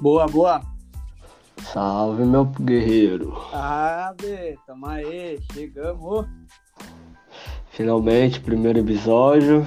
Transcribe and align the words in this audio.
Boa, 0.00 0.26
boa. 0.26 0.62
Salve, 1.74 2.24
meu 2.24 2.46
guerreiro. 2.46 3.36
Ah, 3.52 4.14
Bê, 4.18 4.58
tamo 4.66 4.86
aí, 4.86 5.38
chegamos. 5.52 6.26
Finalmente, 7.68 8.40
primeiro 8.40 8.78
episódio. 8.78 9.66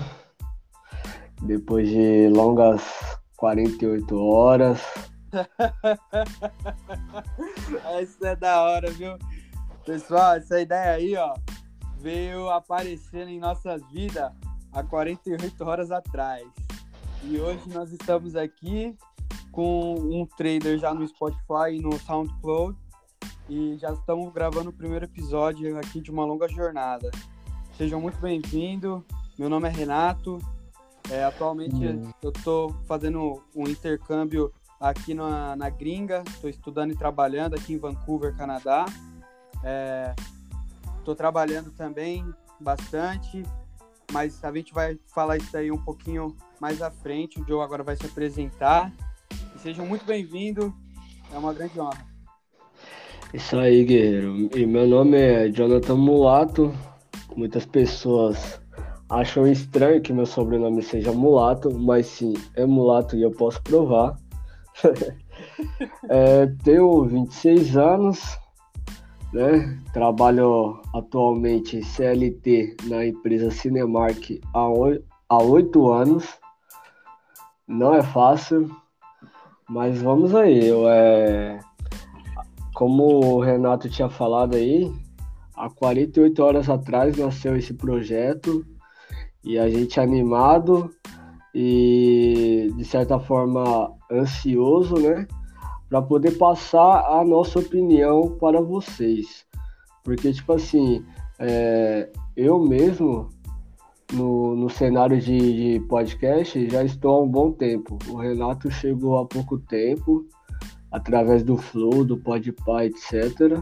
Depois 1.43 1.87
de 1.87 2.29
longas 2.29 2.81
48 3.37 4.19
horas. 4.19 4.81
Isso 8.01 8.25
é 8.25 8.35
da 8.35 8.63
hora, 8.63 8.89
viu? 8.89 9.15
Pessoal, 9.85 10.33
essa 10.33 10.59
ideia 10.59 10.95
aí, 10.95 11.15
ó, 11.15 11.35
veio 11.99 12.49
aparecendo 12.49 13.29
em 13.29 13.39
nossas 13.39 13.83
vidas 13.91 14.31
há 14.71 14.83
48 14.83 15.63
horas 15.63 15.91
atrás. 15.91 16.47
E 17.23 17.39
hoje 17.39 17.69
nós 17.69 17.91
estamos 17.91 18.35
aqui 18.35 18.97
com 19.53 19.93
um 19.93 20.25
trailer 20.25 20.77
já 20.79 20.93
no 20.93 21.07
Spotify 21.07 21.75
e 21.75 21.79
no 21.79 21.97
SoundCloud. 21.99 22.75
E 23.47 23.77
já 23.77 23.93
estamos 23.93 24.33
gravando 24.33 24.71
o 24.71 24.73
primeiro 24.73 25.05
episódio 25.05 25.77
aqui 25.77 26.01
de 26.01 26.11
uma 26.11 26.25
longa 26.25 26.49
jornada. 26.49 27.11
Sejam 27.77 28.01
muito 28.01 28.17
bem-vindos. 28.17 29.01
Meu 29.37 29.49
nome 29.49 29.69
é 29.69 29.71
Renato. 29.71 30.39
É, 31.09 31.23
atualmente 31.23 31.75
Hum. 31.75 32.11
eu 32.21 32.31
estou 32.31 32.73
fazendo 32.87 33.43
um 33.55 33.67
intercâmbio 33.67 34.51
aqui 34.79 35.13
na, 35.13 35.55
na 35.55 35.69
gringa. 35.69 36.23
Estou 36.27 36.49
estudando 36.49 36.91
e 36.91 36.95
trabalhando 36.95 37.53
aqui 37.53 37.73
em 37.73 37.77
Vancouver, 37.77 38.35
Canadá. 38.35 38.85
Estou 40.97 41.15
trabalhando 41.15 41.71
também 41.71 42.25
bastante, 42.59 43.43
mas 44.11 44.43
a 44.43 44.51
gente 44.51 44.73
vai 44.73 44.97
falar 45.13 45.37
isso 45.37 45.55
aí 45.55 45.71
um 45.71 45.77
pouquinho 45.77 46.35
mais 46.59 46.81
à 46.81 46.89
frente. 46.89 47.39
O 47.39 47.45
Joe 47.45 47.61
agora 47.61 47.83
vai 47.83 47.95
se 47.95 48.05
apresentar. 48.05 48.91
Sejam 49.63 49.85
muito 49.85 50.03
bem-vindos. 50.03 50.73
É 51.33 51.37
uma 51.37 51.53
grande 51.53 51.79
honra. 51.79 52.05
Isso 53.33 53.57
aí, 53.57 53.85
guerreiro. 53.85 54.49
E 54.53 54.65
meu 54.65 54.85
nome 54.85 55.17
é 55.17 55.47
Jonathan 55.47 55.95
Mulato. 55.95 56.73
Muitas 57.33 57.65
pessoas 57.65 58.61
acham 59.07 59.47
estranho 59.47 60.01
que 60.01 60.11
meu 60.11 60.25
sobrenome 60.25 60.83
seja 60.83 61.13
Mulato, 61.13 61.73
mas 61.73 62.07
sim, 62.07 62.33
é 62.57 62.65
Mulato 62.65 63.15
e 63.15 63.21
eu 63.21 63.31
posso 63.31 63.63
provar. 63.63 64.17
É, 66.09 66.45
tenho 66.63 67.05
26 67.05 67.75
anos, 67.75 68.19
né? 69.33 69.77
Trabalho 69.91 70.79
atualmente 70.93 71.83
CLT 71.83 72.77
na 72.85 73.05
empresa 73.05 73.49
Cinemark 73.49 74.39
há 74.53 75.39
oito 75.43 75.91
anos. 75.91 76.37
Não 77.67 77.95
é 77.95 78.03
fácil, 78.03 78.69
mas 79.69 80.01
vamos 80.01 80.35
aí. 80.35 80.67
Eu, 80.67 80.87
é, 80.89 81.59
como 82.73 83.35
o 83.35 83.39
Renato 83.39 83.89
tinha 83.89 84.09
falado 84.09 84.55
aí, 84.55 84.91
há 85.55 85.69
48 85.69 86.43
horas 86.43 86.69
atrás 86.69 87.17
nasceu 87.17 87.55
esse 87.55 87.73
projeto 87.73 88.65
e 89.43 89.57
a 89.59 89.69
gente 89.69 89.99
animado 89.99 90.89
e 91.53 92.73
de 92.75 92.85
certa 92.85 93.19
forma 93.19 93.91
ansioso, 94.11 94.95
né, 94.95 95.27
para 95.87 96.01
poder 96.01 96.31
passar 96.37 97.05
a 97.05 97.23
nossa 97.23 97.59
opinião 97.59 98.37
para 98.39 98.59
vocês, 98.59 99.45
porque 100.03 100.33
tipo 100.33 100.53
assim, 100.53 101.05
é, 101.37 102.09
eu 102.35 102.59
mesmo 102.59 103.29
no, 104.13 104.55
no 104.55 104.69
cenário 104.69 105.19
de, 105.19 105.37
de 105.37 105.79
podcast 105.87 106.69
já 106.69 106.83
estou 106.83 107.15
há 107.15 107.23
um 107.23 107.27
bom 107.27 107.51
tempo. 107.51 107.97
O 108.09 108.15
Renato 108.15 108.69
chegou 108.71 109.17
há 109.17 109.25
pouco 109.25 109.57
tempo 109.57 110.25
através 110.91 111.43
do 111.43 111.57
Flow, 111.57 112.05
do 112.05 112.17
Podpah, 112.17 112.85
etc. 112.85 113.61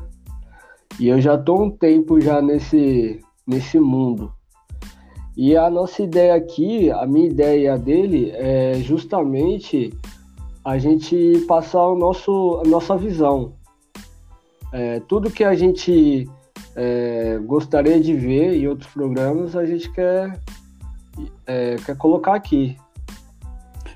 E 0.99 1.07
eu 1.07 1.21
já 1.21 1.35
estou 1.35 1.63
um 1.63 1.71
tempo 1.71 2.19
já 2.19 2.41
nesse, 2.41 3.21
nesse 3.47 3.79
mundo. 3.79 4.33
E 5.35 5.55
a 5.55 5.69
nossa 5.69 6.03
ideia 6.03 6.35
aqui, 6.35 6.91
a 6.91 7.07
minha 7.07 7.27
ideia 7.27 7.77
dele, 7.77 8.31
é 8.31 8.75
justamente 8.75 9.89
a 10.63 10.77
gente 10.77 11.45
passar 11.47 11.87
o 11.87 11.95
nosso, 11.95 12.61
a 12.63 12.67
nossa 12.67 12.97
visão. 12.97 13.53
É, 14.73 14.99
tudo 15.01 15.31
que 15.31 15.43
a 15.43 15.55
gente 15.55 16.29
é, 16.75 17.37
gostaria 17.39 17.99
de 17.99 18.13
ver 18.13 18.55
em 18.55 18.67
outros 18.67 18.91
programas, 18.91 19.55
a 19.55 19.65
gente 19.65 19.91
quer, 19.91 20.39
é, 21.45 21.75
quer 21.77 21.97
colocar 21.97 22.35
aqui. 22.35 22.77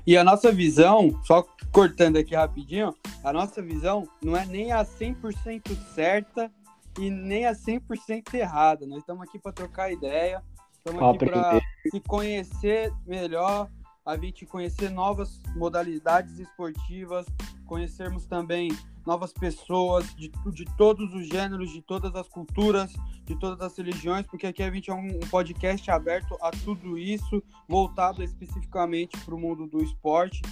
E 0.06 0.16
a 0.16 0.22
nossa 0.22 0.52
visão, 0.52 1.20
só 1.24 1.44
cortando 1.72 2.16
aqui 2.16 2.34
rapidinho, 2.34 2.94
a 3.24 3.32
nossa 3.32 3.60
visão 3.60 4.08
não 4.22 4.36
é 4.36 4.46
nem 4.46 4.72
a 4.72 4.84
100% 4.84 5.76
certa 5.94 6.50
e 6.98 7.10
nem 7.10 7.46
a 7.46 7.52
100% 7.52 8.34
errada. 8.34 8.86
Nós 8.86 9.00
estamos 9.00 9.26
aqui 9.26 9.38
para 9.38 9.52
trocar 9.52 9.92
ideia, 9.92 10.42
estamos 10.72 11.02
aqui 11.02 11.26
para 11.26 11.60
se 11.90 12.00
conhecer 12.00 12.92
melhor, 13.06 13.68
a 14.04 14.16
gente 14.16 14.46
conhecer 14.46 14.90
novas 14.90 15.40
modalidades 15.56 16.38
esportivas, 16.38 17.26
conhecermos 17.66 18.26
também 18.26 18.70
novas 19.04 19.32
pessoas 19.32 20.14
de, 20.16 20.30
de 20.52 20.64
todos 20.76 21.14
os 21.14 21.28
gêneros, 21.28 21.70
de 21.70 21.80
todas 21.80 22.14
as 22.14 22.28
culturas, 22.28 22.92
de 23.24 23.38
todas 23.38 23.60
as 23.60 23.76
religiões, 23.76 24.26
porque 24.26 24.46
aqui 24.46 24.62
a 24.62 24.70
gente 24.70 24.90
é 24.90 24.94
um, 24.94 25.06
um 25.06 25.28
podcast 25.30 25.88
aberto 25.90 26.36
a 26.40 26.50
tudo 26.50 26.98
isso, 26.98 27.42
voltado 27.68 28.22
especificamente 28.22 29.16
para 29.18 29.34
o 29.34 29.38
mundo 29.38 29.66
do 29.66 29.82
esporte. 29.82 30.42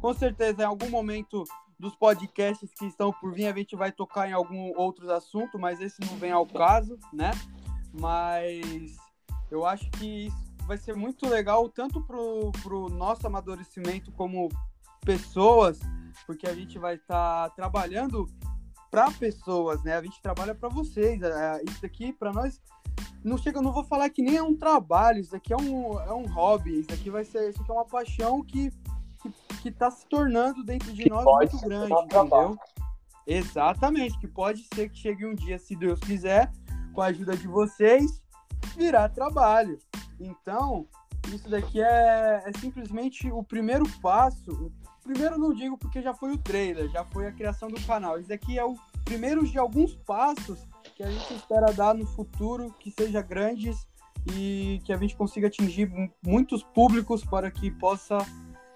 Com 0.00 0.12
certeza, 0.12 0.62
em 0.62 0.66
algum 0.66 0.90
momento 0.90 1.44
dos 1.78 1.96
podcasts 1.96 2.70
que 2.78 2.86
estão 2.86 3.12
por 3.12 3.32
vir, 3.32 3.46
a 3.46 3.52
gente 3.52 3.74
vai 3.74 3.90
tocar 3.90 4.28
em 4.28 4.32
algum 4.32 4.72
outros 4.76 5.08
assuntos, 5.08 5.60
mas 5.60 5.80
esse 5.80 6.00
não 6.02 6.16
vem 6.16 6.30
ao 6.30 6.46
caso, 6.46 6.98
né? 7.12 7.30
Mas 7.92 8.96
eu 9.50 9.66
acho 9.66 9.90
que 9.92 10.26
isso 10.26 10.52
vai 10.66 10.76
ser 10.76 10.94
muito 10.94 11.28
legal, 11.28 11.68
tanto 11.68 12.00
pro, 12.02 12.52
pro 12.62 12.88
nosso 12.88 13.26
amadurecimento 13.26 14.12
como 14.12 14.48
pessoas, 15.04 15.80
porque 16.26 16.46
a 16.46 16.54
gente 16.54 16.78
vai 16.78 16.94
estar 16.96 17.50
trabalhando 17.50 18.26
para 18.90 19.10
pessoas, 19.12 19.82
né? 19.82 19.96
A 19.96 20.02
gente 20.02 20.20
trabalha 20.20 20.54
para 20.54 20.68
vocês. 20.68 21.22
É, 21.22 21.62
Isso 21.66 21.84
aqui, 21.84 22.12
para 22.12 22.32
nós, 22.32 22.60
não 23.24 23.38
chega, 23.38 23.58
eu 23.58 23.62
não 23.62 23.72
vou 23.72 23.84
falar 23.84 24.10
que 24.10 24.22
nem 24.22 24.36
é 24.36 24.42
um 24.42 24.56
trabalho, 24.56 25.20
isso 25.20 25.34
aqui 25.34 25.52
é 25.52 25.56
um, 25.56 25.98
é 26.00 26.12
um 26.12 26.26
hobby, 26.26 26.80
isso 26.80 26.92
aqui 26.92 27.08
vai 27.08 27.24
ser, 27.24 27.50
isso 27.50 27.62
aqui 27.62 27.70
é 27.70 27.74
uma 27.74 27.84
paixão 27.84 28.42
que, 28.42 28.70
que, 29.22 29.32
que 29.62 29.70
tá 29.70 29.90
se 29.90 30.06
tornando 30.06 30.64
dentro 30.64 30.92
de 30.92 31.04
Que 31.04 31.10
nós 31.10 31.24
muito 31.24 31.58
grande, 31.60 31.92
entendeu? 31.92 32.08
trabalho. 32.08 32.58
Exatamente, 33.26 34.18
que 34.18 34.26
pode 34.26 34.66
ser 34.74 34.90
que 34.90 34.98
chegue 34.98 35.24
um 35.24 35.34
dia, 35.34 35.58
se 35.58 35.76
Deus 35.76 36.00
quiser, 36.00 36.50
com 36.92 37.00
a 37.00 37.06
ajuda 37.06 37.36
de 37.36 37.46
vocês, 37.46 38.20
virar 38.76 39.08
trabalho. 39.08 39.78
Então, 40.18 40.86
isso 41.28 41.48
daqui 41.48 41.80
é, 41.80 42.42
é 42.44 42.52
simplesmente 42.58 43.30
o 43.30 43.42
primeiro 43.42 43.84
passo. 44.00 44.72
Primeiro 45.02 45.36
não 45.38 45.52
digo 45.52 45.76
porque 45.76 46.00
já 46.00 46.14
foi 46.14 46.32
o 46.32 46.38
trailer, 46.38 46.88
já 46.90 47.04
foi 47.04 47.26
a 47.26 47.32
criação 47.32 47.68
do 47.68 47.80
canal. 47.82 48.18
Isso 48.18 48.28
daqui 48.28 48.58
é 48.58 48.64
o 48.64 48.76
primeiro 49.04 49.44
de 49.46 49.58
alguns 49.58 49.94
passos 49.96 50.60
que 50.96 51.02
a 51.02 51.10
gente 51.10 51.34
espera 51.34 51.72
dar 51.72 51.94
no 51.94 52.06
futuro, 52.06 52.72
que 52.78 52.90
seja 52.90 53.20
grandes 53.20 53.86
e 54.36 54.80
que 54.84 54.92
a 54.92 54.96
gente 54.96 55.16
consiga 55.16 55.48
atingir 55.48 55.88
mu- 55.90 56.10
muitos 56.24 56.62
públicos 56.62 57.24
para 57.24 57.50
que 57.50 57.70
possa 57.70 58.18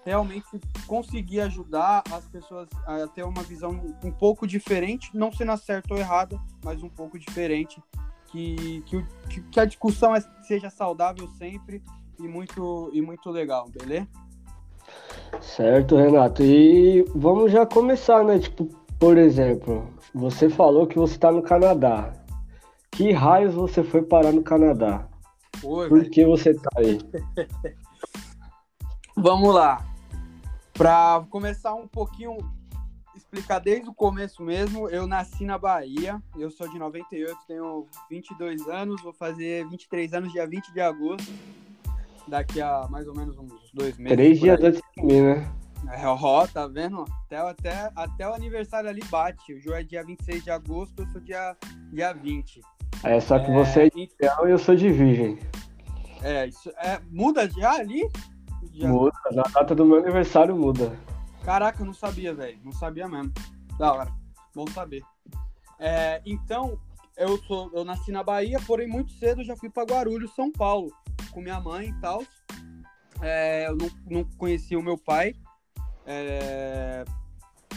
realmente 0.03 0.47
conseguir 0.85 1.41
ajudar 1.41 2.03
as 2.11 2.25
pessoas 2.27 2.67
a 2.85 3.07
ter 3.07 3.23
uma 3.23 3.43
visão 3.43 3.71
um 4.03 4.11
pouco 4.11 4.45
diferente, 4.47 5.09
não 5.13 5.31
sendo 5.31 5.55
certa 5.57 5.93
ou 5.93 5.99
errada, 5.99 6.39
mas 6.63 6.81
um 6.83 6.89
pouco 6.89 7.17
diferente, 7.19 7.81
que, 8.27 8.81
que, 8.85 9.05
que 9.51 9.59
a 9.59 9.65
discussão 9.65 10.15
é- 10.15 10.21
seja 10.43 10.69
saudável 10.69 11.27
sempre 11.37 11.81
e 12.19 12.27
muito, 12.27 12.89
e 12.93 13.01
muito 13.01 13.29
legal, 13.29 13.69
beleza? 13.69 14.07
Certo, 15.41 15.95
Renato. 15.95 16.43
E 16.43 17.03
vamos 17.15 17.51
já 17.51 17.65
começar, 17.65 18.23
né? 18.23 18.39
Tipo, 18.39 18.65
por 18.99 19.17
exemplo, 19.17 19.87
você 20.13 20.49
falou 20.49 20.87
que 20.87 20.97
você 20.97 21.13
está 21.13 21.31
no 21.31 21.41
Canadá. 21.41 22.13
Que 22.91 23.11
raios 23.11 23.53
você 23.53 23.83
foi 23.83 24.01
parar 24.01 24.31
no 24.31 24.41
Canadá? 24.41 25.07
Oi, 25.63 25.87
Por 25.87 25.99
velho. 25.99 26.11
que 26.11 26.25
você 26.25 26.53
tá 26.53 26.69
aí? 26.77 26.99
Vamos 29.15 29.53
lá. 29.53 29.85
Para 30.73 31.25
começar 31.29 31.73
um 31.73 31.87
pouquinho, 31.87 32.37
explicar 33.15 33.59
desde 33.59 33.89
o 33.89 33.93
começo 33.93 34.43
mesmo, 34.43 34.87
eu 34.89 35.07
nasci 35.07 35.43
na 35.43 35.57
Bahia, 35.57 36.21
eu 36.37 36.51
sou 36.51 36.69
de 36.69 36.77
98, 36.77 37.35
tenho 37.47 37.87
22 38.09 38.67
anos, 38.67 39.01
vou 39.01 39.13
fazer 39.13 39.67
23 39.69 40.13
anos 40.13 40.31
dia 40.31 40.45
20 40.45 40.71
de 40.71 40.79
agosto, 40.79 41.33
daqui 42.27 42.61
a 42.61 42.87
mais 42.89 43.07
ou 43.07 43.15
menos 43.15 43.35
uns 43.37 43.66
dois 43.77 43.97
meses. 43.97 44.15
Três 44.17 44.39
dias 44.39 44.63
antes 44.63 44.81
de 44.97 45.03
mim, 45.03 45.21
né? 45.21 45.51
É, 45.93 46.05
ó, 46.07 46.45
tá 46.47 46.67
vendo? 46.67 47.05
Até, 47.25 47.37
até, 47.37 47.91
até 47.95 48.27
o 48.29 48.33
aniversário 48.33 48.89
ali 48.89 49.01
bate. 49.09 49.53
O 49.53 49.59
João 49.61 49.77
é 49.77 49.83
dia 49.83 50.03
26 50.03 50.43
de 50.43 50.51
agosto, 50.51 51.01
eu 51.01 51.07
sou 51.07 51.21
dia, 51.21 51.55
dia 51.93 52.13
20. 52.13 52.61
É 53.03 53.19
só 53.19 53.37
que 53.39 53.49
É, 53.51 53.53
você 53.53 53.81
é 53.83 53.89
de 53.89 54.01
e- 54.01 54.09
leão 54.19 54.47
e 54.47 54.51
eu 54.51 54.57
sou 54.57 54.75
de 54.75 54.89
virgem. 54.91 55.37
É, 56.23 56.47
isso, 56.47 56.69
é, 56.77 56.99
muda 57.11 57.47
já 57.49 57.73
ali? 57.73 58.09
Já. 58.73 58.87
Muda. 58.89 59.15
Na 59.31 59.43
data 59.43 59.75
do 59.75 59.85
meu 59.85 59.99
aniversário 59.99 60.55
muda. 60.55 60.91
Caraca, 61.43 61.85
não 61.85 61.93
sabia, 61.93 62.33
velho. 62.33 62.57
Não 62.65 62.71
sabia 62.71 63.07
mesmo. 63.07 63.31
Da 63.77 63.93
hora. 63.93 64.11
Bom 64.55 64.65
saber. 64.67 65.03
É, 65.79 66.21
então, 66.25 66.77
eu, 67.15 67.37
sou, 67.43 67.71
eu 67.73 67.85
nasci 67.85 68.11
na 68.11 68.23
Bahia, 68.23 68.59
porém 68.65 68.87
muito 68.87 69.11
cedo 69.13 69.43
já 69.43 69.55
fui 69.55 69.69
para 69.69 69.83
Guarulhos, 69.83 70.33
São 70.35 70.51
Paulo, 70.51 70.91
com 71.31 71.39
minha 71.39 71.59
mãe 71.61 71.89
e 71.89 72.01
tal. 72.01 72.23
É, 73.21 73.67
eu 73.67 73.75
não, 73.75 73.89
não 74.09 74.23
conhecia 74.37 74.77
o 74.77 74.83
meu 74.83 74.97
pai. 74.97 75.35
É, 76.05 77.03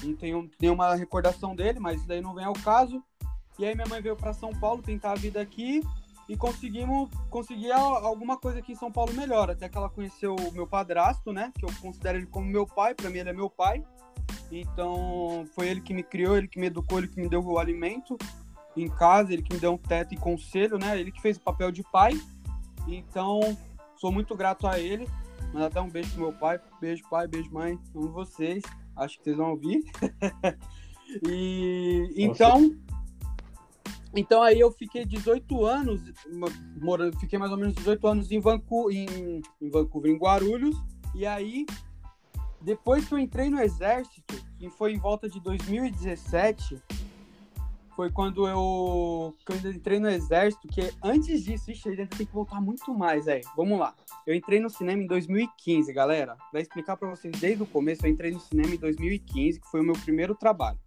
não 0.03 0.15
tenho 0.15 0.51
nenhuma 0.61 0.95
recordação 0.95 1.55
dele, 1.55 1.81
mas 1.81 1.99
isso 1.99 2.09
daí 2.09 2.21
não 2.21 2.35
vem 2.35 2.45
ao 2.45 2.55
caso. 2.55 3.03
E 3.59 3.65
aí 3.65 3.75
minha 3.75 3.87
mãe 3.87 4.01
veio 4.01 4.17
para 4.17 4.33
São 4.33 4.53
Paulo 4.53 4.83
tentar 4.83 5.13
a 5.13 5.17
vida 5.17 5.41
aqui 5.41 5.83
e 6.29 6.37
conseguimos 6.37 7.11
conseguir 7.29 7.73
alguma 7.73 8.37
coisa 8.37 8.61
aqui 8.61 8.73
em 8.73 8.77
São 8.77 8.91
Paulo 8.91 9.13
melhor. 9.13 9.51
Até 9.51 9.69
que 9.69 9.77
ela 9.77 9.91
conheceu 9.91 10.37
o 10.37 10.53
meu 10.53 10.67
padrasto, 10.67 11.33
né? 11.33 11.53
Que 11.59 11.65
eu 11.65 11.71
considero 11.81 12.19
ele 12.19 12.27
como 12.27 12.47
meu 12.47 12.67
pai, 12.67 12.95
para 12.95 13.11
mim 13.11 13.19
ele 13.19 13.31
é 13.31 13.33
meu 13.33 13.51
pai. 13.51 13.85
Então 14.51 15.45
foi 15.55 15.69
ele 15.69 15.81
que 15.81 15.93
me 15.93 16.03
criou, 16.03 16.37
ele 16.37 16.49
que 16.49 16.59
me 16.59 16.69
educou, 16.69 16.99
ele 16.99 17.09
que 17.09 17.21
me 17.21 17.29
deu 17.29 17.45
o 17.45 17.59
alimento 17.59 18.17
em 18.77 18.89
casa, 18.89 19.33
ele 19.33 19.43
que 19.43 19.53
me 19.53 19.61
deu 19.61 19.73
um 19.73 19.79
teto 19.79 20.15
e 20.15 20.17
conselho, 20.17 20.79
né? 20.79 20.99
Ele 20.99 21.11
que 21.11 21.21
fez 21.21 21.37
o 21.37 21.41
papel 21.41 21.71
de 21.73 21.83
pai. 21.83 22.13
Então 22.87 23.41
sou 23.97 24.13
muito 24.13 24.37
grato 24.37 24.67
a 24.67 24.79
ele. 24.79 25.09
Manda 25.52 25.67
até 25.67 25.81
um 25.81 25.88
beijo 25.88 26.11
pro 26.12 26.20
meu 26.20 26.32
pai. 26.32 26.61
Beijo, 26.81 27.02
pai, 27.11 27.26
beijo, 27.26 27.50
mãe. 27.52 27.79
Amo 27.94 28.12
vocês. 28.12 28.62
Acho 28.97 29.19
que 29.19 29.25
vocês 29.25 29.37
vão 29.37 29.50
ouvir. 29.50 29.82
e 31.29 32.12
então. 32.17 32.76
Então 34.14 34.43
aí 34.43 34.58
eu 34.58 34.73
fiquei 34.73 35.05
18 35.05 35.64
anos, 35.64 36.02
morando, 36.81 37.17
fiquei 37.20 37.38
mais 37.38 37.52
ou 37.52 37.58
menos 37.58 37.75
18 37.75 38.06
anos 38.08 38.32
em 38.32 38.41
Vancouver, 38.41 38.97
em, 38.97 39.41
em 39.61 39.70
Vancouver, 39.70 40.11
em 40.11 40.19
Guarulhos. 40.19 40.76
E 41.14 41.25
aí, 41.25 41.64
depois 42.61 43.06
que 43.06 43.14
eu 43.14 43.19
entrei 43.19 43.49
no 43.49 43.61
exército, 43.61 44.35
que 44.58 44.69
foi 44.70 44.94
em 44.94 44.99
volta 44.99 45.29
de 45.29 45.41
2017, 45.41 46.82
foi 48.00 48.11
quando 48.11 48.49
eu, 48.49 49.37
quando 49.44 49.67
eu 49.67 49.73
entrei 49.73 50.00
no 50.00 50.08
exército, 50.08 50.67
que 50.69 50.91
antes 51.05 51.44
disso, 51.44 51.70
ixi, 51.70 51.91
a 51.91 51.94
gente 51.94 52.17
tem 52.17 52.26
que 52.26 52.32
voltar 52.32 52.58
muito 52.58 52.94
mais, 52.94 53.29
aí. 53.29 53.43
Vamos 53.55 53.79
lá. 53.79 53.94
Eu 54.26 54.35
entrei 54.35 54.58
no 54.58 54.70
cinema 54.70 55.02
em 55.02 55.06
2015, 55.06 55.93
galera. 55.93 56.35
Pra 56.50 56.62
explicar 56.62 56.97
para 56.97 57.11
vocês 57.11 57.38
desde 57.38 57.62
o 57.62 57.67
começo, 57.67 58.06
eu 58.06 58.11
entrei 58.11 58.31
no 58.31 58.41
cinema 58.41 58.75
em 58.75 58.79
2015, 58.79 59.61
que 59.61 59.70
foi 59.70 59.82
o 59.82 59.85
meu 59.85 59.93
primeiro 59.93 60.35
trabalho. 60.35 60.79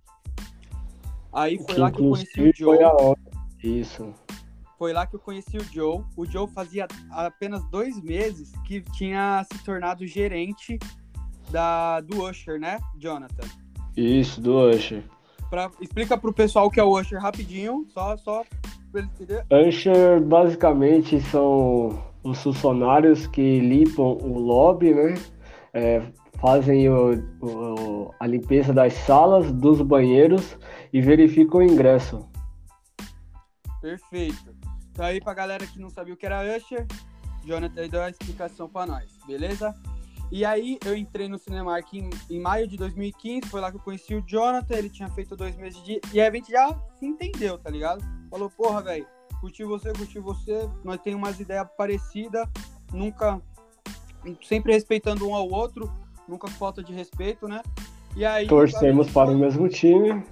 Aí 1.31 1.57
foi 1.57 1.65
que 1.67 1.79
lá 1.79 1.91
que 1.91 2.01
eu 2.01 2.09
conheci 2.09 2.41
o 2.41 2.51
Joe. 2.55 2.77
Foi 2.77 2.83
a 2.83 3.15
Isso. 3.63 4.13
Foi 4.79 4.91
lá 4.91 5.05
que 5.05 5.15
eu 5.15 5.19
conheci 5.19 5.57
o 5.57 5.63
Joe. 5.63 6.03
O 6.17 6.25
Joe 6.25 6.47
fazia 6.47 6.87
apenas 7.11 7.63
dois 7.69 8.01
meses 8.01 8.53
que 8.65 8.81
tinha 8.81 9.45
se 9.53 9.63
tornado 9.63 10.07
gerente 10.07 10.79
da, 11.51 12.01
do 12.01 12.23
Usher, 12.27 12.59
né, 12.59 12.79
Jonathan? 12.97 13.47
Isso, 13.95 14.41
do 14.41 14.67
Usher. 14.67 15.03
Pra, 15.53 15.69
explica 15.79 16.17
pro 16.17 16.33
pessoal 16.33 16.65
o 16.65 16.71
que 16.71 16.79
é 16.79 16.83
o 16.83 16.99
Usher 16.99 17.21
rapidinho, 17.21 17.85
só, 17.93 18.17
só 18.17 18.43
pra 18.91 19.01
ele 19.01 19.09
entender. 19.13 19.45
Usher 19.51 20.19
basicamente 20.19 21.21
são 21.21 22.03
os 22.23 22.41
funcionários 22.41 23.27
que 23.27 23.59
limpam 23.59 24.17
o 24.19 24.39
lobby, 24.39 24.95
né? 24.95 25.13
É, 25.71 26.01
fazem 26.41 26.89
o, 26.89 27.13
o, 27.39 28.11
a 28.19 28.25
limpeza 28.25 28.73
das 28.73 28.93
salas, 28.93 29.51
dos 29.51 29.79
banheiros 29.79 30.57
e 30.91 30.99
verificam 30.99 31.59
o 31.59 31.63
ingresso. 31.63 32.27
Perfeito. 33.79 34.55
Então 34.91 35.05
aí 35.05 35.21
pra 35.21 35.35
galera 35.35 35.67
que 35.67 35.77
não 35.77 35.91
sabia 35.91 36.15
o 36.15 36.17
que 36.17 36.25
era 36.25 36.41
Usher, 36.57 36.87
Jonathan 37.45 37.87
deu 37.89 38.01
a 38.01 38.09
explicação 38.09 38.67
para 38.67 38.87
nós, 38.87 39.19
beleza? 39.27 39.71
E 40.33 40.43
aí 40.43 40.79
eu 40.83 40.97
entrei 40.97 41.29
no 41.29 41.37
Cinemark 41.37 41.93
em, 41.93 42.09
em, 42.27 42.39
maio 42.39 42.67
de 42.67 42.75
2015, 42.75 43.47
foi 43.49 43.61
lá 43.61 43.69
que 43.69 43.77
eu 43.77 43.81
conheci 43.81 44.15
o 44.15 44.23
Jonathan, 44.25 44.75
ele 44.75 44.89
tinha 44.89 45.07
feito 45.09 45.35
dois 45.35 45.55
meses 45.55 45.79
de. 45.83 46.01
E 46.11 46.19
aí 46.19 46.27
a 46.27 46.31
gente 46.31 46.51
já 46.51 46.75
se 46.97 47.05
entendeu, 47.05 47.55
tá 47.59 47.69
ligado? 47.69 48.03
Falou, 48.31 48.49
porra, 48.49 48.81
velho, 48.81 49.05
curti 49.39 49.63
você, 49.63 49.93
curti 49.93 50.17
você, 50.17 50.67
nós 50.83 50.99
temos 51.01 51.19
umas 51.19 51.39
ideias 51.39 51.67
parecidas, 51.77 52.49
nunca. 52.91 53.39
Sempre 54.41 54.73
respeitando 54.73 55.29
um 55.29 55.35
ao 55.35 55.47
outro, 55.47 55.93
nunca 56.27 56.47
falta 56.47 56.83
de 56.83 56.91
respeito, 56.91 57.47
né? 57.47 57.61
E 58.15 58.25
aí. 58.25 58.47
Torcemos 58.47 59.11
para 59.11 59.29
o 59.29 59.37
mesmo 59.37 59.69
time. 59.69 60.23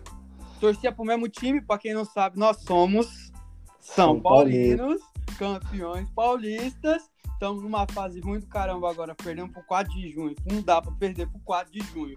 Torcia 0.60 0.92
para 0.92 1.04
o 1.04 1.06
mesmo 1.06 1.30
time, 1.30 1.62
para 1.62 1.78
quem 1.78 1.94
não 1.94 2.06
sabe, 2.06 2.40
nós 2.40 2.58
somos 2.64 3.32
São, 3.80 4.14
São 4.14 4.20
Paulinos, 4.20 5.00
campeões 5.38 6.10
paulistas 6.10 7.11
estamos 7.42 7.64
numa 7.64 7.88
fase 7.88 8.20
ruim 8.20 8.40
do 8.40 8.46
caramba 8.46 8.88
agora, 8.88 9.16
perdemos 9.16 9.52
pro 9.52 9.64
4 9.64 9.92
de 9.92 10.12
junho. 10.12 10.36
Não 10.46 10.62
dá 10.62 10.80
pra 10.80 10.92
perder 10.92 11.28
pro 11.28 11.40
4 11.40 11.74
de 11.74 11.80
junho. 11.88 12.16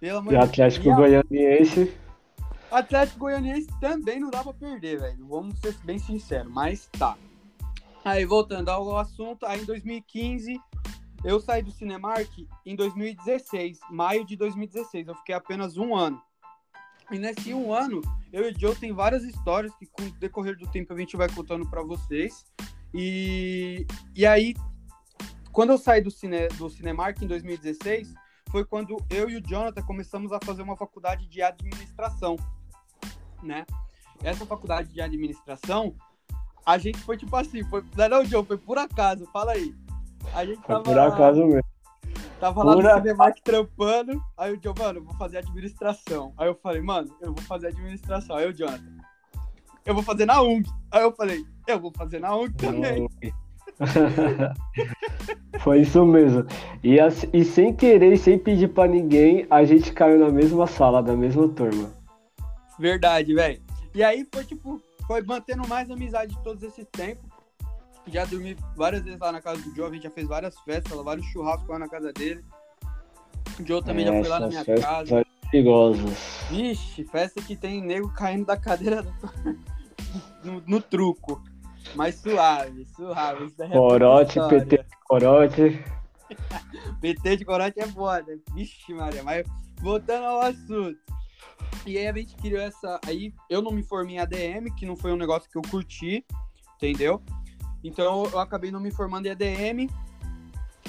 Pelo 0.00 0.18
amor 0.18 0.30
de 0.30 0.38
Deus. 0.38 0.48
Atlético 0.48 0.94
Goianiense. 0.94 1.94
Atlético 2.70 3.18
Goianiense 3.18 3.68
também 3.78 4.18
não 4.18 4.30
dá 4.30 4.42
pra 4.42 4.54
perder, 4.54 4.98
velho. 4.98 5.28
Vamos 5.28 5.58
ser 5.58 5.76
bem 5.84 5.98
sinceros, 5.98 6.50
mas 6.50 6.88
tá. 6.98 7.18
Aí, 8.02 8.24
voltando 8.24 8.70
ao 8.70 8.96
assunto, 8.96 9.44
aí 9.44 9.60
em 9.60 9.66
2015, 9.66 10.58
eu 11.22 11.38
saí 11.38 11.62
do 11.62 11.70
Cinemark 11.70 12.30
em 12.64 12.74
2016, 12.74 13.78
maio 13.90 14.24
de 14.24 14.36
2016. 14.36 15.06
Eu 15.06 15.14
fiquei 15.16 15.34
apenas 15.34 15.76
um 15.76 15.94
ano. 15.94 16.18
E 17.10 17.18
nesse 17.18 17.52
um 17.52 17.74
ano, 17.74 18.00
eu 18.32 18.48
e 18.48 18.52
o 18.52 18.58
Joe 18.58 18.74
tem 18.74 18.90
várias 18.90 19.22
histórias 19.22 19.74
que 19.74 19.84
com 19.84 20.04
o 20.04 20.10
decorrer 20.12 20.56
do 20.56 20.66
tempo 20.66 20.94
a 20.94 20.98
gente 20.98 21.14
vai 21.14 21.28
contando 21.28 21.68
para 21.68 21.82
vocês. 21.82 22.46
E, 22.94 23.86
e 24.14 24.26
aí, 24.26 24.54
quando 25.50 25.70
eu 25.70 25.78
saí 25.78 26.00
do, 26.00 26.10
cine, 26.10 26.48
do 26.48 26.68
Cinemark 26.68 27.20
em 27.22 27.26
2016, 27.26 28.12
foi 28.50 28.64
quando 28.64 28.96
eu 29.08 29.30
e 29.30 29.36
o 29.36 29.40
Jonathan 29.40 29.82
começamos 29.82 30.32
a 30.32 30.38
fazer 30.44 30.62
uma 30.62 30.76
faculdade 30.76 31.26
de 31.26 31.40
administração, 31.40 32.36
né? 33.42 33.64
Essa 34.22 34.44
faculdade 34.44 34.92
de 34.92 35.00
administração, 35.00 35.94
a 36.64 36.78
gente 36.78 36.98
foi 36.98 37.16
tipo 37.16 37.34
assim, 37.34 37.64
foi, 37.64 37.82
não, 37.96 38.08
não, 38.08 38.24
John, 38.24 38.44
foi 38.44 38.58
por 38.58 38.78
acaso, 38.78 39.26
fala 39.32 39.52
aí. 39.52 39.74
A 40.34 40.44
gente 40.44 40.58
foi 40.58 40.66
tava, 40.66 40.82
por 40.82 40.98
acaso 40.98 41.46
mesmo. 41.46 41.64
Tava 42.38 42.62
lá 42.62 42.76
no 42.76 42.82
Cinemark 42.82 43.40
trampando, 43.42 44.22
aí 44.36 44.52
o 44.52 44.56
John, 44.58 44.74
mano, 44.78 44.98
eu 44.98 45.04
vou 45.04 45.14
fazer 45.14 45.38
administração. 45.38 46.34
Aí 46.36 46.46
eu 46.46 46.54
falei, 46.54 46.82
mano, 46.82 47.14
eu 47.20 47.32
vou 47.32 47.42
fazer 47.44 47.68
administração. 47.68 48.36
Aí 48.36 48.48
o 48.48 48.52
Jonathan, 48.52 48.98
eu 49.84 49.94
vou 49.94 50.02
fazer 50.02 50.26
na 50.26 50.40
UNG. 50.42 50.68
Aí 50.90 51.02
eu 51.02 51.12
falei, 51.12 51.44
eu 51.66 51.80
vou 51.80 51.92
fazer 51.96 52.20
na 52.20 52.36
UNG 52.36 52.52
também. 52.54 53.08
Foi 55.60 55.80
isso 55.80 56.04
mesmo. 56.04 56.46
E, 56.82 56.96
e 57.32 57.44
sem 57.44 57.74
querer, 57.74 58.16
sem 58.16 58.38
pedir 58.38 58.68
para 58.68 58.90
ninguém, 58.90 59.46
a 59.50 59.64
gente 59.64 59.92
caiu 59.92 60.18
na 60.18 60.30
mesma 60.30 60.66
sala, 60.66 61.02
da 61.02 61.16
mesma 61.16 61.48
turma. 61.48 61.90
Verdade, 62.78 63.34
velho. 63.34 63.62
E 63.94 64.02
aí 64.02 64.26
foi 64.32 64.44
tipo, 64.44 64.80
foi 65.06 65.22
mantendo 65.22 65.66
mais 65.68 65.90
amizade 65.90 66.36
todos 66.42 66.62
esses 66.62 66.86
tempos. 66.90 67.30
Já 68.08 68.24
dormi 68.24 68.56
várias 68.74 69.02
vezes 69.02 69.20
lá 69.20 69.30
na 69.30 69.40
casa 69.40 69.62
do 69.62 69.74
Joe, 69.74 69.88
a 69.88 69.92
gente 69.92 70.02
já 70.02 70.10
fez 70.10 70.26
várias 70.26 70.58
festas, 70.60 71.04
vários 71.04 71.26
churrascos 71.26 71.68
lá 71.68 71.78
na 71.78 71.88
casa 71.88 72.12
dele. 72.12 72.44
O 73.60 73.66
Joe 73.66 73.82
também 73.82 74.06
já 74.06 74.12
foi 74.12 74.28
lá 74.28 74.40
na 74.40 74.48
minha 74.48 74.64
casa. 74.64 75.24
Perigosos. 75.52 76.46
Vixe, 76.48 77.04
festa 77.04 77.42
que 77.42 77.54
tem 77.54 77.82
nego 77.82 78.08
caindo 78.08 78.46
da 78.46 78.56
cadeira 78.56 79.02
do... 79.02 79.12
no, 80.42 80.62
no 80.66 80.80
truco. 80.80 81.42
Mas 81.94 82.14
suave, 82.14 82.86
suave. 82.96 83.52
É 83.58 83.68
corote, 83.68 84.40
PT 84.48 84.78
de 84.78 84.96
corote. 85.06 85.84
PT 87.02 87.36
de 87.36 87.44
corote 87.44 87.80
é 87.80 87.86
foda. 87.86 88.32
Vixe, 88.54 88.94
Maria. 88.94 89.22
Mas 89.22 89.46
voltando 89.82 90.24
ao 90.24 90.40
assunto. 90.40 90.98
E 91.84 91.98
aí 91.98 92.06
a 92.06 92.14
gente 92.14 92.34
criou 92.36 92.62
essa. 92.62 92.98
Aí 93.06 93.34
eu 93.50 93.60
não 93.60 93.72
me 93.72 93.82
formei 93.82 94.16
em 94.16 94.20
ADM, 94.20 94.74
que 94.74 94.86
não 94.86 94.96
foi 94.96 95.12
um 95.12 95.16
negócio 95.16 95.50
que 95.50 95.58
eu 95.58 95.62
curti, 95.62 96.24
entendeu? 96.76 97.22
Então 97.84 98.24
eu 98.32 98.38
acabei 98.38 98.70
não 98.70 98.80
me 98.80 98.90
formando 98.90 99.26
em 99.26 99.30
ADM 99.30 99.90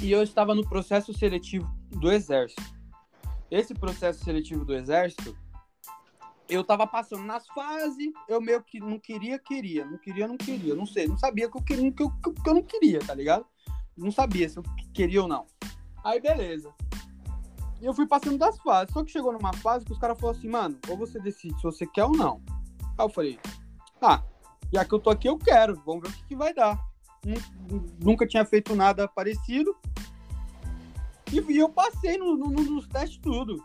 e 0.02 0.10
eu 0.10 0.24
estava 0.24 0.56
no 0.56 0.66
processo 0.70 1.14
seletivo 1.14 1.70
do 1.90 2.10
Exército. 2.10 2.64
Esse 3.54 3.76
processo 3.76 4.24
seletivo 4.24 4.66
do 4.66 4.74
Exército 4.74 5.38
eu 6.50 6.64
tava 6.64 6.88
passando 6.88 7.24
nas 7.24 7.48
fases, 7.50 8.12
eu 8.28 8.42
meio 8.42 8.64
que 8.64 8.80
não 8.80 8.98
queria, 9.00 9.38
queria, 9.38 9.86
não 9.86 9.98
queria, 10.00 10.28
não 10.28 10.38
queria, 10.38 10.74
não 10.74 10.88
sei, 10.88 11.08
não 11.08 11.18
sabia 11.18 11.48
que 11.48 11.56
eu 11.56 11.62
queria, 11.62 11.92
que 11.92 12.02
eu, 12.02 12.10
que 12.10 12.50
eu 12.50 12.54
não 12.56 12.64
queria, 12.64 13.00
tá 13.00 13.14
ligado? 13.14 13.46
Não 13.96 14.12
sabia 14.12 14.50
se 14.50 14.58
eu 14.58 14.64
queria 14.92 15.22
ou 15.22 15.28
não. 15.28 15.46
Aí 16.04 16.20
beleza. 16.20 16.74
E 17.80 17.86
eu 17.86 17.94
fui 17.94 18.08
passando 18.08 18.40
das 18.40 18.58
fases, 18.58 18.92
só 18.92 19.04
que 19.04 19.12
chegou 19.12 19.32
numa 19.32 19.54
fase 19.54 19.86
que 19.86 19.92
os 19.92 20.00
caras 20.00 20.20
falaram 20.20 20.40
assim, 20.40 20.50
mano, 20.50 20.80
ou 20.90 20.98
você 20.98 21.20
decide 21.20 21.56
se 21.56 21.64
você 21.64 21.86
quer 21.86 22.06
ou 22.06 22.12
não. 22.12 22.42
Aí 22.98 23.06
eu 23.06 23.10
falei, 23.10 23.40
ah, 24.02 24.24
já 24.74 24.84
que 24.84 24.96
eu 24.96 25.00
tô 25.00 25.12
aqui, 25.12 25.30
eu 25.30 25.38
quero, 25.38 25.80
vamos 25.86 26.02
ver 26.02 26.10
o 26.10 26.18
que, 26.18 26.26
que 26.30 26.36
vai 26.36 26.56
dar. 26.56 26.80
Nunca 28.04 28.28
tinha 28.28 28.44
feito 28.46 28.76
nada 28.76 29.08
parecido. 29.08 29.76
E, 31.34 31.54
e 31.54 31.58
eu 31.58 31.70
passei 31.70 32.18
no, 32.18 32.38
no, 32.38 32.50
nos 32.50 32.88
testes 32.88 33.18
tudo 33.18 33.64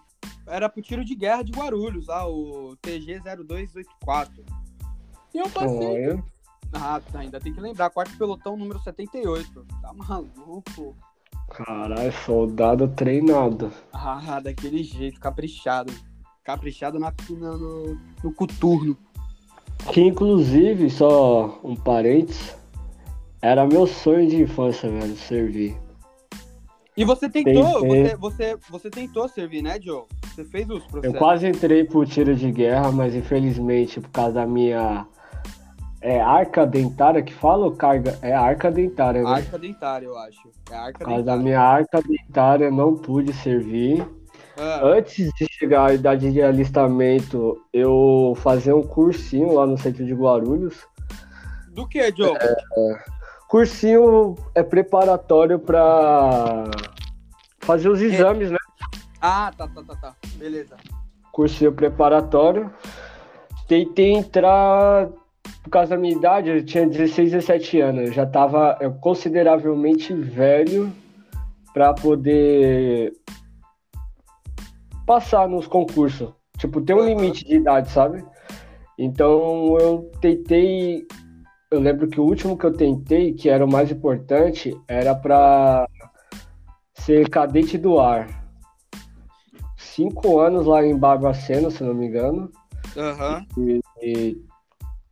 era 0.48 0.68
pro 0.68 0.82
tiro 0.82 1.04
de 1.04 1.14
guerra 1.14 1.42
de 1.42 1.52
Guarulhos, 1.52 2.06
lá, 2.06 2.26
o 2.28 2.76
TG0284. 2.82 4.30
E 5.34 5.38
eu 5.38 5.48
passei. 5.50 6.14
Oh, 6.14 6.22
ah, 6.72 7.00
ainda 7.14 7.40
tem 7.40 7.52
que 7.52 7.60
lembrar, 7.60 7.90
quarto 7.90 8.16
pelotão 8.16 8.56
número 8.56 8.80
78. 8.80 9.66
Tá 9.82 9.92
maluco? 9.92 10.96
Caralho, 11.50 12.12
soldado 12.24 12.88
treinado. 12.88 13.72
Ah, 13.92 14.40
daquele 14.40 14.82
jeito, 14.82 15.20
caprichado. 15.20 15.92
Caprichado 16.44 16.98
na, 16.98 17.12
no, 17.30 17.98
no 18.22 18.32
coturno. 18.32 18.96
Que 19.92 20.00
inclusive, 20.00 20.90
só 20.90 21.60
um 21.62 21.76
parênteses, 21.76 22.56
era 23.40 23.66
meu 23.66 23.86
sonho 23.86 24.28
de 24.28 24.42
infância, 24.42 24.90
velho, 24.90 25.16
servir. 25.16 25.76
E 26.98 27.04
você 27.04 27.28
tentou, 27.28 27.80
você, 27.80 28.16
você, 28.16 28.58
você 28.68 28.90
tentou 28.90 29.28
servir, 29.28 29.62
né, 29.62 29.78
Joe? 29.80 30.02
Você 30.34 30.44
fez 30.44 30.68
os 30.68 30.82
processos. 30.84 31.04
Eu 31.04 31.14
quase 31.14 31.46
entrei 31.46 31.84
pro 31.84 32.04
tiro 32.04 32.34
de 32.34 32.50
guerra, 32.50 32.90
mas 32.90 33.14
infelizmente, 33.14 34.00
por 34.00 34.10
causa 34.10 34.32
da 34.32 34.46
minha 34.46 35.06
é 36.00 36.20
arca 36.20 36.66
dentária 36.66 37.22
que 37.22 37.32
fala 37.32 37.66
ou 37.66 37.72
carga? 37.72 38.18
É 38.20 38.32
arca 38.32 38.68
dentária, 38.70 39.22
né? 39.22 39.30
Arca 39.30 39.58
dentária, 39.58 40.06
eu 40.06 40.18
acho. 40.18 40.50
É 40.70 40.74
arca 40.74 40.98
Por 40.98 41.06
causa 41.06 41.22
da 41.22 41.36
minha 41.36 41.60
arca 41.60 42.02
dentária, 42.02 42.68
não 42.68 42.96
pude 42.96 43.32
servir. 43.32 44.04
Ah. 44.56 44.80
Antes 44.82 45.30
de 45.38 45.46
chegar 45.52 45.90
à 45.90 45.94
idade 45.94 46.32
de 46.32 46.42
alistamento, 46.42 47.60
eu 47.72 48.36
fazia 48.38 48.74
um 48.74 48.82
cursinho 48.82 49.54
lá 49.54 49.64
no 49.66 49.78
centro 49.78 50.04
de 50.04 50.14
Guarulhos. 50.14 50.84
Do 51.68 51.86
que, 51.86 52.12
Joe? 52.16 52.36
É, 52.36 52.98
cursinho 53.48 54.36
é 54.54 54.62
preparatório 54.62 55.58
para 55.58 56.64
fazer 57.60 57.88
os 57.88 58.00
exames, 58.00 58.48
é. 58.48 58.52
né? 58.52 58.58
Ah, 59.20 59.52
tá, 59.56 59.66
tá, 59.68 59.82
tá, 59.82 59.96
tá. 59.96 60.16
Beleza. 60.34 60.76
Cursinho 61.32 61.72
preparatório. 61.72 62.72
Tentei 63.66 64.12
entrar 64.12 65.08
por 65.62 65.70
causa 65.70 65.90
da 65.90 65.96
minha 65.98 66.16
idade, 66.16 66.48
eu 66.48 66.64
tinha 66.64 66.86
16, 66.86 67.32
17 67.32 67.80
anos. 67.80 68.08
Eu 68.08 68.12
já 68.12 68.22
estava 68.22 68.78
consideravelmente 69.00 70.14
velho 70.14 70.92
para 71.74 71.92
poder 71.92 73.12
passar 75.06 75.48
nos 75.48 75.66
concursos. 75.66 76.30
Tipo, 76.58 76.80
tem 76.80 76.96
um 76.96 77.04
limite 77.04 77.44
de 77.44 77.56
idade, 77.56 77.90
sabe? 77.90 78.24
Então 78.98 79.76
eu 79.78 80.10
tentei. 80.20 81.06
Eu 81.70 81.80
lembro 81.80 82.08
que 82.08 82.20
o 82.20 82.24
último 82.24 82.56
que 82.56 82.64
eu 82.64 82.72
tentei, 82.72 83.34
que 83.34 83.48
era 83.48 83.64
o 83.64 83.70
mais 83.70 83.90
importante, 83.90 84.74
era 84.88 85.14
para 85.14 85.86
ser 86.94 87.28
cadete 87.28 87.76
do 87.76 88.00
ar. 88.00 88.26
Cinco 89.76 90.40
anos 90.40 90.66
lá 90.66 90.84
em 90.84 90.96
Barbacena, 90.96 91.70
se 91.70 91.84
não 91.84 91.94
me 91.94 92.06
engano. 92.06 92.50
Uhum. 92.96 93.46
E, 93.66 93.80
e 94.02 94.48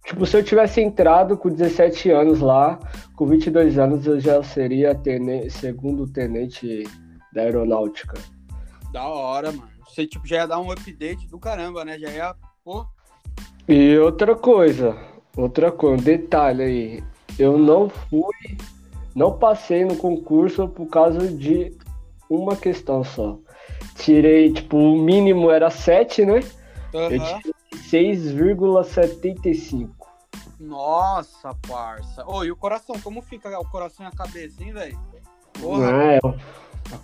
Tipo, 0.07 0.25
se 0.25 0.37
eu 0.37 0.45
tivesse 0.45 0.81
entrado 0.81 1.37
com 1.37 1.49
17 1.49 2.13
anos 2.13 2.39
lá, 2.39 2.79
com 3.17 3.27
22 3.27 3.77
anos 3.77 4.07
eu 4.07 4.21
já 4.21 4.41
seria 4.41 4.95
tenente, 4.95 5.51
segundo 5.51 6.07
tenente 6.07 6.85
da 7.33 7.43
aeronáutica. 7.43 8.15
Da 8.93 9.05
hora, 9.09 9.51
mano. 9.51 9.69
Você 9.85 10.07
tipo, 10.07 10.25
já 10.25 10.37
ia 10.37 10.47
dar 10.47 10.61
um 10.61 10.71
update 10.71 11.27
do 11.27 11.41
caramba, 11.41 11.85
né? 11.85 11.99
Já 11.99 12.09
ia. 12.11 12.37
Pô. 12.65 12.87
E 13.69 13.99
outra 13.99 14.37
coisa, 14.37 14.97
outra 15.37 15.71
coisa, 15.71 16.01
um 16.01 16.05
detalhe 16.05 16.63
aí. 16.63 17.05
Eu 17.39 17.59
não 17.59 17.89
fui, 17.89 18.59
não 19.15 19.39
passei 19.39 19.85
no 19.85 19.97
concurso 19.97 20.67
por 20.69 20.87
causa 20.87 21.29
de 21.29 21.73
uma 22.29 22.57
questão 22.57 23.05
só. 23.05 23.39
Tirei, 23.97 24.53
tipo, 24.53 24.77
o 24.77 24.97
mínimo 24.97 25.51
era 25.51 25.71
7, 25.71 26.25
né? 26.25 26.41
Uhum. 26.93 27.11
Eu 27.11 27.11
tirei 27.11 27.55
6,75. 27.91 29.91
Nossa, 30.59 31.55
parça. 31.69 32.25
Ô, 32.27 32.43
e 32.45 32.51
o 32.51 32.57
coração? 32.57 32.99
Como 33.01 33.21
fica 33.21 33.59
o 33.59 33.69
coração 33.69 34.07
e 34.07 34.09
a 34.09 34.13
cabeça, 34.13 34.63
hein, 34.63 34.73
velho? 34.73 34.99
É, 35.83 36.21
tá 36.21 36.35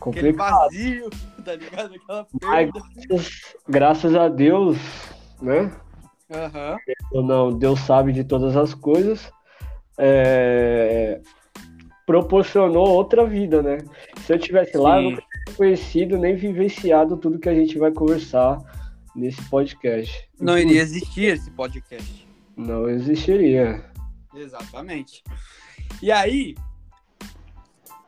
Aquele 0.07 0.33
vazio, 0.33 1.11
tá 1.45 1.55
ligado? 1.55 1.95
Aquela 1.95 2.27
perda. 2.41 2.81
Graças, 3.09 3.55
graças 3.69 4.15
a 4.15 4.29
Deus, 4.29 4.79
né? 5.41 5.71
Uhum. 6.33 7.27
Não, 7.27 7.51
Deus 7.51 7.81
sabe 7.81 8.13
de 8.13 8.25
todas 8.25 8.57
as 8.57 8.75
coisas. 8.75 9.31
É... 9.99 11.21
Proporcionou 12.07 12.89
outra 12.89 13.25
vida, 13.25 13.63
né? 13.63 13.79
Se 14.23 14.33
eu 14.33 14.39
tivesse 14.39 14.73
Sim. 14.73 14.79
lá, 14.79 14.97
eu 14.97 15.03
não 15.03 15.17
teria 15.17 15.57
conhecido 15.57 16.19
nem 16.19 16.35
vivenciado 16.35 17.17
tudo 17.17 17.39
que 17.39 17.49
a 17.49 17.55
gente 17.55 17.79
vai 17.79 17.93
conversar 17.93 18.59
nesse 19.15 19.43
podcast. 19.49 20.29
Não 20.41 20.59
iria 20.59 20.81
existir 20.81 21.35
esse 21.35 21.51
podcast. 21.51 22.27
Não 22.57 22.89
existiria. 22.89 23.85
Exatamente. 24.35 25.23
E 26.03 26.11
aí, 26.11 26.55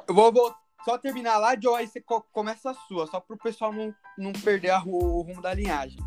eu 0.08 0.14
vou, 0.14 0.32
vou 0.32 0.54
só 0.84 0.98
terminar 0.98 1.38
lá, 1.38 1.54
Joe, 1.60 1.76
aí 1.76 1.86
você 1.86 2.02
começa 2.32 2.70
a 2.70 2.74
sua, 2.74 3.06
só 3.06 3.20
para 3.20 3.34
o 3.34 3.38
pessoal 3.38 3.72
não, 3.72 3.94
não 4.18 4.32
perder 4.32 4.70
a, 4.70 4.82
o, 4.84 5.22
rumo 5.22 5.40
da 5.40 5.54
linhagem. 5.54 5.98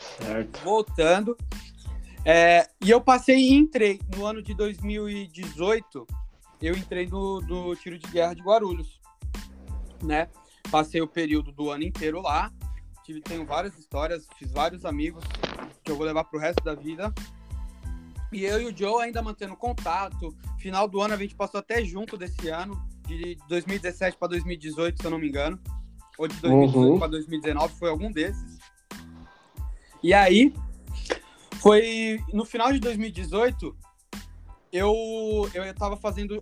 Certo. 0.00 0.60
Voltando. 0.64 1.36
É, 2.24 2.68
e 2.84 2.90
eu 2.90 3.00
passei 3.00 3.36
e 3.36 3.54
entrei 3.54 4.00
no 4.14 4.26
ano 4.26 4.42
de 4.42 4.54
2018, 4.54 6.06
eu 6.60 6.76
entrei 6.76 7.06
no, 7.06 7.40
no 7.40 7.74
tiro 7.76 7.98
de 7.98 8.06
guerra 8.10 8.34
de 8.34 8.42
Guarulhos, 8.42 9.00
né? 10.02 10.28
Passei 10.70 11.00
o 11.00 11.08
período 11.08 11.50
do 11.50 11.70
ano 11.70 11.82
inteiro 11.82 12.20
lá, 12.20 12.52
tive, 13.04 13.22
tenho 13.22 13.46
várias 13.46 13.78
histórias, 13.78 14.26
fiz 14.38 14.52
vários 14.52 14.84
amigos 14.84 15.24
que 15.82 15.90
eu 15.90 15.96
vou 15.96 16.04
levar 16.04 16.24
pro 16.24 16.38
resto 16.38 16.62
da 16.62 16.74
vida. 16.74 17.12
E 18.32 18.44
eu 18.44 18.60
e 18.60 18.66
o 18.66 18.76
Joe 18.76 19.02
ainda 19.02 19.20
mantendo 19.22 19.56
contato. 19.56 20.36
Final 20.58 20.86
do 20.86 21.00
ano 21.00 21.14
a 21.14 21.16
gente 21.16 21.34
passou 21.34 21.58
até 21.58 21.84
junto 21.84 22.16
desse 22.16 22.48
ano, 22.48 22.80
de 23.06 23.36
2017 23.48 24.16
para 24.16 24.28
2018, 24.28 25.00
se 25.00 25.06
eu 25.06 25.10
não 25.10 25.18
me 25.18 25.28
engano. 25.28 25.58
Ou 26.18 26.28
de 26.28 26.36
2018 26.36 26.92
uhum. 26.92 26.98
para 26.98 27.08
2019, 27.08 27.74
foi 27.74 27.88
algum 27.88 28.12
desses. 28.12 28.58
E 30.02 30.14
aí, 30.14 30.54
foi 31.60 32.18
no 32.32 32.44
final 32.44 32.72
de 32.72 32.78
2018, 32.78 33.76
eu, 34.72 34.94
eu 35.52 35.64
estava 35.64 35.96
fazendo 35.96 36.40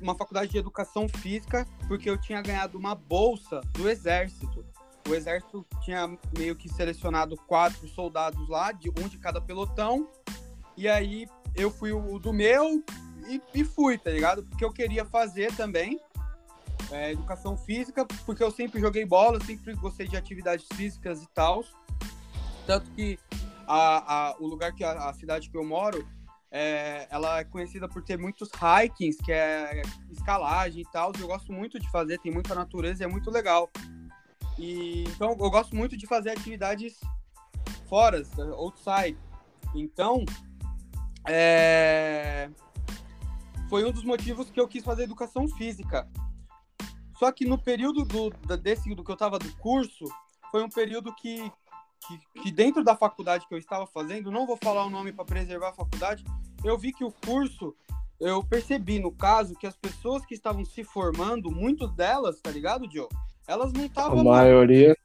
uma 0.00 0.14
faculdade 0.14 0.52
de 0.52 0.58
educação 0.58 1.08
física, 1.08 1.66
porque 1.88 2.08
eu 2.08 2.20
tinha 2.20 2.40
ganhado 2.40 2.78
uma 2.78 2.94
bolsa 2.94 3.60
do 3.72 3.88
Exército. 3.88 4.64
O 5.08 5.14
Exército 5.14 5.66
tinha 5.82 6.16
meio 6.36 6.54
que 6.54 6.68
selecionado 6.68 7.36
quatro 7.48 7.88
soldados 7.88 8.48
lá, 8.48 8.70
de 8.70 8.90
um 8.90 9.08
de 9.08 9.18
cada 9.18 9.40
pelotão, 9.40 10.08
e 10.76 10.88
aí 10.88 11.26
eu 11.56 11.70
fui 11.70 11.90
o 11.92 12.18
do 12.18 12.32
meu 12.32 12.84
e, 13.26 13.40
e 13.54 13.64
fui, 13.64 13.98
tá 13.98 14.10
ligado? 14.10 14.44
Porque 14.44 14.64
eu 14.64 14.72
queria 14.72 15.04
fazer 15.04 15.52
também 15.56 15.98
é, 16.90 17.12
educação 17.12 17.56
física, 17.56 18.06
porque 18.24 18.42
eu 18.42 18.50
sempre 18.50 18.80
joguei 18.80 19.04
bola, 19.04 19.42
sempre 19.44 19.74
gostei 19.74 20.06
de 20.06 20.16
atividades 20.16 20.66
físicas 20.74 21.22
e 21.22 21.28
tal. 21.28 21.64
Tanto 22.70 22.88
que 22.92 23.18
a, 23.66 24.28
a, 24.28 24.36
o 24.38 24.46
lugar 24.46 24.72
que 24.72 24.84
a, 24.84 25.08
a 25.08 25.12
cidade 25.12 25.50
que 25.50 25.56
eu 25.56 25.64
moro, 25.64 26.08
é, 26.52 27.08
ela 27.10 27.40
é 27.40 27.44
conhecida 27.44 27.88
por 27.88 28.00
ter 28.00 28.16
muitos 28.16 28.48
hikings, 28.48 29.16
que 29.16 29.32
é 29.32 29.82
escalagem 30.08 30.82
e 30.82 30.84
tal. 30.92 31.10
Eu 31.18 31.26
gosto 31.26 31.52
muito 31.52 31.80
de 31.80 31.90
fazer, 31.90 32.20
tem 32.20 32.30
muita 32.30 32.54
natureza 32.54 33.02
e 33.02 33.06
é 33.06 33.08
muito 33.08 33.28
legal. 33.28 33.68
E, 34.56 35.02
então 35.08 35.30
eu 35.30 35.50
gosto 35.50 35.74
muito 35.74 35.96
de 35.96 36.06
fazer 36.06 36.30
atividades 36.30 37.00
fora, 37.88 38.22
outside. 38.56 39.18
Então, 39.74 40.24
é... 41.26 42.50
foi 43.68 43.84
um 43.84 43.90
dos 43.90 44.04
motivos 44.04 44.48
que 44.48 44.60
eu 44.60 44.68
quis 44.68 44.84
fazer 44.84 45.02
educação 45.02 45.48
física. 45.48 46.08
Só 47.18 47.32
que 47.32 47.44
no 47.44 47.58
período 47.58 48.04
do, 48.04 48.30
desse, 48.58 48.94
do 48.94 49.02
que 49.02 49.10
eu 49.10 49.14
estava 49.14 49.40
do 49.40 49.52
curso, 49.56 50.04
foi 50.52 50.62
um 50.62 50.68
período 50.68 51.12
que, 51.14 51.50
que, 52.06 52.42
que, 52.42 52.50
dentro 52.50 52.82
da 52.82 52.96
faculdade 52.96 53.46
que 53.46 53.54
eu 53.54 53.58
estava 53.58 53.86
fazendo, 53.86 54.30
não 54.30 54.46
vou 54.46 54.56
falar 54.56 54.84
o 54.84 54.90
nome 54.90 55.12
para 55.12 55.24
preservar 55.24 55.70
a 55.70 55.74
faculdade, 55.74 56.24
eu 56.64 56.76
vi 56.76 56.92
que 56.92 57.04
o 57.04 57.12
curso, 57.12 57.74
eu 58.18 58.42
percebi 58.42 58.98
no 58.98 59.12
caso 59.12 59.54
que 59.54 59.66
as 59.66 59.76
pessoas 59.76 60.24
que 60.24 60.34
estavam 60.34 60.64
se 60.64 60.84
formando, 60.84 61.50
muitas 61.50 61.92
delas, 61.92 62.40
tá 62.40 62.50
ligado, 62.50 62.90
Joe? 62.90 63.08
Elas 63.46 63.72
não 63.72 63.84
estavam. 63.84 64.20
A 64.20 64.24
maioria. 64.24 64.96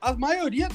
A 0.00 0.12
maioria, 0.12 0.68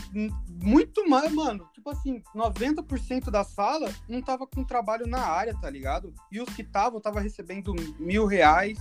muito 0.63 1.07
mais, 1.07 1.31
mano. 1.31 1.69
Tipo 1.73 1.91
assim, 1.91 2.21
90% 2.35 3.29
da 3.29 3.43
sala 3.43 3.93
não 4.07 4.21
tava 4.21 4.47
com 4.47 4.63
trabalho 4.63 5.05
na 5.05 5.19
área, 5.19 5.55
tá 5.59 5.69
ligado? 5.69 6.13
E 6.31 6.41
os 6.41 6.49
que 6.49 6.63
estavam, 6.63 6.99
tava 6.99 7.19
recebendo 7.19 7.75
mil 7.99 8.25
reais, 8.25 8.79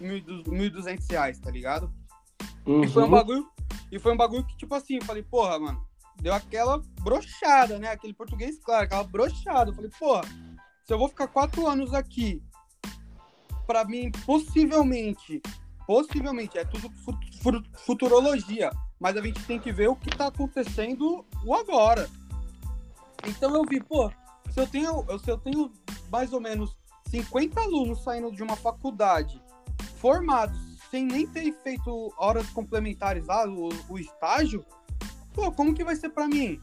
mil 0.00 0.70
duzentos 0.70 1.06
reais, 1.06 1.38
tá 1.38 1.50
ligado? 1.50 1.92
Uhum. 2.66 2.82
E 2.82 2.88
foi 2.88 3.02
um 3.02 3.06
uhum. 3.06 3.10
bagulho. 3.10 3.48
E 3.92 3.98
foi 3.98 4.12
um 4.12 4.16
bagulho 4.16 4.44
que, 4.44 4.56
tipo 4.56 4.74
assim, 4.74 4.96
eu 4.96 5.04
falei, 5.04 5.22
porra, 5.22 5.58
mano, 5.58 5.86
deu 6.20 6.34
aquela 6.34 6.82
brochada, 7.02 7.78
né? 7.78 7.88
Aquele 7.88 8.14
português, 8.14 8.58
claro, 8.58 8.84
aquela 8.84 9.04
brochada. 9.04 9.70
Eu 9.70 9.74
falei, 9.74 9.90
porra, 9.98 10.22
se 10.84 10.92
eu 10.92 10.98
vou 10.98 11.08
ficar 11.08 11.28
quatro 11.28 11.66
anos 11.66 11.94
aqui, 11.94 12.42
pra 13.66 13.84
mim, 13.84 14.10
possivelmente, 14.26 15.40
possivelmente, 15.86 16.58
é 16.58 16.64
tudo 16.64 16.90
futurologia 17.84 18.70
mas 19.00 19.16
a 19.16 19.22
gente 19.22 19.42
tem 19.44 19.58
que 19.58 19.72
ver 19.72 19.88
o 19.88 19.96
que 19.96 20.10
está 20.10 20.26
acontecendo 20.26 21.24
o 21.44 21.54
agora. 21.54 22.08
Então 23.26 23.54
eu 23.54 23.64
vi, 23.64 23.82
pô, 23.82 24.12
se 24.50 24.60
eu 24.60 24.66
tenho, 24.66 25.04
se 25.18 25.30
eu 25.30 25.38
tenho 25.38 25.72
mais 26.12 26.34
ou 26.34 26.40
menos 26.40 26.76
50 27.08 27.58
alunos 27.58 28.04
saindo 28.04 28.30
de 28.30 28.42
uma 28.42 28.56
faculdade 28.56 29.42
formados 29.96 30.58
sem 30.90 31.06
nem 31.06 31.26
ter 31.26 31.52
feito 31.62 32.12
horas 32.18 32.48
complementares 32.50 33.26
lá, 33.26 33.48
o, 33.48 33.70
o 33.88 33.98
estágio, 33.98 34.64
pô, 35.32 35.50
como 35.52 35.74
que 35.74 35.84
vai 35.84 35.96
ser 35.96 36.10
para 36.10 36.28
mim? 36.28 36.60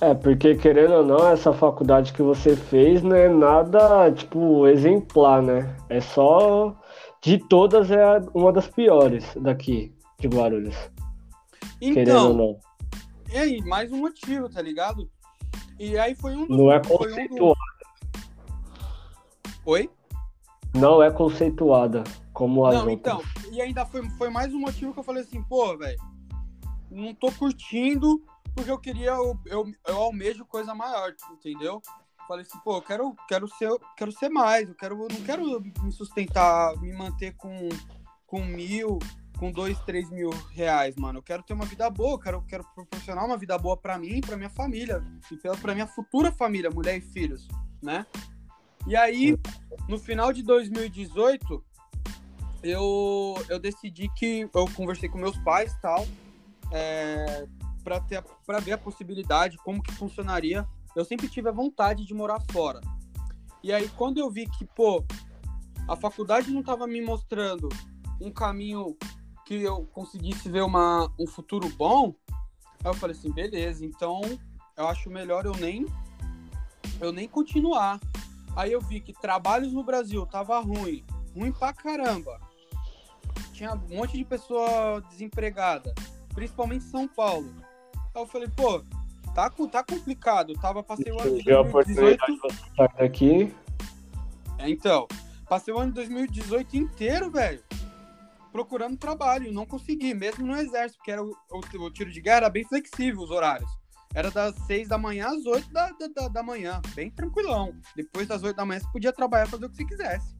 É, 0.00 0.12
porque 0.14 0.54
querendo 0.56 0.94
ou 0.94 1.04
não, 1.04 1.28
essa 1.28 1.52
faculdade 1.52 2.12
que 2.12 2.22
você 2.22 2.56
fez 2.56 3.02
não 3.02 3.16
é 3.16 3.28
nada, 3.28 4.10
tipo, 4.12 4.66
exemplar, 4.66 5.42
né? 5.42 5.76
É 5.88 6.00
só. 6.00 6.76
De 7.22 7.38
todas, 7.38 7.90
é 7.90 8.20
uma 8.34 8.52
das 8.52 8.68
piores 8.68 9.24
daqui, 9.36 9.92
de 10.20 10.28
Guarulhos. 10.28 10.76
Então, 11.80 11.94
querendo 11.94 12.28
ou 12.28 12.34
não. 12.34 12.58
E 13.32 13.38
aí, 13.38 13.60
mais 13.62 13.90
um 13.90 13.98
motivo, 13.98 14.48
tá 14.48 14.62
ligado? 14.62 15.10
E 15.78 15.98
aí 15.98 16.14
foi 16.14 16.34
um 16.34 16.46
dos. 16.46 16.56
Não 16.56 16.70
é 16.70 16.80
conceituada. 16.80 17.54
Um 19.66 19.70
Oi? 19.70 19.90
Não 20.74 21.02
é 21.02 21.10
conceituada 21.10 22.04
como 22.32 22.66
as 22.66 22.74
Não, 22.74 22.88
outras. 22.90 22.98
então. 22.98 23.52
E 23.52 23.60
ainda 23.60 23.84
foi, 23.86 24.08
foi 24.10 24.30
mais 24.30 24.54
um 24.54 24.60
motivo 24.60 24.92
que 24.92 24.98
eu 25.00 25.04
falei 25.04 25.22
assim, 25.22 25.42
pô, 25.42 25.76
velho, 25.76 25.98
não 26.96 27.14
tô 27.14 27.30
curtindo 27.32 28.22
porque 28.56 28.70
eu 28.70 28.78
queria, 28.78 29.10
eu, 29.10 29.38
eu, 29.44 29.72
eu 29.86 29.96
almejo 29.96 30.46
coisa 30.46 30.74
maior, 30.74 31.14
entendeu? 31.30 31.82
Falei 32.26 32.42
assim, 32.42 32.58
pô, 32.64 32.78
eu 32.78 32.82
quero, 32.82 33.14
quero, 33.28 33.46
ser, 33.48 33.70
quero 33.96 34.10
ser 34.10 34.30
mais, 34.30 34.68
eu 34.68 34.74
quero, 34.74 34.96
não 34.96 35.22
quero 35.24 35.60
me 35.60 35.92
sustentar, 35.92 36.74
me 36.80 36.90
manter 36.92 37.34
com, 37.36 37.68
com 38.26 38.42
mil, 38.42 38.98
com 39.38 39.52
dois, 39.52 39.78
três 39.80 40.10
mil 40.10 40.30
reais, 40.50 40.96
mano. 40.96 41.18
Eu 41.18 41.22
quero 41.22 41.42
ter 41.42 41.52
uma 41.52 41.66
vida 41.66 41.88
boa, 41.90 42.14
eu 42.14 42.18
quero, 42.18 42.42
quero 42.42 42.64
proporcionar 42.74 43.26
uma 43.26 43.36
vida 43.36 43.56
boa 43.58 43.76
para 43.76 43.98
mim, 43.98 44.20
para 44.22 44.36
minha 44.36 44.50
família, 44.50 45.04
e 45.30 45.56
para 45.58 45.74
minha 45.74 45.86
futura 45.86 46.32
família, 46.32 46.70
mulher 46.70 46.96
e 46.96 47.00
filhos, 47.02 47.46
né? 47.82 48.06
E 48.86 48.96
aí, 48.96 49.36
no 49.86 49.98
final 49.98 50.32
de 50.32 50.42
2018, 50.42 51.62
eu, 52.62 53.34
eu 53.48 53.58
decidi 53.58 54.08
que 54.16 54.48
eu 54.52 54.64
conversei 54.74 55.08
com 55.08 55.18
meus 55.18 55.36
pais 55.38 55.72
e 55.72 55.80
tal, 55.80 56.06
é, 56.72 57.46
para 57.84 58.60
ver 58.60 58.72
a 58.72 58.78
possibilidade, 58.78 59.56
como 59.58 59.82
que 59.82 59.92
funcionaria. 59.92 60.66
Eu 60.94 61.04
sempre 61.04 61.28
tive 61.28 61.48
a 61.48 61.52
vontade 61.52 62.04
de 62.04 62.14
morar 62.14 62.40
fora. 62.50 62.80
E 63.62 63.72
aí 63.72 63.88
quando 63.90 64.18
eu 64.18 64.30
vi 64.30 64.48
que, 64.48 64.64
pô, 64.64 65.04
a 65.88 65.96
faculdade 65.96 66.50
não 66.50 66.60
estava 66.60 66.86
me 66.86 67.00
mostrando 67.00 67.68
um 68.20 68.30
caminho 68.30 68.96
que 69.44 69.62
eu 69.62 69.86
conseguisse 69.92 70.48
ver 70.48 70.62
uma, 70.62 71.12
um 71.18 71.26
futuro 71.26 71.68
bom, 71.68 72.14
aí 72.84 72.90
eu 72.90 72.94
falei 72.94 73.16
assim, 73.16 73.30
beleza, 73.30 73.84
então 73.84 74.20
eu 74.76 74.88
acho 74.88 75.08
melhor 75.08 75.46
eu 75.46 75.54
nem 75.54 75.86
eu 77.00 77.12
nem 77.12 77.28
continuar. 77.28 78.00
Aí 78.56 78.72
eu 78.72 78.80
vi 78.80 79.00
que 79.00 79.12
trabalhos 79.12 79.72
no 79.72 79.84
Brasil 79.84 80.24
tava 80.26 80.58
ruim, 80.60 81.04
ruim 81.34 81.52
pra 81.52 81.72
caramba. 81.72 82.40
Tinha 83.52 83.74
um 83.74 83.96
monte 83.96 84.16
de 84.16 84.24
pessoa 84.24 85.00
desempregada, 85.10 85.94
principalmente 86.36 86.84
em 86.84 86.90
São 86.90 87.08
Paulo. 87.08 87.50
Aí 88.14 88.22
eu 88.22 88.26
falei, 88.26 88.48
pô, 88.54 88.84
tá, 89.34 89.50
tá 89.50 89.82
complicado. 89.82 90.52
Tava, 90.60 90.82
passei 90.82 91.10
o 91.10 91.20
ano 91.20 91.38
de 91.38 91.44
2018. 91.44 92.22
Aqui. 92.98 93.54
É, 94.58 94.68
então, 94.68 95.08
passei 95.48 95.72
o 95.72 95.78
ano 95.78 95.88
de 95.88 95.94
2018 95.94 96.76
inteiro, 96.76 97.30
velho, 97.30 97.62
procurando 98.52 98.98
trabalho. 98.98 99.50
Não 99.50 99.64
consegui, 99.64 100.12
mesmo 100.12 100.46
no 100.46 100.54
exército, 100.54 100.98
porque 100.98 101.10
era 101.10 101.24
o, 101.24 101.30
o, 101.50 101.84
o, 101.84 101.90
tiro 101.90 102.12
de 102.12 102.20
guerra 102.20 102.36
era 102.36 102.50
bem 102.50 102.64
flexível 102.64 103.22
os 103.22 103.30
horários. 103.30 103.70
Era 104.14 104.30
das 104.30 104.54
6 104.66 104.88
da 104.88 104.98
manhã 104.98 105.28
às 105.28 105.44
8 105.44 105.72
da, 105.72 105.90
da, 106.14 106.28
da 106.28 106.42
manhã, 106.42 106.80
bem 106.94 107.10
tranquilão. 107.10 107.74
Depois 107.94 108.28
das 108.28 108.42
8 108.42 108.56
da 108.56 108.64
manhã 108.64 108.80
você 108.80 108.88
podia 108.92 109.12
trabalhar 109.12 109.46
fazer 109.46 109.66
o 109.66 109.70
que 109.70 109.76
você 109.76 109.84
quisesse. 109.84 110.36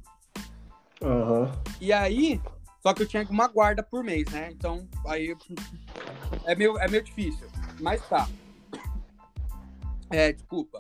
Uhum. 1.03 1.50
E 1.81 1.93
aí, 1.93 2.41
só 2.87 2.95
que 2.95 3.02
eu 3.02 3.09
tinha 3.09 3.26
uma 3.28 3.49
guarda 3.49 3.83
por 3.83 4.05
mês, 4.05 4.31
né? 4.31 4.49
Então, 4.52 4.88
aí 5.08 5.37
é 6.45 6.54
meio, 6.54 6.78
é 6.78 6.87
meio 6.87 7.02
difícil. 7.02 7.49
Mas 7.80 8.00
tá. 8.08 8.28
É, 10.08 10.32
desculpa. 10.32 10.78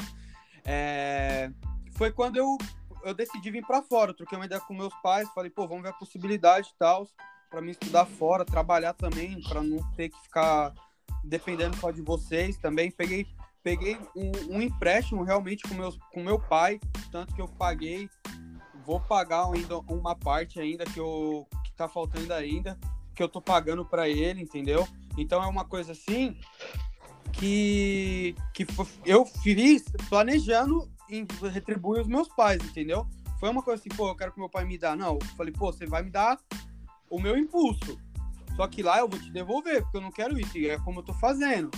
É, 0.64 1.50
foi 1.96 2.12
quando 2.12 2.36
eu, 2.36 2.56
eu 3.02 3.12
decidi 3.12 3.50
vir 3.50 3.66
para 3.66 3.82
fora. 3.82 4.12
Eu 4.12 4.14
troquei 4.14 4.38
uma 4.38 4.46
ideia 4.46 4.60
com 4.60 4.72
meus 4.72 4.94
pais, 5.02 5.28
falei, 5.34 5.50
pô, 5.50 5.66
vamos 5.66 5.82
ver 5.82 5.88
a 5.88 5.94
possibilidade 5.94 6.68
e 6.68 6.78
tal, 6.78 7.08
para 7.50 7.60
mim 7.60 7.72
estudar 7.72 8.06
fora, 8.06 8.44
trabalhar 8.44 8.92
também, 8.92 9.42
para 9.42 9.60
não 9.60 9.78
ter 9.94 10.10
que 10.10 10.22
ficar 10.22 10.72
dependendo 11.24 11.76
só 11.76 11.90
de 11.90 12.02
vocês 12.02 12.56
também. 12.56 12.88
Peguei, 12.88 13.26
peguei 13.64 13.98
um, 14.14 14.54
um, 14.54 14.62
empréstimo 14.62 15.24
realmente 15.24 15.64
com, 15.68 15.74
meus, 15.74 15.98
com 16.12 16.22
meu 16.22 16.38
pai, 16.38 16.78
tanto 17.10 17.34
que 17.34 17.42
eu 17.42 17.48
paguei, 17.48 18.08
vou 18.86 19.00
pagar 19.00 19.50
ainda 19.52 19.78
uma 19.80 20.14
parte 20.14 20.60
ainda 20.60 20.84
que, 20.84 21.00
eu, 21.00 21.46
que 21.64 21.72
tá 21.72 21.88
faltando 21.88 22.32
ainda, 22.32 22.78
que 23.14 23.22
eu 23.22 23.28
tô 23.28 23.40
pagando 23.40 23.84
para 23.84 24.08
ele, 24.08 24.40
entendeu? 24.40 24.86
Então 25.18 25.42
é 25.42 25.46
uma 25.46 25.64
coisa 25.64 25.92
assim 25.92 26.38
que, 27.32 28.36
que 28.54 28.64
eu 29.04 29.26
fiz 29.26 29.84
planejando 30.08 30.88
em 31.10 31.26
retribuir 31.52 32.02
os 32.02 32.06
meus 32.06 32.28
pais, 32.28 32.62
entendeu? 32.62 33.06
Foi 33.40 33.50
uma 33.50 33.62
coisa 33.62 33.80
assim, 33.80 33.90
pô, 33.90 34.08
eu 34.08 34.14
quero 34.14 34.32
que 34.32 34.38
meu 34.38 34.48
pai 34.48 34.64
me 34.64 34.78
dá. 34.78 34.94
Não, 34.94 35.14
eu 35.14 35.26
falei, 35.36 35.52
pô, 35.52 35.72
você 35.72 35.84
vai 35.84 36.02
me 36.02 36.10
dar 36.10 36.38
o 37.10 37.20
meu 37.20 37.36
impulso. 37.36 37.98
Só 38.54 38.66
que 38.66 38.82
lá 38.82 39.00
eu 39.00 39.08
vou 39.08 39.18
te 39.18 39.30
devolver, 39.30 39.82
porque 39.82 39.96
eu 39.98 40.00
não 40.00 40.10
quero 40.10 40.38
isso, 40.40 40.56
e 40.56 40.68
é 40.68 40.78
como 40.78 41.00
eu 41.00 41.04
tô 41.04 41.12
fazendo. 41.12 41.70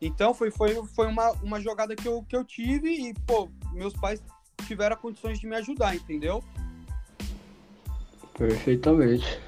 Então 0.00 0.34
foi, 0.34 0.50
foi, 0.50 0.74
foi 0.88 1.06
uma, 1.06 1.30
uma 1.42 1.60
jogada 1.60 1.94
que 1.94 2.06
eu, 2.06 2.22
que 2.24 2.36
eu 2.36 2.44
tive 2.44 2.90
e, 2.90 3.14
pô, 3.26 3.48
meus 3.72 3.94
pais 3.94 4.22
tiveram 4.62 4.96
condições 4.96 5.38
de 5.38 5.46
me 5.46 5.56
ajudar, 5.56 5.94
entendeu? 5.94 6.42
Perfeitamente. 8.34 9.40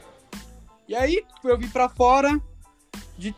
E 0.87 0.95
aí, 0.95 1.25
eu 1.45 1.57
vim 1.57 1.69
para 1.69 1.89
fora, 1.89 2.41
de, 3.17 3.35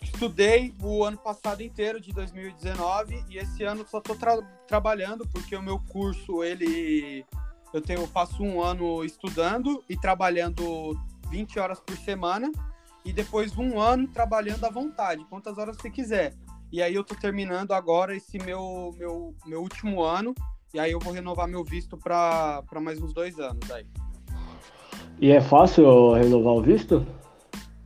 estudei 0.00 0.74
o 0.82 1.04
ano 1.04 1.16
passado 1.16 1.62
inteiro, 1.62 2.00
de 2.00 2.12
2019, 2.12 3.24
e 3.28 3.38
esse 3.38 3.62
ano 3.62 3.86
só 3.88 3.98
estou 3.98 4.16
tra 4.16 4.42
trabalhando, 4.66 5.26
porque 5.28 5.54
o 5.54 5.62
meu 5.62 5.78
curso, 5.78 6.42
ele. 6.42 7.24
Eu, 7.72 7.80
tenho, 7.80 8.00
eu 8.00 8.06
faço 8.08 8.42
um 8.42 8.60
ano 8.60 9.04
estudando 9.04 9.82
e 9.88 9.96
trabalhando 9.96 10.98
20 11.30 11.58
horas 11.58 11.80
por 11.80 11.96
semana, 11.96 12.50
e 13.04 13.12
depois 13.12 13.56
um 13.56 13.80
ano 13.80 14.08
trabalhando 14.08 14.64
à 14.64 14.70
vontade, 14.70 15.24
quantas 15.26 15.58
horas 15.58 15.76
você 15.76 15.90
quiser. 15.90 16.34
E 16.72 16.82
aí 16.82 16.94
eu 16.94 17.04
tô 17.04 17.14
terminando 17.14 17.72
agora 17.72 18.16
esse 18.16 18.38
meu, 18.38 18.94
meu, 18.96 19.34
meu 19.44 19.60
último 19.60 20.02
ano, 20.02 20.34
e 20.74 20.78
aí 20.78 20.92
eu 20.92 20.98
vou 20.98 21.12
renovar 21.12 21.46
meu 21.46 21.62
visto 21.64 21.96
para 21.96 22.62
mais 22.80 23.00
uns 23.00 23.12
dois 23.12 23.38
anos 23.38 23.70
aí. 23.70 23.86
E 25.20 25.30
é 25.30 25.40
fácil 25.40 26.14
renovar 26.14 26.54
o 26.54 26.62
visto? 26.62 27.06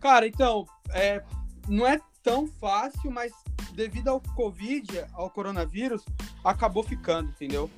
Cara, 0.00 0.26
então, 0.26 0.64
é, 0.94 1.22
não 1.68 1.86
é 1.86 2.00
tão 2.22 2.46
fácil, 2.46 3.10
mas 3.10 3.32
devido 3.74 4.08
ao 4.08 4.20
Covid, 4.20 5.04
ao 5.12 5.28
coronavírus, 5.30 6.04
acabou 6.42 6.82
ficando, 6.82 7.30
entendeu? 7.30 7.70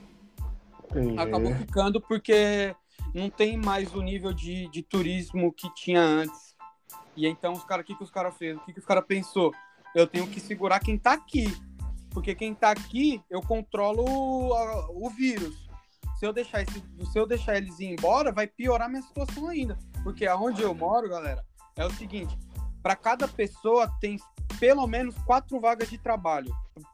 Entendi. 0.90 1.18
Acabou 1.18 1.54
ficando 1.54 2.00
porque 2.00 2.74
não 3.14 3.28
tem 3.28 3.56
mais 3.56 3.94
o 3.94 4.00
nível 4.00 4.32
de, 4.32 4.68
de 4.68 4.82
turismo 4.82 5.52
que 5.52 5.72
tinha 5.74 6.00
antes. 6.00 6.54
E 7.16 7.26
então 7.26 7.52
os 7.52 7.64
caras, 7.64 7.84
o 7.84 7.86
que, 7.86 7.94
que 7.94 8.04
os 8.04 8.10
caras 8.10 8.36
fez? 8.36 8.56
O 8.56 8.60
que, 8.60 8.72
que 8.72 8.78
os 8.78 8.86
caras 8.86 9.04
pensou? 9.06 9.52
Eu 9.94 10.06
tenho 10.06 10.26
que 10.26 10.38
segurar 10.38 10.80
quem 10.80 10.96
tá 10.96 11.14
aqui. 11.14 11.46
Porque 12.10 12.34
quem 12.34 12.54
tá 12.54 12.70
aqui, 12.70 13.22
eu 13.30 13.40
controlo 13.40 14.04
o, 14.04 15.06
o 15.06 15.10
vírus 15.10 15.68
se 16.18 16.26
eu 16.26 16.32
deixar 16.32 16.62
esse, 16.62 16.82
se 17.12 17.18
eu 17.18 17.26
deixar 17.26 17.56
eles 17.56 17.78
ir 17.78 17.92
embora, 17.92 18.32
vai 18.32 18.46
piorar 18.46 18.88
minha 18.88 19.02
situação 19.02 19.48
ainda. 19.48 19.78
Porque 20.02 20.26
aonde 20.26 20.60
eu 20.62 20.74
moro, 20.74 21.08
galera, 21.08 21.44
é 21.76 21.86
o 21.86 21.90
seguinte: 21.90 22.36
para 22.82 22.96
cada 22.96 23.28
pessoa 23.28 23.88
tem 24.00 24.18
pelo 24.58 24.84
menos 24.88 25.16
quatro 25.18 25.60
vagas 25.60 25.88
de 25.88 25.96
trabalho 25.96 26.52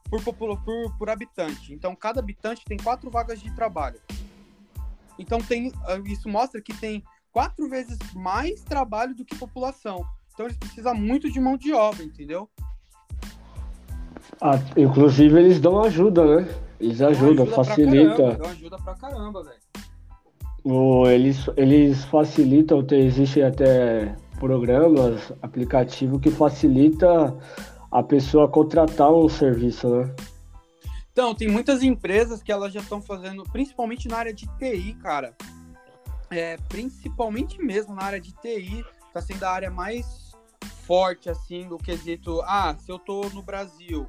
por, 0.09 0.21
por, 0.23 0.63
por, 0.63 0.97
por 0.97 1.09
habitante. 1.09 1.73
Então, 1.73 1.95
cada 1.95 2.19
habitante 2.19 2.63
tem 2.65 2.77
quatro 2.77 3.09
vagas 3.09 3.41
de 3.41 3.49
trabalho. 3.55 3.99
Então, 5.17 5.39
tem, 5.39 5.71
ah, 5.85 5.99
isso 6.05 6.29
mostra 6.29 6.61
que 6.61 6.73
tem 6.73 7.03
quatro 7.31 7.67
vezes 7.67 7.97
mais 8.13 8.61
trabalho 8.61 9.15
do 9.15 9.25
que 9.25 9.35
população. 9.35 10.05
Então, 10.33 10.45
eles 10.45 10.57
precisam 10.57 10.93
muito 10.93 11.31
de 11.31 11.39
mão 11.39 11.57
de 11.57 11.73
obra, 11.73 12.03
entendeu? 12.03 12.47
Ah, 14.41 14.59
inclusive, 14.75 15.39
eles 15.39 15.59
dão 15.59 15.81
ajuda, 15.81 16.41
né? 16.41 16.47
Eles 16.79 17.01
ajudam, 17.01 17.45
ajuda 17.45 17.55
facilita. 17.55 18.15
Pra 18.15 18.35
caramba, 18.35 18.49
ajuda 18.49 18.77
pra 18.77 18.95
caramba, 18.95 19.43
velho. 19.43 21.07
Eles, 21.07 21.49
eles 21.55 22.03
facilitam, 22.05 22.83
tem, 22.83 23.05
existem 23.05 23.43
até 23.43 24.15
programas, 24.39 25.31
aplicativo 25.41 26.19
que 26.19 26.31
facilita 26.31 27.35
a 27.91 28.03
pessoa 28.03 28.49
contratar 28.49 29.11
um 29.11 29.29
serviço, 29.29 29.87
né? 29.87 30.15
Então, 31.11 31.33
tem 31.33 31.47
muitas 31.47 31.81
empresas 31.81 32.43
que 32.43 32.51
elas 32.51 32.73
já 32.73 32.81
estão 32.81 33.01
fazendo, 33.01 33.43
principalmente 33.43 34.07
na 34.07 34.17
área 34.17 34.33
de 34.33 34.47
TI, 34.57 34.93
cara. 35.01 35.33
É, 36.29 36.57
principalmente 36.67 37.61
mesmo 37.61 37.95
na 37.95 38.03
área 38.03 38.19
de 38.19 38.33
TI, 38.33 38.83
tá 39.13 39.21
sendo 39.21 39.43
a 39.43 39.49
área 39.49 39.71
mais 39.71 40.33
forte, 40.85 41.29
assim, 41.29 41.67
do 41.67 41.77
quesito, 41.77 42.41
ah, 42.41 42.75
se 42.77 42.91
eu 42.91 42.99
tô 42.99 43.29
no 43.29 43.41
Brasil, 43.41 44.07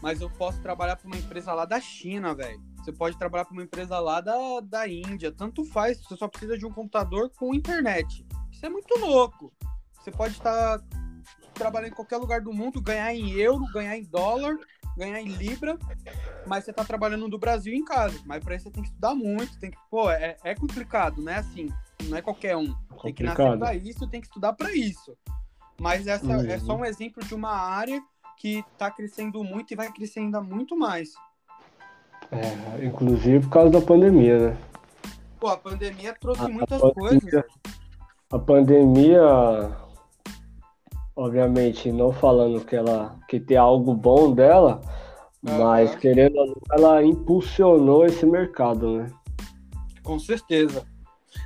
mas 0.00 0.20
eu 0.20 0.30
posso 0.30 0.60
trabalhar 0.60 0.96
para 0.96 1.06
uma 1.06 1.16
empresa 1.16 1.52
lá 1.52 1.64
da 1.64 1.80
China, 1.80 2.34
velho. 2.34 2.60
Você 2.78 2.92
pode 2.92 3.16
trabalhar 3.18 3.44
para 3.44 3.52
uma 3.52 3.62
empresa 3.62 3.98
lá 3.98 4.20
da, 4.20 4.36
da 4.62 4.88
Índia, 4.88 5.32
tanto 5.32 5.64
faz, 5.64 5.98
você 6.02 6.16
só 6.16 6.28
precisa 6.28 6.58
de 6.58 6.66
um 6.66 6.72
computador 6.72 7.30
com 7.30 7.54
internet. 7.54 8.26
Isso 8.50 8.66
é 8.66 8.68
muito 8.68 8.98
louco. 8.98 9.52
Você 9.94 10.10
pode 10.10 10.34
estar 10.34 10.80
trabalhando 11.54 11.92
em 11.92 11.94
qualquer 11.94 12.18
lugar 12.18 12.40
do 12.40 12.52
mundo, 12.52 12.82
ganhar 12.82 13.14
em 13.14 13.30
euro, 13.32 13.64
ganhar 13.72 13.96
em 13.96 14.04
dólar, 14.04 14.56
ganhar 14.96 15.20
em 15.20 15.28
libra, 15.28 15.78
mas 16.46 16.64
você 16.64 16.72
tá 16.72 16.84
trabalhando 16.84 17.28
do 17.28 17.38
Brasil 17.38 17.72
em 17.72 17.84
casa. 17.84 18.20
Mas 18.26 18.44
para 18.44 18.54
isso 18.54 18.64
você 18.64 18.70
tem 18.70 18.82
que 18.82 18.88
estudar 18.90 19.14
muito, 19.14 19.58
tem 19.58 19.70
que, 19.70 19.78
pô, 19.90 20.10
é, 20.10 20.36
é 20.44 20.54
complicado, 20.54 21.22
não 21.22 21.32
é 21.32 21.36
assim, 21.36 21.68
não 22.04 22.16
é 22.18 22.22
qualquer 22.22 22.56
um. 22.56 22.72
Complicado. 22.88 23.02
Tem 23.02 23.14
que 23.14 23.22
nascer 23.22 23.58
para 23.58 23.74
isso, 23.74 24.06
tem 24.08 24.20
que 24.20 24.26
estudar 24.26 24.52
para 24.52 24.74
isso. 24.74 25.16
Mas 25.80 26.06
essa 26.06 26.26
uhum. 26.26 26.46
é 26.46 26.58
só 26.58 26.76
um 26.76 26.84
exemplo 26.84 27.24
de 27.24 27.34
uma 27.34 27.50
área 27.50 28.00
que 28.36 28.64
tá 28.78 28.90
crescendo 28.90 29.42
muito 29.42 29.72
e 29.72 29.76
vai 29.76 29.92
crescer 29.92 30.20
ainda 30.20 30.40
muito 30.40 30.76
mais. 30.76 31.14
É, 32.30 32.84
inclusive 32.84 33.40
por 33.40 33.50
causa 33.50 33.70
da 33.70 33.80
pandemia, 33.80 34.50
né? 34.50 34.56
Pô, 35.38 35.48
a 35.48 35.56
pandemia 35.56 36.14
trouxe 36.18 36.42
a, 36.42 36.48
muitas 36.48 36.82
a 36.82 36.90
pandemia, 36.90 37.20
coisas. 37.20 37.44
A 38.30 38.38
pandemia 38.38 39.84
obviamente 41.16 41.92
não 41.92 42.12
falando 42.12 42.64
que 42.64 42.74
ela 42.74 43.16
que 43.28 43.38
tem 43.38 43.56
algo 43.56 43.94
bom 43.94 44.32
dela, 44.32 44.80
mas 45.42 45.94
querendo 45.94 46.36
ela 46.72 47.04
impulsionou 47.04 48.04
esse 48.04 48.26
mercado, 48.26 48.98
né? 48.98 49.12
Com 50.02 50.18
certeza. 50.18 50.84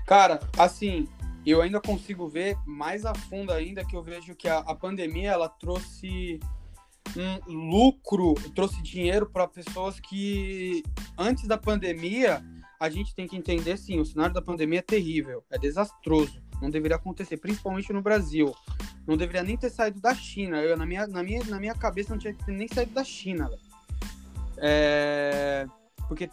Cara, 0.07 0.41
assim, 0.59 1.07
eu 1.45 1.61
ainda 1.61 1.81
consigo 1.81 2.27
ver 2.29 2.57
mais 2.67 3.05
a 3.05 3.15
fundo 3.15 3.53
ainda 3.53 3.85
que 3.85 3.97
eu 3.97 4.03
vejo 4.03 4.35
que 4.35 4.49
a, 4.49 4.59
a 4.59 4.75
pandemia 4.75 5.33
ela 5.33 5.49
trouxe 5.49 6.41
um 7.47 7.71
lucro, 7.71 8.35
trouxe 8.55 8.83
dinheiro 8.83 9.27
para 9.27 9.49
pessoas 9.49 9.99
que 9.99 10.83
antes 11.17 11.47
da 11.47 11.57
pandemia 11.57 12.43
a 12.81 12.89
gente 12.89 13.15
tem 13.15 13.27
que 13.27 13.37
entender 13.37 13.77
sim, 13.77 13.99
o 13.99 14.05
cenário 14.05 14.35
da 14.35 14.43
pandemia 14.43 14.79
é 14.79 14.83
terrível, 14.83 15.43
é 15.51 15.59
desastroso, 15.59 16.41
não 16.63 16.71
deveria 16.71 16.97
acontecer, 16.97 17.37
principalmente 17.37 17.93
no 17.93 18.03
Brasil 18.03 18.55
não 19.09 19.17
deveria 19.17 19.43
nem 19.43 19.57
ter 19.57 19.71
saído 19.71 19.99
da 20.01 20.15
China. 20.15 20.59
Eu, 20.59 20.77
na, 20.77 20.85
minha, 20.85 21.07
na, 21.07 21.23
minha, 21.23 21.43
na 21.45 21.59
minha 21.59 21.75
cabeça 21.75 22.11
não 22.11 22.19
tinha 22.19 22.37
nem 22.47 22.69
saído 22.69 22.93
da 22.93 23.03
China, 23.03 23.51
É... 24.59 25.67
Porque 26.07 26.31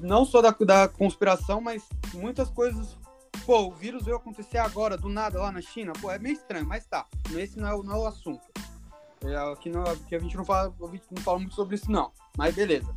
não 0.00 0.24
só 0.24 0.42
da, 0.42 0.50
da 0.50 0.86
conspiração, 0.86 1.62
mas 1.62 1.88
muitas 2.12 2.50
coisas. 2.50 2.96
Pô, 3.46 3.68
o 3.68 3.70
vírus 3.70 4.04
veio 4.04 4.18
acontecer 4.18 4.58
agora, 4.58 4.98
do 4.98 5.08
nada, 5.08 5.40
lá 5.40 5.50
na 5.50 5.62
China. 5.62 5.94
Pô, 5.98 6.10
é 6.10 6.18
meio 6.18 6.34
estranho, 6.34 6.66
mas 6.66 6.86
tá. 6.86 7.06
Esse 7.34 7.58
não 7.58 7.68
é, 7.68 7.82
não 7.82 7.94
é 7.94 7.98
o 7.98 8.06
assunto. 8.06 8.42
É, 9.24 9.36
aqui, 9.52 9.68
não, 9.70 9.82
aqui 9.82 10.14
a 10.14 10.18
gente 10.18 10.36
não 10.36 10.44
fala, 10.44 10.74
não 10.80 11.22
fala 11.22 11.38
muito 11.38 11.54
sobre 11.54 11.74
isso, 11.74 11.90
não. 11.90 12.12
Mas 12.36 12.54
beleza. 12.54 12.94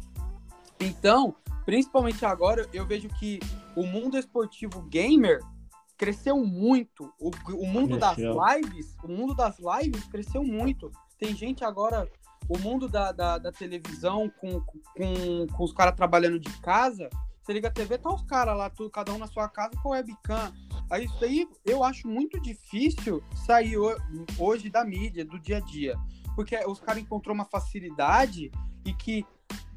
Então, 0.79 1.35
principalmente 1.65 2.25
agora, 2.25 2.67
eu 2.73 2.85
vejo 2.85 3.07
que 3.09 3.39
o 3.75 3.83
mundo 3.85 4.17
esportivo 4.17 4.81
gamer 4.83 5.39
cresceu 5.97 6.37
muito. 6.43 7.13
O, 7.19 7.29
o 7.53 7.67
mundo 7.67 7.97
cresceu. 7.97 8.35
das 8.35 8.57
lives, 8.57 8.95
o 9.03 9.07
mundo 9.07 9.35
das 9.35 9.57
lives 9.59 10.03
cresceu 10.05 10.43
muito. 10.43 10.91
Tem 11.17 11.35
gente 11.35 11.63
agora, 11.63 12.09
o 12.49 12.57
mundo 12.57 12.89
da, 12.89 13.11
da, 13.11 13.37
da 13.37 13.51
televisão 13.51 14.27
com, 14.41 14.59
com, 14.61 15.47
com 15.47 15.63
os 15.63 15.71
caras 15.71 15.95
trabalhando 15.95 16.39
de 16.39 16.51
casa. 16.59 17.07
Você 17.41 17.53
liga 17.53 17.67
a 17.67 17.71
TV, 17.71 17.97
tá 17.97 18.13
os 18.13 18.23
caras 18.23 18.57
lá, 18.57 18.69
tudo, 18.69 18.89
cada 18.89 19.13
um 19.13 19.17
na 19.17 19.27
sua 19.27 19.47
casa 19.47 19.71
com 19.81 19.89
webcam. 19.89 20.51
Isso 20.99 21.23
aí 21.23 21.47
eu 21.65 21.83
acho 21.83 22.07
muito 22.07 22.39
difícil 22.39 23.23
sair 23.45 23.77
hoje 24.37 24.69
da 24.69 24.83
mídia, 24.83 25.23
do 25.23 25.39
dia 25.39 25.57
a 25.57 25.61
dia. 25.61 25.95
Porque 26.35 26.57
os 26.65 26.79
caras 26.79 27.01
encontrou 27.01 27.33
uma 27.33 27.45
facilidade 27.45 28.51
e 28.85 28.93
que 28.93 29.25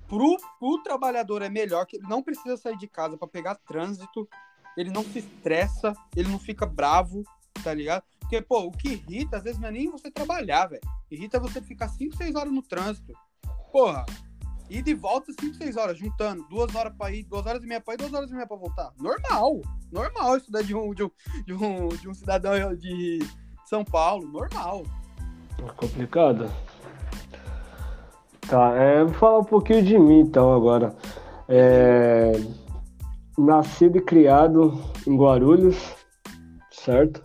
pro, 0.09 0.37
pro 0.59 0.83
trabalhador 0.83 1.43
é 1.43 1.49
melhor, 1.49 1.87
que 1.87 1.97
ele 1.97 2.07
não 2.07 2.23
precisa 2.23 2.57
sair 2.57 2.77
de 2.77 2.87
casa 2.87 3.17
para 3.17 3.29
pegar 3.29 3.57
trânsito, 3.57 4.29
ele 4.77 4.91
não 4.91 5.05
se 5.05 5.21
estressa, 5.21 5.93
ele 6.17 6.29
não 6.29 6.39
fica 6.39 6.67
bravo, 6.67 7.25
tá 7.63 7.73
ligado? 7.73 8.03
Porque, 8.21 8.41
pô, 8.41 8.61
o 8.61 8.73
que 8.73 8.89
irrita, 8.89 9.37
às 9.37 9.45
vezes, 9.45 9.61
não 9.61 9.69
é 9.69 9.73
nem 9.73 9.91
você 9.91 10.11
trabalhar, 10.11 10.67
velho. 10.67 10.83
Irrita 11.11 11.39
você 11.39 11.61
ficar 11.61 11.89
5, 11.89 12.17
6 12.17 12.35
horas 12.35 12.53
no 12.53 12.63
trânsito. 12.63 13.13
Porra, 13.71 14.05
ir 14.79 14.83
de 14.83 14.95
volta 14.95 15.33
5, 15.39 15.55
6 15.55 15.77
horas, 15.77 15.99
juntando. 15.99 16.45
Duas 16.49 16.75
horas 16.75 16.93
pra 16.97 17.11
ir, 17.11 17.25
duas 17.25 17.47
horas 17.47 17.63
e 17.63 17.67
meia 17.67 17.81
pra 17.81 17.95
ir, 17.95 17.97
duas 17.99 18.13
horas 18.13 18.31
e 18.31 18.35
meia 18.35 18.47
pra 18.47 18.57
voltar. 18.57 18.93
Normal. 18.99 19.61
Normal 19.93 20.39
daí 20.49 20.65
de 20.65 20.75
um, 20.75 20.95
de 20.95 21.05
um, 21.05 21.11
de 21.47 21.55
um, 21.55 21.89
de 21.89 22.09
um 22.09 22.15
cidadão 22.15 22.75
de 22.75 23.19
São 23.65 23.85
Paulo. 23.85 24.27
Normal. 24.29 24.85
É 25.59 25.73
complicado. 25.73 26.51
Tá, 28.49 28.75
é, 28.75 29.05
vou 29.05 29.15
falar 29.15 29.39
um 29.39 29.45
pouquinho 29.45 29.83
de 29.83 29.99
mim 29.99 30.21
então 30.21 30.53
agora. 30.53 30.95
É 31.49 32.33
nascido 33.39 33.99
e 33.99 34.01
criado 34.01 34.79
em 35.07 35.17
Guarulhos, 35.17 35.77
certo? 36.71 37.23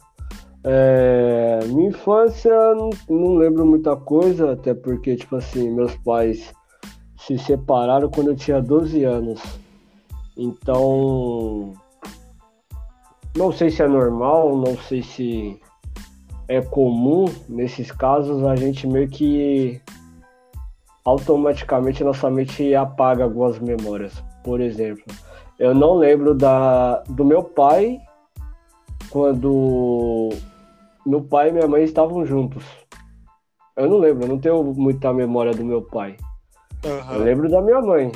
É, 0.64 1.60
minha 1.68 1.90
infância 1.90 2.52
não, 2.76 2.90
não, 3.10 3.36
lembro 3.36 3.66
muita 3.66 3.96
coisa, 3.96 4.52
até 4.52 4.74
porque, 4.74 5.16
tipo 5.16 5.36
assim, 5.38 5.70
meus 5.72 5.96
pais 5.98 6.52
se 7.20 7.38
separaram 7.38 8.10
quando 8.10 8.32
eu 8.32 8.36
tinha 8.36 8.62
12 8.62 9.04
anos. 9.04 9.42
Então, 10.38 11.74
não 13.36 13.52
sei 13.52 13.70
se 13.70 13.84
é 13.84 13.88
normal, 13.88 14.58
não 14.58 14.78
sei 14.78 15.04
se 15.04 15.60
é 16.48 16.62
comum 16.62 17.26
nesses 17.48 17.92
casos 17.92 18.44
a 18.44 18.56
gente 18.56 18.88
meio 18.88 19.08
que 19.08 19.82
automaticamente 21.06 22.04
nossa 22.04 22.30
mente 22.30 22.74
apaga 22.74 23.24
algumas 23.24 23.60
memórias. 23.60 24.24
Por 24.44 24.62
exemplo, 24.62 25.04
eu 25.60 25.76
não 25.76 25.96
lembro 25.96 26.34
da, 26.34 27.04
do 27.10 27.26
meu 27.26 27.44
pai 27.44 28.00
quando 29.10 30.30
meu 31.06 31.22
pai 31.22 31.50
e 31.50 31.52
minha 31.52 31.68
mãe 31.68 31.84
estavam 31.84 32.26
juntos. 32.26 32.64
Eu 33.76 33.90
não 33.90 33.98
lembro, 33.98 34.24
eu 34.24 34.30
não 34.30 34.40
tenho 34.40 34.64
muita 34.64 35.14
memória 35.14 35.54
do 35.54 35.64
meu 35.64 35.82
pai. 35.82 36.16
Uhum. 36.86 37.14
Eu 37.14 37.24
lembro 37.24 37.50
da 37.50 37.62
minha 37.62 37.82
mãe. 37.82 38.12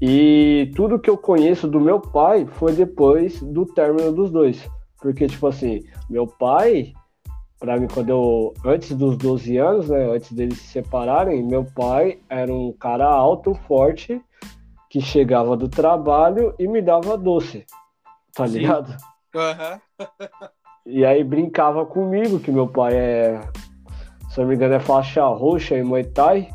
E 0.00 0.72
tudo 0.74 0.98
que 0.98 1.08
eu 1.08 1.16
conheço 1.16 1.68
do 1.68 1.80
meu 1.80 2.00
pai 2.00 2.46
foi 2.46 2.72
depois 2.72 3.40
do 3.40 3.64
término 3.66 4.12
dos 4.12 4.30
dois. 4.30 4.68
Porque, 5.00 5.26
tipo 5.26 5.46
assim, 5.46 5.84
meu 6.10 6.26
pai, 6.26 6.92
para 7.58 7.78
mim, 7.78 7.86
quando 7.92 8.08
eu. 8.08 8.54
Antes 8.64 8.96
dos 8.96 9.16
12 9.16 9.56
anos, 9.56 9.88
né? 9.88 10.10
Antes 10.10 10.32
deles 10.32 10.58
se 10.58 10.68
separarem, 10.68 11.42
meu 11.42 11.64
pai 11.64 12.18
era 12.28 12.52
um 12.52 12.72
cara 12.72 13.06
alto, 13.06 13.54
forte 13.66 14.20
que 14.92 15.00
chegava 15.00 15.56
do 15.56 15.70
trabalho 15.70 16.54
e 16.58 16.68
me 16.68 16.82
dava 16.82 17.16
doce, 17.16 17.64
tá 18.34 18.46
Sim. 18.46 18.58
ligado? 18.58 18.94
Uhum. 19.34 20.06
e 20.84 21.02
aí 21.02 21.24
brincava 21.24 21.86
comigo, 21.86 22.38
que 22.38 22.52
meu 22.52 22.68
pai 22.68 22.94
é, 22.94 23.40
se 24.28 24.38
não 24.38 24.46
me 24.46 24.54
engano, 24.54 24.74
é 24.74 24.80
faixa 24.80 25.24
roxa 25.24 25.78
em 25.78 25.82
Muay 25.82 26.04
Thai. 26.04 26.48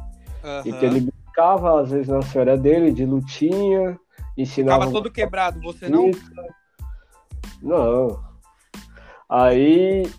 Uhum. 0.44 0.62
Então 0.66 0.84
ele 0.84 1.02
brincava, 1.02 1.82
às 1.82 1.92
vezes, 1.92 2.08
na 2.08 2.22
férias 2.22 2.60
dele, 2.60 2.92
de 2.92 3.06
lutinha, 3.06 4.00
ensinava... 4.38 4.86
Ficava 4.86 4.92
todo 4.92 5.12
quebrado, 5.12 5.60
você 5.62 5.90
não? 5.90 6.12
Não. 7.62 8.20
Aí... 9.30 10.10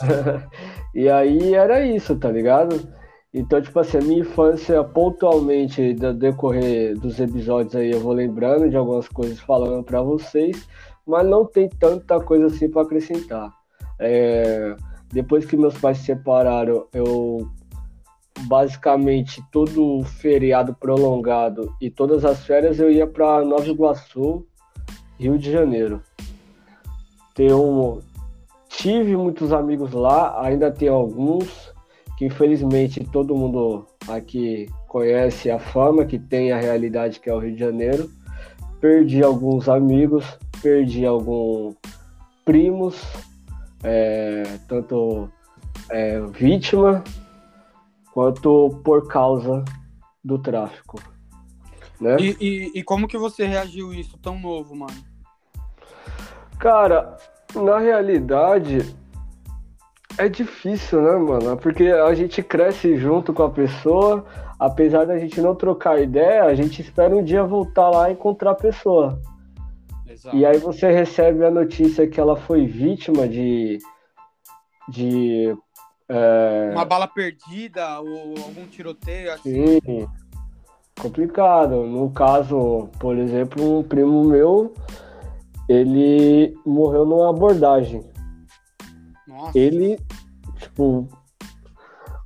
e 0.94 1.08
aí 1.08 1.54
era 1.54 1.84
isso, 1.84 2.16
tá 2.16 2.30
ligado? 2.30 2.92
Então, 3.34 3.62
tipo 3.62 3.78
assim, 3.80 3.96
a 3.96 4.02
minha 4.02 4.20
infância, 4.20 4.84
pontualmente, 4.84 5.94
do 5.94 6.12
decorrer 6.12 6.98
dos 6.98 7.18
episódios 7.18 7.74
aí, 7.74 7.90
eu 7.90 8.00
vou 8.00 8.12
lembrando 8.12 8.68
de 8.68 8.76
algumas 8.76 9.08
coisas 9.08 9.40
falando 9.40 9.82
para 9.82 10.02
vocês, 10.02 10.68
mas 11.06 11.26
não 11.26 11.46
tem 11.46 11.68
tanta 11.68 12.20
coisa 12.20 12.46
assim 12.46 12.68
para 12.70 12.82
acrescentar. 12.82 13.50
É, 13.98 14.76
depois 15.10 15.46
que 15.46 15.56
meus 15.56 15.78
pais 15.78 15.98
se 15.98 16.04
separaram, 16.04 16.86
eu 16.92 17.48
basicamente 18.44 19.42
todo 19.50 20.02
feriado 20.04 20.74
prolongado 20.74 21.74
e 21.80 21.90
todas 21.90 22.24
as 22.24 22.44
férias 22.44 22.78
eu 22.78 22.90
ia 22.90 23.06
para 23.06 23.44
Nova 23.44 23.66
Iguaçu, 23.66 24.46
Rio 25.18 25.38
de 25.38 25.50
Janeiro. 25.50 26.02
Tenho, 27.34 28.00
tive 28.68 29.16
muitos 29.16 29.52
amigos 29.52 29.92
lá, 29.92 30.40
ainda 30.42 30.70
tenho 30.70 30.94
alguns 30.94 31.72
que 32.18 32.26
infelizmente 32.26 33.04
todo 33.04 33.36
mundo 33.36 33.86
aqui 34.08 34.66
conhece 34.88 35.50
a 35.50 35.58
fama 35.58 36.04
que 36.04 36.18
tem 36.18 36.52
a 36.52 36.60
realidade 36.60 37.20
que 37.20 37.30
é 37.30 37.34
o 37.34 37.38
Rio 37.38 37.54
de 37.54 37.60
Janeiro. 37.60 38.10
Perdi 38.80 39.22
alguns 39.22 39.68
amigos, 39.68 40.24
perdi 40.60 41.06
alguns 41.06 41.76
primos, 42.44 43.00
é, 43.84 44.42
tanto 44.68 45.30
é, 45.88 46.20
vítima 46.20 47.02
quanto 48.12 48.80
por 48.84 49.08
causa 49.08 49.64
do 50.22 50.38
tráfico. 50.38 51.00
Né? 52.00 52.16
E, 52.20 52.36
e, 52.40 52.80
e 52.80 52.82
como 52.82 53.08
que 53.08 53.16
você 53.16 53.46
reagiu 53.46 53.92
isso 53.92 54.18
tão 54.18 54.38
novo, 54.38 54.74
mano? 54.74 54.96
Cara, 56.58 57.16
na 57.54 57.78
realidade, 57.78 58.94
é 60.18 60.28
difícil, 60.28 61.02
né, 61.02 61.16
mano? 61.16 61.56
Porque 61.56 61.84
a 61.84 62.14
gente 62.14 62.42
cresce 62.42 62.96
junto 62.96 63.32
com 63.32 63.42
a 63.42 63.50
pessoa, 63.50 64.24
apesar 64.58 65.04
da 65.04 65.18
gente 65.18 65.40
não 65.40 65.54
trocar 65.54 66.00
ideia, 66.00 66.44
a 66.44 66.54
gente 66.54 66.82
espera 66.82 67.14
um 67.16 67.22
dia 67.22 67.44
voltar 67.44 67.88
lá 67.90 68.10
e 68.10 68.12
encontrar 68.12 68.52
a 68.52 68.56
pessoa. 68.56 69.20
Exato. 70.06 70.36
E 70.36 70.44
aí 70.44 70.58
você 70.58 70.90
recebe 70.92 71.44
a 71.44 71.50
notícia 71.50 72.06
que 72.06 72.20
ela 72.20 72.36
foi 72.36 72.66
vítima 72.66 73.26
de. 73.26 73.78
de. 74.88 75.56
É... 76.14 76.70
Uma 76.72 76.84
bala 76.84 77.08
perdida 77.08 77.98
ou 78.00 78.34
algum 78.36 78.66
tiroteio 78.66 79.32
assim. 79.32 79.80
Sim. 79.80 80.06
Complicado. 81.00 81.86
No 81.86 82.10
caso, 82.10 82.90
por 82.98 83.16
exemplo, 83.16 83.78
um 83.78 83.82
primo 83.82 84.22
meu, 84.24 84.74
ele 85.68 86.54
morreu 86.66 87.06
numa 87.06 87.30
abordagem. 87.30 88.04
Nossa. 89.26 89.58
Ele, 89.58 89.98
tipo, 90.58 91.08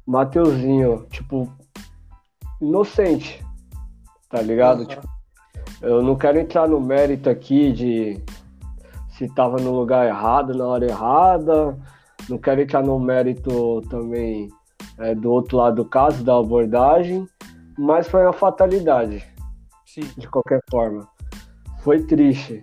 Mateuzinho, 0.05 1.07
tipo, 1.11 1.49
inocente, 2.61 3.41
tá 4.29 4.43
ligado? 4.43 4.81
Uhum. 4.81 4.87
Tipo, 4.87 5.09
eu 5.81 6.03
não 6.03 6.17
quero 6.17 6.41
entrar 6.41 6.69
no 6.69 6.81
mérito 6.81 7.31
aqui 7.31 7.71
de 7.73 8.21
se 9.11 9.29
tava 9.29 9.59
no 9.59 9.71
lugar 9.79 10.07
errado, 10.09 10.55
na 10.55 10.67
hora 10.67 10.87
errada. 10.87 11.79
Não 12.29 12.39
quero 12.39 12.61
entrar 12.61 12.83
no 12.83 12.99
mérito 12.99 13.81
também 13.89 14.49
é, 14.99 15.15
do 15.15 15.31
outro 15.31 15.57
lado 15.57 15.77
do 15.77 15.85
caso, 15.85 16.25
da 16.25 16.39
abordagem. 16.39 17.29
Mas 17.79 18.09
foi 18.09 18.23
uma 18.23 18.33
fatalidade. 18.33 19.25
Sim. 19.85 20.09
De 20.17 20.29
qualquer 20.29 20.61
forma. 20.71 21.07
Foi 21.81 22.03
triste. 22.03 22.61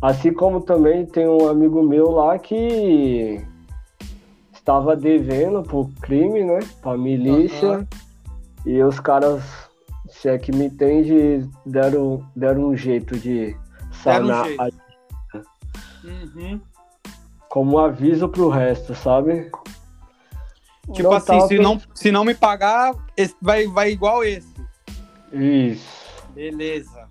Assim 0.00 0.32
como 0.32 0.60
também 0.60 1.06
tem 1.06 1.28
um 1.28 1.48
amigo 1.48 1.82
meu 1.82 2.10
lá 2.10 2.38
que 2.38 3.40
estava 4.52 4.96
devendo 4.96 5.62
por 5.62 5.88
crime, 6.00 6.42
né? 6.42 6.58
Pra 6.80 6.96
milícia. 6.96 7.78
Uhum. 7.78 7.86
E 8.66 8.82
os 8.82 8.98
caras 8.98 9.70
se 10.12 10.28
é 10.28 10.38
que 10.38 10.52
me 10.52 10.66
entende, 10.66 11.48
deram, 11.66 12.24
deram 12.36 12.68
um 12.68 12.76
jeito 12.76 13.18
de 13.18 13.56
sanar 13.92 14.44
um 14.44 14.46
jeito. 14.46 14.62
a... 14.62 15.38
uhum. 16.04 16.60
Como 17.52 17.78
aviso 17.78 18.30
pro 18.30 18.48
resto, 18.48 18.94
sabe? 18.94 19.50
Tipo 20.94 21.10
não 21.10 21.12
assim, 21.12 21.40
se, 21.48 21.58
não, 21.58 21.78
se 21.94 22.10
não 22.10 22.24
me 22.24 22.34
pagar, 22.34 22.94
vai, 23.42 23.66
vai 23.66 23.90
igual 23.90 24.24
esse. 24.24 24.54
Isso. 25.30 26.24
Beleza. 26.34 27.06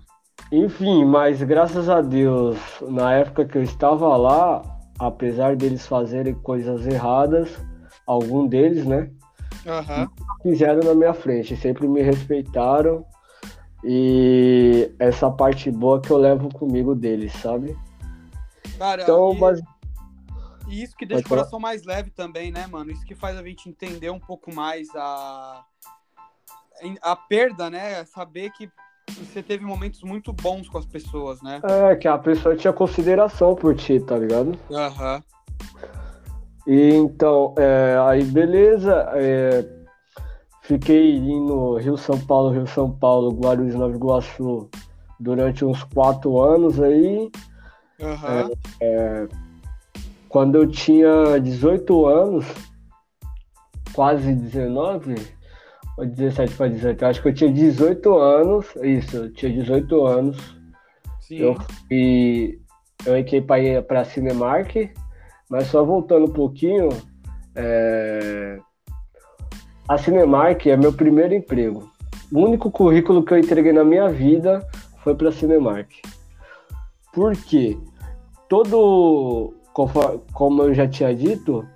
Enfim, 0.50 1.04
mas 1.04 1.40
graças 1.44 1.88
a 1.88 2.00
Deus, 2.00 2.58
na 2.80 3.14
época 3.14 3.44
que 3.44 3.56
eu 3.56 3.62
estava 3.62 4.16
lá, 4.16 4.62
apesar 4.98 5.54
deles 5.54 5.86
fazerem 5.86 6.34
coisas 6.34 6.88
erradas, 6.88 7.56
algum 8.04 8.48
deles, 8.48 8.84
né? 8.84 9.10
Uhum. 9.64 10.08
Fizeram 10.42 10.82
na 10.82 10.92
minha 10.96 11.14
frente, 11.14 11.56
sempre 11.56 11.86
me 11.86 12.02
respeitaram. 12.02 13.06
E 13.84 14.92
essa 14.98 15.30
parte 15.30 15.70
boa 15.70 16.00
que 16.00 16.10
eu 16.10 16.16
levo 16.16 16.48
comigo 16.52 16.96
deles, 16.96 17.32
sabe? 17.34 17.76
Cara, 18.76 19.02
então, 19.02 19.34
e, 19.34 19.38
mas... 19.38 19.62
e 20.68 20.82
isso 20.82 20.96
que 20.96 21.06
deixa 21.06 21.22
Pode 21.22 21.26
o 21.26 21.28
coração 21.28 21.60
falar? 21.60 21.62
mais 21.62 21.84
leve 21.84 22.10
também, 22.10 22.50
né, 22.50 22.66
mano? 22.66 22.90
Isso 22.90 23.04
que 23.04 23.14
faz 23.14 23.36
a 23.36 23.42
gente 23.42 23.68
entender 23.68 24.10
um 24.10 24.20
pouco 24.20 24.54
mais 24.54 24.88
a, 24.94 25.64
a 27.02 27.16
perda, 27.16 27.70
né? 27.70 28.04
Saber 28.04 28.50
que 28.50 28.70
você 29.10 29.42
teve 29.42 29.64
momentos 29.64 30.02
muito 30.02 30.32
bons 30.32 30.68
com 30.68 30.78
as 30.78 30.86
pessoas, 30.86 31.42
né? 31.42 31.60
É, 31.64 31.96
que 31.96 32.08
a 32.08 32.18
pessoa 32.18 32.56
tinha 32.56 32.72
consideração 32.72 33.54
por 33.54 33.74
ti, 33.74 34.00
tá 34.00 34.16
ligado? 34.16 34.58
Aham. 34.70 35.16
Uhum. 35.16 35.22
E 36.64 36.94
então, 36.94 37.54
é, 37.58 37.98
aí 38.06 38.22
beleza, 38.22 39.10
é, 39.14 39.68
fiquei 40.62 41.16
indo 41.16 41.76
Rio 41.76 41.96
São 41.96 42.18
Paulo, 42.20 42.50
Rio 42.50 42.66
São 42.68 42.90
Paulo, 42.90 43.32
Guarulhos, 43.32 43.74
Nova 43.74 43.94
Iguaçu 43.94 44.70
durante 45.18 45.64
uns 45.64 45.82
quatro 45.84 46.40
anos 46.40 46.80
aí. 46.80 47.30
Uhum. 48.00 48.52
É, 48.80 49.28
quando 50.32 50.56
eu 50.56 50.66
tinha 50.66 51.38
18 51.38 52.06
anos, 52.06 52.46
quase 53.92 54.34
19, 54.34 55.14
ou 55.98 56.06
17 56.06 56.54
para 56.54 56.68
18, 56.68 57.04
acho 57.04 57.22
que 57.22 57.28
eu 57.28 57.34
tinha 57.34 57.52
18 57.52 58.14
anos, 58.16 58.66
isso, 58.82 59.16
eu 59.18 59.32
tinha 59.34 59.52
18 59.52 60.06
anos. 60.06 60.56
Sim. 61.20 61.36
Eu 61.36 61.54
fui, 61.54 62.58
eu 63.04 63.18
entrei 63.18 63.42
para 63.42 64.00
a 64.00 64.04
Cinemark, 64.06 64.74
mas 65.50 65.66
só 65.66 65.84
voltando 65.84 66.24
um 66.24 66.32
pouquinho, 66.32 66.88
é... 67.54 68.58
a 69.86 69.98
Cinemark 69.98 70.66
é 70.66 70.78
meu 70.78 70.94
primeiro 70.94 71.34
emprego. 71.34 71.92
O 72.32 72.40
único 72.40 72.70
currículo 72.70 73.22
que 73.22 73.34
eu 73.34 73.38
entreguei 73.38 73.74
na 73.74 73.84
minha 73.84 74.08
vida 74.08 74.66
foi 75.04 75.14
para 75.14 75.28
a 75.28 75.32
Cinemark. 75.32 75.90
Por 77.12 77.36
quê? 77.36 77.76
Todo, 78.48 79.54
como 79.72 80.62
eu 80.62 80.74
já 80.74 80.86
tinha 80.86 81.14
dito, 81.14 81.66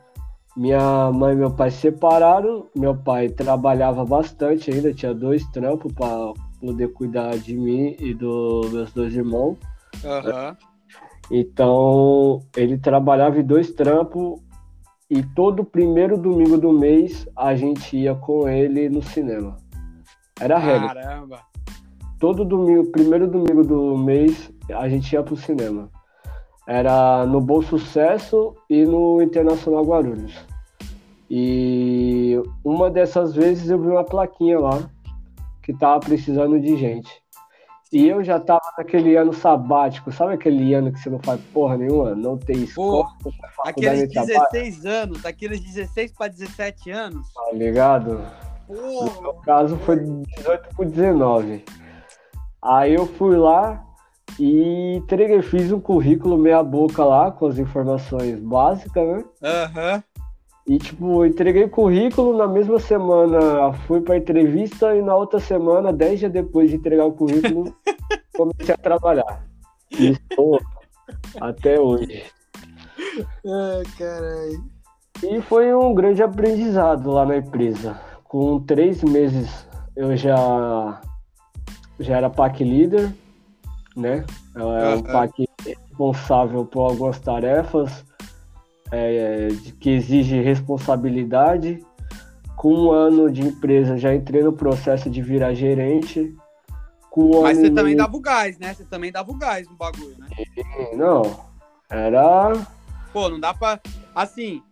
minha 0.56 1.12
mãe 1.12 1.34
e 1.34 1.36
meu 1.36 1.50
pai 1.50 1.70
se 1.70 1.78
separaram. 1.78 2.66
Meu 2.74 2.96
pai 2.96 3.28
trabalhava 3.28 4.04
bastante 4.04 4.70
ainda, 4.70 4.92
tinha 4.92 5.12
dois 5.12 5.44
trampos 5.50 5.92
para 5.92 6.32
poder 6.60 6.92
cuidar 6.92 7.36
de 7.36 7.54
mim 7.56 7.94
e 7.98 8.14
dos 8.14 8.72
meus 8.72 8.92
dois 8.92 9.14
irmãos. 9.14 9.58
Uhum. 10.02 10.56
Então, 11.30 12.42
ele 12.56 12.78
trabalhava 12.78 13.38
em 13.38 13.44
dois 13.44 13.70
trampos 13.72 14.40
e 15.10 15.22
todo 15.22 15.64
primeiro 15.64 16.16
domingo 16.16 16.56
do 16.56 16.72
mês 16.72 17.28
a 17.36 17.54
gente 17.54 17.96
ia 17.96 18.14
com 18.14 18.48
ele 18.48 18.88
no 18.88 19.02
cinema. 19.02 19.56
Era 20.40 20.58
regra. 20.58 20.94
Caramba! 20.94 21.40
Todo 22.18 22.44
domingo, 22.44 22.90
primeiro 22.90 23.30
domingo 23.30 23.62
do 23.62 23.96
mês, 23.98 24.50
a 24.72 24.88
gente 24.88 25.12
ia 25.12 25.22
pro 25.22 25.36
cinema. 25.36 25.90
Era 26.66 27.24
no 27.26 27.40
Bom 27.40 27.62
Sucesso 27.62 28.54
e 28.68 28.84
no 28.84 29.22
Internacional 29.22 29.84
Guarulhos. 29.84 30.34
E 31.30 32.40
uma 32.64 32.90
dessas 32.90 33.34
vezes 33.34 33.68
eu 33.68 33.80
vi 33.80 33.88
uma 33.88 34.04
plaquinha 34.04 34.58
lá 34.58 34.88
que 35.62 35.72
tava 35.72 36.00
precisando 36.00 36.60
de 36.60 36.76
gente. 36.76 37.10
E 37.92 38.08
eu 38.08 38.22
já 38.22 38.40
tava 38.40 38.72
naquele 38.76 39.16
ano 39.16 39.32
sabático, 39.32 40.10
sabe 40.10 40.34
aquele 40.34 40.74
ano 40.74 40.92
que 40.92 40.98
você 40.98 41.08
não 41.08 41.20
faz 41.20 41.40
porra 41.52 41.76
nenhuma? 41.76 42.14
Não 42.16 42.36
tem 42.36 42.64
escola. 42.64 43.06
Aqueles 43.64 44.08
16 44.08 44.80
trabalho. 44.80 45.02
anos, 45.02 45.24
aqueles 45.24 45.60
16 45.60 46.12
para 46.12 46.32
17 46.32 46.90
anos. 46.90 47.32
Tá 47.32 47.52
ligado? 47.52 48.20
Pô. 48.66 48.74
No 48.74 49.22
meu 49.22 49.34
caso 49.34 49.76
foi 49.78 50.00
18 50.00 50.74
por 50.74 50.86
19. 50.86 51.64
Aí 52.60 52.94
eu 52.94 53.06
fui 53.06 53.36
lá 53.36 53.85
e 54.38 54.96
entreguei, 54.96 55.40
fiz 55.42 55.72
um 55.72 55.80
currículo 55.80 56.36
meia 56.36 56.62
boca 56.62 57.04
lá 57.04 57.30
com 57.30 57.46
as 57.46 57.58
informações 57.58 58.38
básicas, 58.38 59.06
né? 59.06 59.24
Aham. 59.42 59.94
Uhum. 59.94 60.02
E, 60.68 60.78
tipo, 60.78 61.24
entreguei 61.24 61.62
o 61.62 61.70
currículo, 61.70 62.36
na 62.36 62.48
mesma 62.48 62.80
semana 62.80 63.72
fui 63.86 64.00
pra 64.00 64.16
entrevista 64.16 64.96
e 64.96 65.00
na 65.00 65.14
outra 65.14 65.38
semana, 65.38 65.92
dez 65.92 66.18
dias 66.18 66.32
depois 66.32 66.68
de 66.68 66.76
entregar 66.76 67.04
o 67.04 67.12
currículo, 67.12 67.72
comecei 68.36 68.74
a 68.74 68.78
trabalhar. 68.78 69.46
E 69.92 70.08
estou 70.08 70.60
até 71.40 71.78
hoje. 71.78 72.24
Ai, 73.46 73.82
caralho. 73.96 74.64
E 75.22 75.40
foi 75.42 75.72
um 75.72 75.94
grande 75.94 76.22
aprendizado 76.22 77.12
lá 77.12 77.24
na 77.24 77.36
empresa. 77.36 78.00
Com 78.24 78.58
três 78.58 79.04
meses 79.04 79.66
eu 79.94 80.16
já, 80.16 81.00
já 82.00 82.16
era 82.16 82.28
PAC 82.28 82.64
líder, 82.64 83.14
né? 83.96 84.24
Era 84.54 84.96
um 84.96 85.02
PAC 85.02 85.48
responsável 85.64 86.64
por 86.64 86.90
algumas 86.90 87.18
tarefas 87.18 88.04
é, 88.92 89.48
que 89.80 89.90
exige 89.90 90.40
responsabilidade. 90.40 91.84
Com 92.56 92.72
um 92.72 92.90
ano 92.90 93.30
de 93.30 93.42
empresa 93.42 93.98
já 93.98 94.14
entrei 94.14 94.42
no 94.42 94.52
processo 94.52 95.10
de 95.10 95.20
virar 95.22 95.54
gerente. 95.54 96.34
Com 97.10 97.38
um 97.38 97.42
Mas 97.42 97.58
você 97.58 97.68
também 97.68 97.84
meio... 97.94 97.98
dava 97.98 98.16
o 98.16 98.20
gás, 98.20 98.58
né? 98.58 98.74
Você 98.74 98.84
também 98.84 99.12
dava 99.12 99.30
o 99.30 99.36
gás 99.36 99.68
no 99.68 99.74
bagulho, 99.74 100.16
né? 100.18 100.28
Não, 100.94 101.40
era. 101.90 102.52
Pô, 103.12 103.28
não 103.28 103.40
dá 103.40 103.52
pra. 103.52 103.80
Assim, 104.14 104.62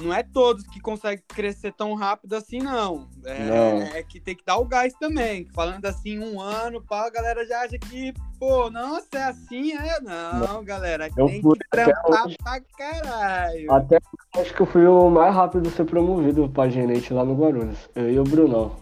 não 0.00 0.14
é 0.14 0.22
todos 0.22 0.66
que 0.66 0.80
conseguem 0.80 1.22
crescer 1.28 1.72
tão 1.72 1.94
rápido 1.94 2.34
assim, 2.34 2.58
não. 2.58 3.08
É, 3.24 3.44
não. 3.44 3.82
é 3.94 4.02
que 4.02 4.20
tem 4.20 4.34
que 4.34 4.44
dar 4.44 4.58
o 4.58 4.64
gás 4.64 4.92
também. 4.94 5.46
Falando 5.54 5.84
assim, 5.86 6.18
um 6.18 6.40
ano, 6.40 6.82
pá, 6.82 7.06
a 7.06 7.10
galera 7.10 7.46
já 7.46 7.60
acha 7.60 7.78
que, 7.78 8.12
pô, 8.38 8.70
nossa, 8.70 9.08
é 9.14 9.24
assim, 9.24 9.72
é? 9.72 10.00
Não, 10.00 10.54
não. 10.54 10.64
galera, 10.64 11.08
eu 11.16 11.26
tem 11.26 11.42
que 11.42 11.48
trampar 11.70 12.26
hoje, 12.26 12.36
pra 12.42 12.60
caralho. 12.76 13.72
Até 13.72 13.98
acho 14.36 14.54
que 14.54 14.60
eu 14.60 14.66
fui 14.66 14.86
o 14.86 15.10
mais 15.10 15.34
rápido 15.34 15.68
a 15.68 15.72
ser 15.72 15.84
promovido 15.84 16.48
pra 16.48 16.68
gerente 16.68 17.12
lá 17.12 17.24
no 17.24 17.34
Guarulhos. 17.34 17.88
Eu 17.94 18.10
e 18.10 18.18
o 18.18 18.24
Brunão. 18.24 18.76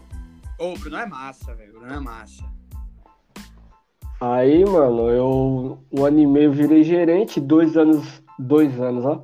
Ô, 0.57 0.73
o 0.73 0.79
Bruno 0.79 0.97
é 0.97 1.05
massa, 1.05 1.53
velho. 1.55 1.75
O 1.75 1.79
Bruno 1.79 1.93
é 1.93 1.99
massa. 1.99 2.43
Aí, 4.21 4.65
mano, 4.65 5.09
eu 5.09 5.79
um 5.91 6.05
ano 6.05 6.19
e 6.19 6.27
meio 6.27 6.51
virei 6.51 6.83
gerente, 6.83 7.39
dois 7.39 7.77
anos, 7.77 8.21
dois 8.37 8.77
anos, 8.79 9.05
ó 9.05 9.23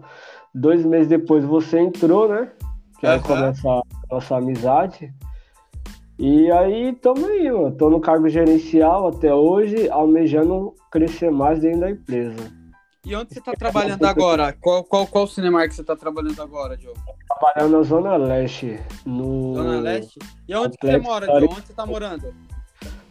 Dois 0.57 0.85
meses 0.85 1.09
depois 1.09 1.43
você 1.43 1.79
entrou, 1.79 2.29
né? 2.29 2.49
Que 2.97 3.05
aí 3.05 3.19
começa 3.19 3.67
a 3.69 3.83
nossa 4.09 4.37
amizade. 4.37 5.13
E 6.17 6.49
aí, 6.49 6.93
tamo 6.93 7.25
aí, 7.25 7.51
mano. 7.51 7.75
Tô 7.75 7.89
no 7.89 7.99
cargo 7.99 8.29
gerencial 8.29 9.09
até 9.09 9.33
hoje, 9.33 9.89
almejando 9.89 10.73
crescer 10.89 11.29
mais 11.29 11.59
dentro 11.59 11.81
da 11.81 11.91
empresa. 11.91 12.53
E 13.05 13.13
onde 13.13 13.33
você 13.33 13.41
tá 13.41 13.51
trabalhando 13.51 14.05
agora? 14.05 14.55
Qual, 14.61 14.81
qual, 14.85 15.05
qual 15.05 15.27
cinema 15.27 15.67
que 15.67 15.75
você 15.75 15.83
tá 15.83 15.93
trabalhando 15.93 16.41
agora, 16.41 16.77
Diogo? 16.77 16.97
Trabalhando 17.27 17.77
na 17.77 17.83
Zona 17.83 18.15
Leste. 18.15 18.79
No... 19.05 19.55
Zona 19.55 19.79
Leste? 19.81 20.19
E 20.47 20.55
onde 20.55 20.77
você 20.81 20.97
mora, 20.97 21.27
Diogo? 21.27 21.53
Onde 21.53 21.67
você 21.67 21.73
tá 21.73 21.85
morando? 21.85 22.33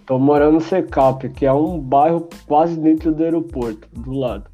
Tô 0.07 0.19
morando 0.19 0.55
no 0.55 0.61
Secap, 0.63 1.29
que 1.29 1.45
é 1.45 1.53
um 1.53 1.79
bairro 1.79 2.27
quase 2.47 2.81
dentro 2.81 3.13
do 3.13 3.23
aeroporto, 3.23 3.87
do 3.93 4.13
lado. 4.13 4.54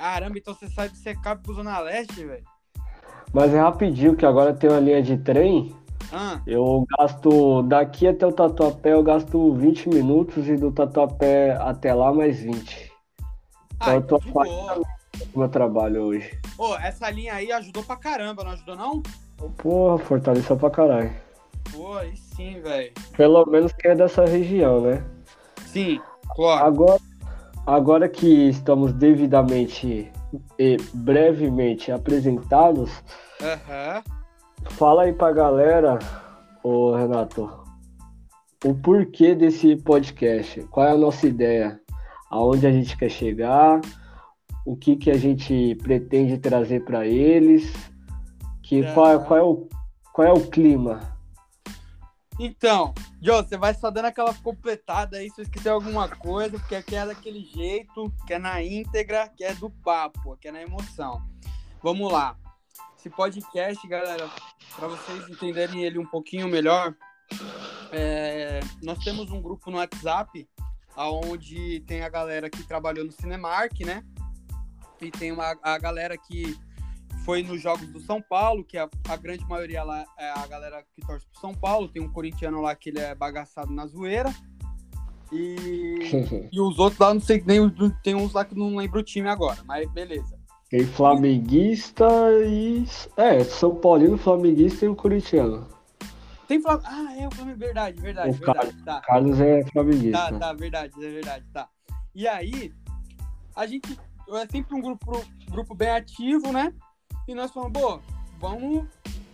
Caramba, 0.00 0.38
então 0.38 0.54
você 0.54 0.66
sai 0.66 0.88
do 0.88 0.96
Secap 0.96 1.42
pro 1.42 1.52
Zona 1.52 1.78
Leste, 1.80 2.24
velho? 2.24 2.42
Mas 3.34 3.52
é 3.52 3.60
rapidinho, 3.60 4.16
que 4.16 4.24
agora 4.24 4.54
tem 4.54 4.70
uma 4.70 4.80
linha 4.80 5.02
de 5.02 5.18
trem. 5.18 5.76
Ah. 6.10 6.40
Eu 6.46 6.86
gasto 6.96 7.62
daqui 7.64 8.08
até 8.08 8.26
o 8.26 8.32
Tatuapé, 8.32 8.94
eu 8.94 9.02
gasto 9.02 9.52
20 9.52 9.90
minutos 9.90 10.48
e 10.48 10.56
do 10.56 10.72
Tatuapé 10.72 11.54
até 11.60 11.92
lá 11.92 12.14
mais 12.14 12.40
20. 12.40 12.90
Ah, 13.78 13.96
então 13.96 13.96
eu 13.96 14.02
tô 14.02 14.16
então 14.26 14.82
do 15.34 15.38
meu 15.38 15.48
trabalho 15.50 16.04
hoje. 16.04 16.40
Pô, 16.56 16.74
essa 16.76 17.10
linha 17.10 17.34
aí 17.34 17.52
ajudou 17.52 17.84
pra 17.84 17.94
caramba, 17.94 18.42
não 18.42 18.52
ajudou 18.52 18.76
não? 18.76 19.02
Porra, 19.58 19.98
fortaleceu 19.98 20.56
pra 20.56 20.70
caralho. 20.70 21.12
Pô, 21.70 21.92
aí 21.98 22.16
sim, 22.16 22.58
velho. 22.62 22.90
Pelo 23.18 23.44
menos 23.44 23.70
que 23.74 23.86
é 23.86 23.94
dessa 23.94 24.24
região, 24.24 24.80
né? 24.80 25.04
Sim, 25.66 26.00
claro. 26.34 26.64
Agora, 26.64 27.09
agora 27.74 28.08
que 28.08 28.48
estamos 28.48 28.92
devidamente 28.92 30.10
e 30.58 30.76
brevemente 30.92 31.92
apresentados, 31.92 32.90
uhum. 33.40 34.02
fala 34.70 35.04
aí 35.04 35.12
pra 35.12 35.32
galera, 35.32 35.98
ô 36.64 36.94
Renato, 36.94 37.48
o 38.64 38.74
porquê 38.74 39.36
desse 39.36 39.76
podcast, 39.76 40.62
qual 40.64 40.86
é 40.86 40.90
a 40.90 40.98
nossa 40.98 41.28
ideia, 41.28 41.80
aonde 42.28 42.66
a 42.66 42.72
gente 42.72 42.96
quer 42.96 43.08
chegar, 43.08 43.80
o 44.66 44.76
que, 44.76 44.96
que 44.96 45.10
a 45.10 45.16
gente 45.16 45.76
pretende 45.76 46.38
trazer 46.38 46.84
para 46.84 47.06
eles, 47.06 47.72
que 48.64 48.80
uhum. 48.80 48.94
qual, 48.94 49.20
qual, 49.24 49.38
é 49.38 49.42
o, 49.42 49.68
qual 50.12 50.26
é 50.26 50.32
o 50.32 50.46
clima 50.48 51.00
então, 52.40 52.94
Joe, 53.22 53.42
você 53.42 53.58
vai 53.58 53.74
só 53.74 53.90
dando 53.90 54.06
aquela 54.06 54.32
completada 54.32 55.18
aí 55.18 55.28
se 55.28 55.40
eu 55.40 55.42
esquecer 55.42 55.68
alguma 55.68 56.08
coisa, 56.08 56.58
porque 56.58 56.74
aqui 56.74 56.96
é 56.96 57.04
daquele 57.04 57.44
jeito, 57.44 58.10
que 58.26 58.32
é 58.32 58.38
na 58.38 58.62
íntegra, 58.62 59.28
que 59.28 59.44
é 59.44 59.54
do 59.54 59.68
papo, 59.68 60.38
que 60.38 60.48
é 60.48 60.52
na 60.52 60.62
emoção. 60.62 61.22
Vamos 61.82 62.10
lá. 62.10 62.34
Esse 62.98 63.10
podcast, 63.10 63.86
galera, 63.86 64.26
para 64.74 64.88
vocês 64.88 65.28
entenderem 65.28 65.84
ele 65.84 65.98
um 65.98 66.06
pouquinho 66.06 66.48
melhor, 66.48 66.94
é, 67.92 68.60
nós 68.82 68.98
temos 69.04 69.30
um 69.30 69.42
grupo 69.42 69.70
no 69.70 69.76
WhatsApp, 69.76 70.48
onde 70.96 71.80
tem 71.80 72.02
a 72.02 72.08
galera 72.08 72.48
que 72.48 72.62
trabalhou 72.62 73.04
no 73.04 73.12
Cinemark, 73.12 73.80
né? 73.80 74.02
E 74.98 75.10
tem 75.10 75.30
uma, 75.30 75.58
a 75.62 75.78
galera 75.78 76.16
que 76.16 76.58
foi 77.24 77.42
nos 77.42 77.60
jogos 77.60 77.86
do 77.88 78.00
São 78.00 78.20
Paulo, 78.20 78.64
que 78.64 78.78
a, 78.78 78.88
a, 79.08 79.16
grande 79.16 79.44
maioria 79.46 79.82
lá 79.82 80.04
é 80.18 80.30
a 80.30 80.46
galera 80.46 80.84
que 80.94 81.06
torce 81.06 81.26
pro 81.26 81.40
São 81.40 81.54
Paulo. 81.54 81.88
Tem 81.88 82.02
um 82.02 82.10
corintiano 82.10 82.60
lá 82.60 82.74
que 82.74 82.90
ele 82.90 82.98
é 82.98 83.14
bagaçado 83.14 83.72
na 83.72 83.86
zoeira. 83.86 84.34
E, 85.32 86.48
e 86.50 86.60
os 86.60 86.78
outros 86.78 86.98
lá, 86.98 87.14
não 87.14 87.20
sei, 87.20 87.42
nem 87.46 87.60
tem 88.02 88.14
uns 88.14 88.32
lá 88.32 88.44
que 88.44 88.58
não 88.58 88.76
lembro 88.76 89.00
o 89.00 89.02
time 89.02 89.28
agora, 89.28 89.58
mas 89.64 89.90
beleza. 89.92 90.38
Tem 90.68 90.84
flamenguista 90.84 92.06
e. 92.46 92.84
É, 93.16 93.42
São 93.42 93.74
Paulino, 93.74 94.16
flamenguista 94.16 94.84
e 94.84 94.88
o 94.88 94.94
corintiano. 94.94 95.66
Tem 96.46 96.60
Flamengo. 96.60 96.88
Ah, 96.88 97.16
é 97.16 97.26
o 97.26 97.30
Flamengo, 97.30 97.58
verdade, 97.58 98.00
verdade, 98.00 98.30
o 98.30 98.32
verdade. 98.32 98.58
Carlos, 98.58 98.84
tá. 98.84 99.00
Carlos 99.00 99.40
é 99.40 99.64
flamenguista. 99.64 100.18
Tá, 100.18 100.38
tá, 100.38 100.52
verdade, 100.52 100.94
é 100.96 101.10
verdade, 101.10 101.44
tá. 101.52 101.68
E 102.14 102.26
aí, 102.26 102.72
a 103.54 103.66
gente 103.66 103.98
é 104.28 104.46
sempre 104.50 104.74
um 104.74 104.80
grupo, 104.80 105.24
grupo 105.48 105.74
bem 105.74 105.90
ativo, 105.90 106.52
né? 106.52 106.72
E 107.26 107.34
nós 107.34 107.50
falamos, 107.50 107.80
pô, 107.80 108.00
vamos 108.38 108.86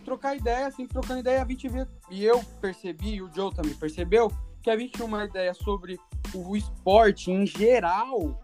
trocar 0.05 0.35
ideia, 0.35 0.67
assim, 0.67 0.87
trocando 0.87 1.19
ideia, 1.19 1.41
a 1.41 1.45
gente 1.45 1.67
vê, 1.67 1.85
e 2.09 2.23
eu 2.23 2.41
percebi, 2.61 3.15
e 3.15 3.21
o 3.21 3.29
Joe 3.33 3.53
também 3.53 3.73
percebeu, 3.73 4.31
que 4.61 4.69
a 4.69 4.77
gente 4.77 4.93
tinha 4.93 5.05
uma 5.05 5.25
ideia 5.25 5.53
sobre 5.53 5.99
o 6.33 6.55
esporte 6.55 7.29
em 7.29 7.45
geral, 7.45 8.41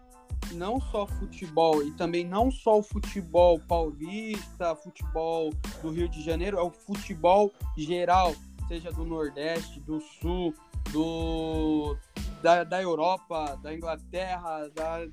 não 0.52 0.80
só 0.80 1.06
futebol, 1.06 1.82
e 1.82 1.90
também 1.92 2.24
não 2.24 2.50
só 2.50 2.78
o 2.78 2.82
futebol 2.82 3.58
paulista, 3.60 4.76
futebol 4.76 5.50
do 5.80 5.90
Rio 5.90 6.08
de 6.08 6.22
Janeiro, 6.22 6.58
é 6.58 6.62
o 6.62 6.70
futebol 6.70 7.50
geral, 7.76 8.34
seja 8.68 8.92
do 8.92 9.04
Nordeste, 9.04 9.80
do 9.80 10.00
Sul, 10.00 10.54
do 10.92 11.96
da, 12.42 12.62
da 12.62 12.82
Europa, 12.82 13.58
da 13.62 13.74
Inglaterra, 13.74 14.68
da, 14.74 15.06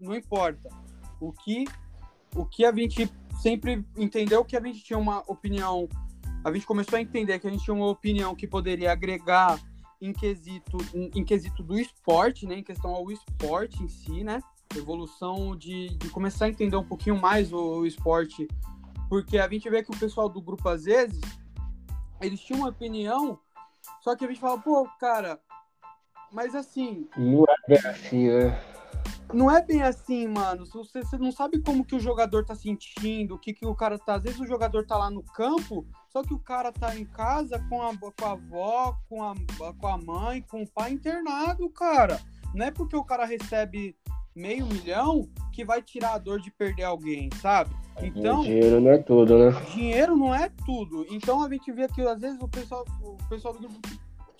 não 0.00 0.16
importa. 0.16 0.70
O 1.20 1.32
que 1.32 1.66
o 2.34 2.46
que 2.46 2.64
a 2.64 2.72
gente 2.74 3.06
sempre 3.42 3.84
entendeu 3.96 4.44
que 4.44 4.56
a 4.56 4.60
gente 4.60 4.84
tinha 4.84 4.98
uma 4.98 5.18
opinião, 5.26 5.88
a 6.44 6.52
gente 6.52 6.64
começou 6.64 6.96
a 6.96 7.02
entender 7.02 7.40
que 7.40 7.46
a 7.48 7.50
gente 7.50 7.64
tinha 7.64 7.74
uma 7.74 7.88
opinião 7.88 8.36
que 8.36 8.46
poderia 8.46 8.92
agregar 8.92 9.60
em 10.00 10.12
quesito, 10.12 10.78
em, 10.94 11.24
quesito 11.24 11.60
do 11.62 11.78
esporte, 11.78 12.46
né, 12.46 12.56
em 12.58 12.62
questão 12.62 12.92
ao 12.92 13.10
esporte 13.10 13.82
em 13.82 13.88
si, 13.88 14.22
né, 14.22 14.40
evolução 14.76 15.56
de, 15.56 15.88
de 15.96 16.08
começar 16.10 16.44
a 16.44 16.48
entender 16.48 16.76
um 16.76 16.84
pouquinho 16.84 17.20
mais 17.20 17.52
o, 17.52 17.80
o 17.80 17.86
esporte, 17.86 18.46
porque 19.08 19.38
a 19.38 19.48
gente 19.48 19.68
vê 19.68 19.82
que 19.82 19.90
o 19.90 19.98
pessoal 19.98 20.28
do 20.28 20.40
grupo 20.40 20.68
às 20.68 20.84
vezes 20.84 21.20
eles 22.20 22.40
tinham 22.40 22.60
uma 22.60 22.68
opinião, 22.68 23.38
só 24.00 24.14
que 24.14 24.24
a 24.24 24.28
gente 24.28 24.40
fala, 24.40 24.60
pô, 24.60 24.88
cara, 25.00 25.40
mas 26.32 26.54
assim. 26.54 27.08
Não 27.16 27.44
é 27.68 27.88
assim, 27.88 28.28
né? 28.28 28.71
Não 29.32 29.50
é 29.50 29.62
bem 29.64 29.82
assim, 29.82 30.26
mano. 30.26 30.66
Você, 30.66 31.02
você 31.02 31.18
não 31.18 31.32
sabe 31.32 31.60
como 31.60 31.84
que 31.84 31.94
o 31.94 32.00
jogador 32.00 32.44
tá 32.44 32.54
sentindo, 32.54 33.34
o 33.34 33.38
que, 33.38 33.52
que 33.52 33.66
o 33.66 33.74
cara 33.74 33.98
tá. 33.98 34.14
Às 34.14 34.22
vezes 34.22 34.40
o 34.40 34.46
jogador 34.46 34.86
tá 34.86 34.96
lá 34.96 35.10
no 35.10 35.22
campo, 35.22 35.86
só 36.08 36.22
que 36.22 36.34
o 36.34 36.38
cara 36.38 36.72
tá 36.72 36.96
em 36.96 37.04
casa 37.04 37.58
com 37.68 37.82
a, 37.82 37.96
com 37.96 38.24
a 38.24 38.32
avó, 38.32 38.96
com 39.08 39.22
a, 39.22 39.34
com 39.78 39.86
a 39.86 39.98
mãe, 39.98 40.42
com 40.42 40.62
o 40.62 40.68
pai 40.68 40.92
internado, 40.92 41.68
cara. 41.70 42.20
Não 42.54 42.66
é 42.66 42.70
porque 42.70 42.96
o 42.96 43.04
cara 43.04 43.24
recebe 43.24 43.96
meio 44.34 44.66
milhão 44.66 45.28
que 45.52 45.64
vai 45.64 45.82
tirar 45.82 46.14
a 46.14 46.18
dor 46.18 46.40
de 46.40 46.50
perder 46.50 46.84
alguém, 46.84 47.28
sabe? 47.40 47.74
Então. 48.00 48.42
Dinheiro 48.42 48.80
não 48.80 48.90
é 48.90 48.98
tudo, 48.98 49.38
né? 49.38 49.50
Dinheiro 49.74 50.16
não 50.16 50.34
é 50.34 50.50
tudo. 50.64 51.06
Então 51.10 51.42
a 51.42 51.48
gente 51.48 51.70
vê 51.72 51.86
que 51.88 52.00
às 52.02 52.20
vezes 52.20 52.40
o 52.40 52.48
pessoal, 52.48 52.84
o 53.02 53.16
pessoal 53.28 53.54
do 53.54 53.60
grupo 53.60 53.80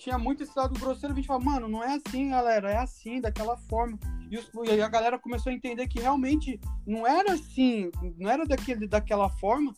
tinha 0.03 0.17
muito 0.17 0.43
esse 0.43 0.51
lado 0.53 0.77
grosseiro, 0.77 1.13
a 1.13 1.15
gente 1.15 1.27
fala, 1.27 1.39
mano, 1.39 1.69
não 1.69 1.81
é 1.81 1.95
assim, 1.95 2.29
galera, 2.29 2.69
é 2.69 2.77
assim, 2.77 3.21
daquela 3.21 3.55
forma. 3.55 3.97
E, 4.29 4.37
os, 4.37 4.49
e, 4.65 4.81
a 4.81 4.89
galera 4.89 5.17
começou 5.17 5.49
a 5.49 5.55
entender 5.55 5.87
que 5.87 6.01
realmente 6.01 6.59
não 6.85 7.07
era 7.07 7.33
assim, 7.33 7.89
não 8.17 8.29
era 8.29 8.45
daquele, 8.45 8.85
daquela 8.85 9.29
forma. 9.29 9.73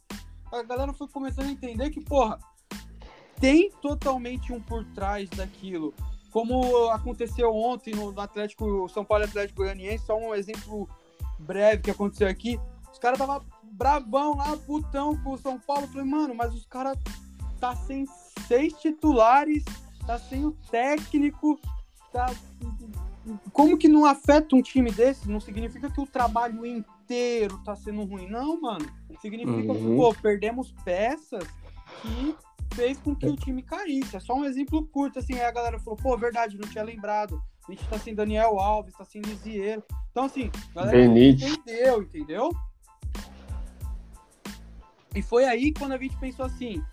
A 0.52 0.64
galera 0.64 0.94
foi 0.94 1.08
começando 1.10 1.46
a 1.46 1.52
entender 1.52 1.92
que, 1.92 2.02
porra, 2.02 2.40
tem 3.40 3.70
totalmente 3.84 4.52
um 4.52 4.60
por 4.60 4.84
trás 4.94 5.30
daquilo. 5.30 5.94
Como 6.32 6.90
aconteceu 6.90 7.54
ontem 7.54 7.94
no, 7.94 8.20
Atlético, 8.20 8.90
São 8.90 9.06
Paulo 9.06 9.26
Atlético 9.26 9.62
Goianiense, 9.62 10.08
só 10.08 10.18
um 10.18 10.34
exemplo 10.34 10.90
breve 11.38 11.84
que 11.84 11.92
aconteceu 11.92 12.28
aqui. 12.28 12.60
Os 12.92 12.98
caras 12.98 13.20
tava 13.20 13.46
bravão 13.64 14.38
lá, 14.38 14.58
putão 14.58 15.16
com 15.24 15.34
o 15.34 15.38
São 15.38 15.60
Paulo. 15.60 15.84
Eu 15.84 15.90
falei, 15.90 16.08
mano, 16.08 16.34
mas 16.34 16.52
os 16.52 16.66
caras 16.66 16.98
tá 17.60 17.76
sem 17.76 18.08
seis 18.48 18.74
titulares, 18.74 19.64
tá 20.06 20.18
sem 20.18 20.46
o 20.46 20.52
técnico, 20.70 21.60
tá 22.12 22.28
como 23.52 23.78
que 23.78 23.88
não 23.88 24.06
afeta 24.06 24.56
um 24.56 24.62
time 24.62 24.92
desse? 24.92 25.30
Não 25.30 25.40
significa 25.40 25.90
que 25.90 26.00
o 26.00 26.06
trabalho 26.06 26.66
inteiro 26.66 27.60
tá 27.64 27.76
sendo 27.76 28.04
ruim. 28.04 28.30
Não, 28.30 28.62
mano. 28.62 28.86
Significa 29.20 29.72
uhum. 29.72 29.74
que, 29.74 29.96
pô, 29.96 30.14
perdemos 30.22 30.72
peças 30.84 31.44
que 32.02 32.36
fez 32.76 32.98
com 33.00 33.16
que 33.16 33.26
o 33.26 33.36
time 33.36 33.64
caísse. 33.64 34.16
É 34.16 34.20
só 34.20 34.36
um 34.36 34.46
exemplo 34.46 34.86
curto, 34.88 35.20
assim. 35.20 35.34
Aí 35.34 35.46
a 35.46 35.52
galera 35.52 35.80
falou, 35.80 35.98
pô, 35.98 36.16
verdade, 36.18 36.58
não 36.58 36.68
tinha 36.68 36.84
lembrado. 36.84 37.42
A 37.68 37.72
gente 37.72 37.88
tá 37.88 37.98
sem 37.98 38.14
Daniel 38.14 38.60
Alves, 38.60 38.94
tá 38.96 39.04
sem 39.04 39.22
Lisieiro. 39.22 39.84
Então, 40.12 40.26
assim, 40.26 40.52
a 40.72 40.82
galera 40.82 41.04
entendeu, 41.04 42.04
entendeu? 42.04 42.50
E 45.16 45.22
foi 45.22 45.46
aí 45.46 45.74
quando 45.74 45.94
a 45.94 45.98
gente 45.98 46.16
pensou 46.18 46.46
assim, 46.46 46.84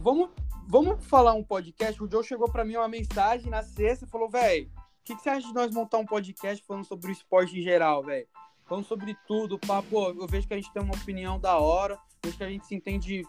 vamos, 0.00 0.30
vamos 0.68 1.04
falar 1.06 1.32
um 1.32 1.42
podcast. 1.42 2.00
O 2.02 2.08
Joe 2.08 2.22
chegou 2.22 2.48
para 2.50 2.64
mim 2.64 2.76
uma 2.76 2.88
mensagem 2.88 3.50
na 3.50 3.62
sexta 3.62 4.04
e 4.04 4.08
falou, 4.08 4.28
velho, 4.28 4.70
que, 5.08 5.16
que 5.16 5.22
você 5.22 5.30
acha 5.30 5.46
de 5.46 5.54
nós 5.54 5.72
montar 5.72 5.96
um 5.96 6.04
podcast 6.04 6.62
falando 6.66 6.84
sobre 6.84 7.10
o 7.10 7.12
esporte 7.12 7.58
em 7.58 7.62
geral, 7.62 8.04
velho? 8.04 8.28
Falando 8.66 8.84
sobre 8.84 9.16
tudo, 9.26 9.58
pá, 9.58 9.82
pô, 9.82 10.10
eu 10.10 10.26
vejo 10.26 10.46
que 10.46 10.52
a 10.52 10.56
gente 10.56 10.70
tem 10.70 10.82
uma 10.82 10.94
opinião 10.94 11.40
da 11.40 11.56
hora, 11.56 11.98
vejo 12.22 12.36
que 12.36 12.44
a 12.44 12.50
gente 12.50 12.66
se 12.66 12.74
entende 12.74 13.26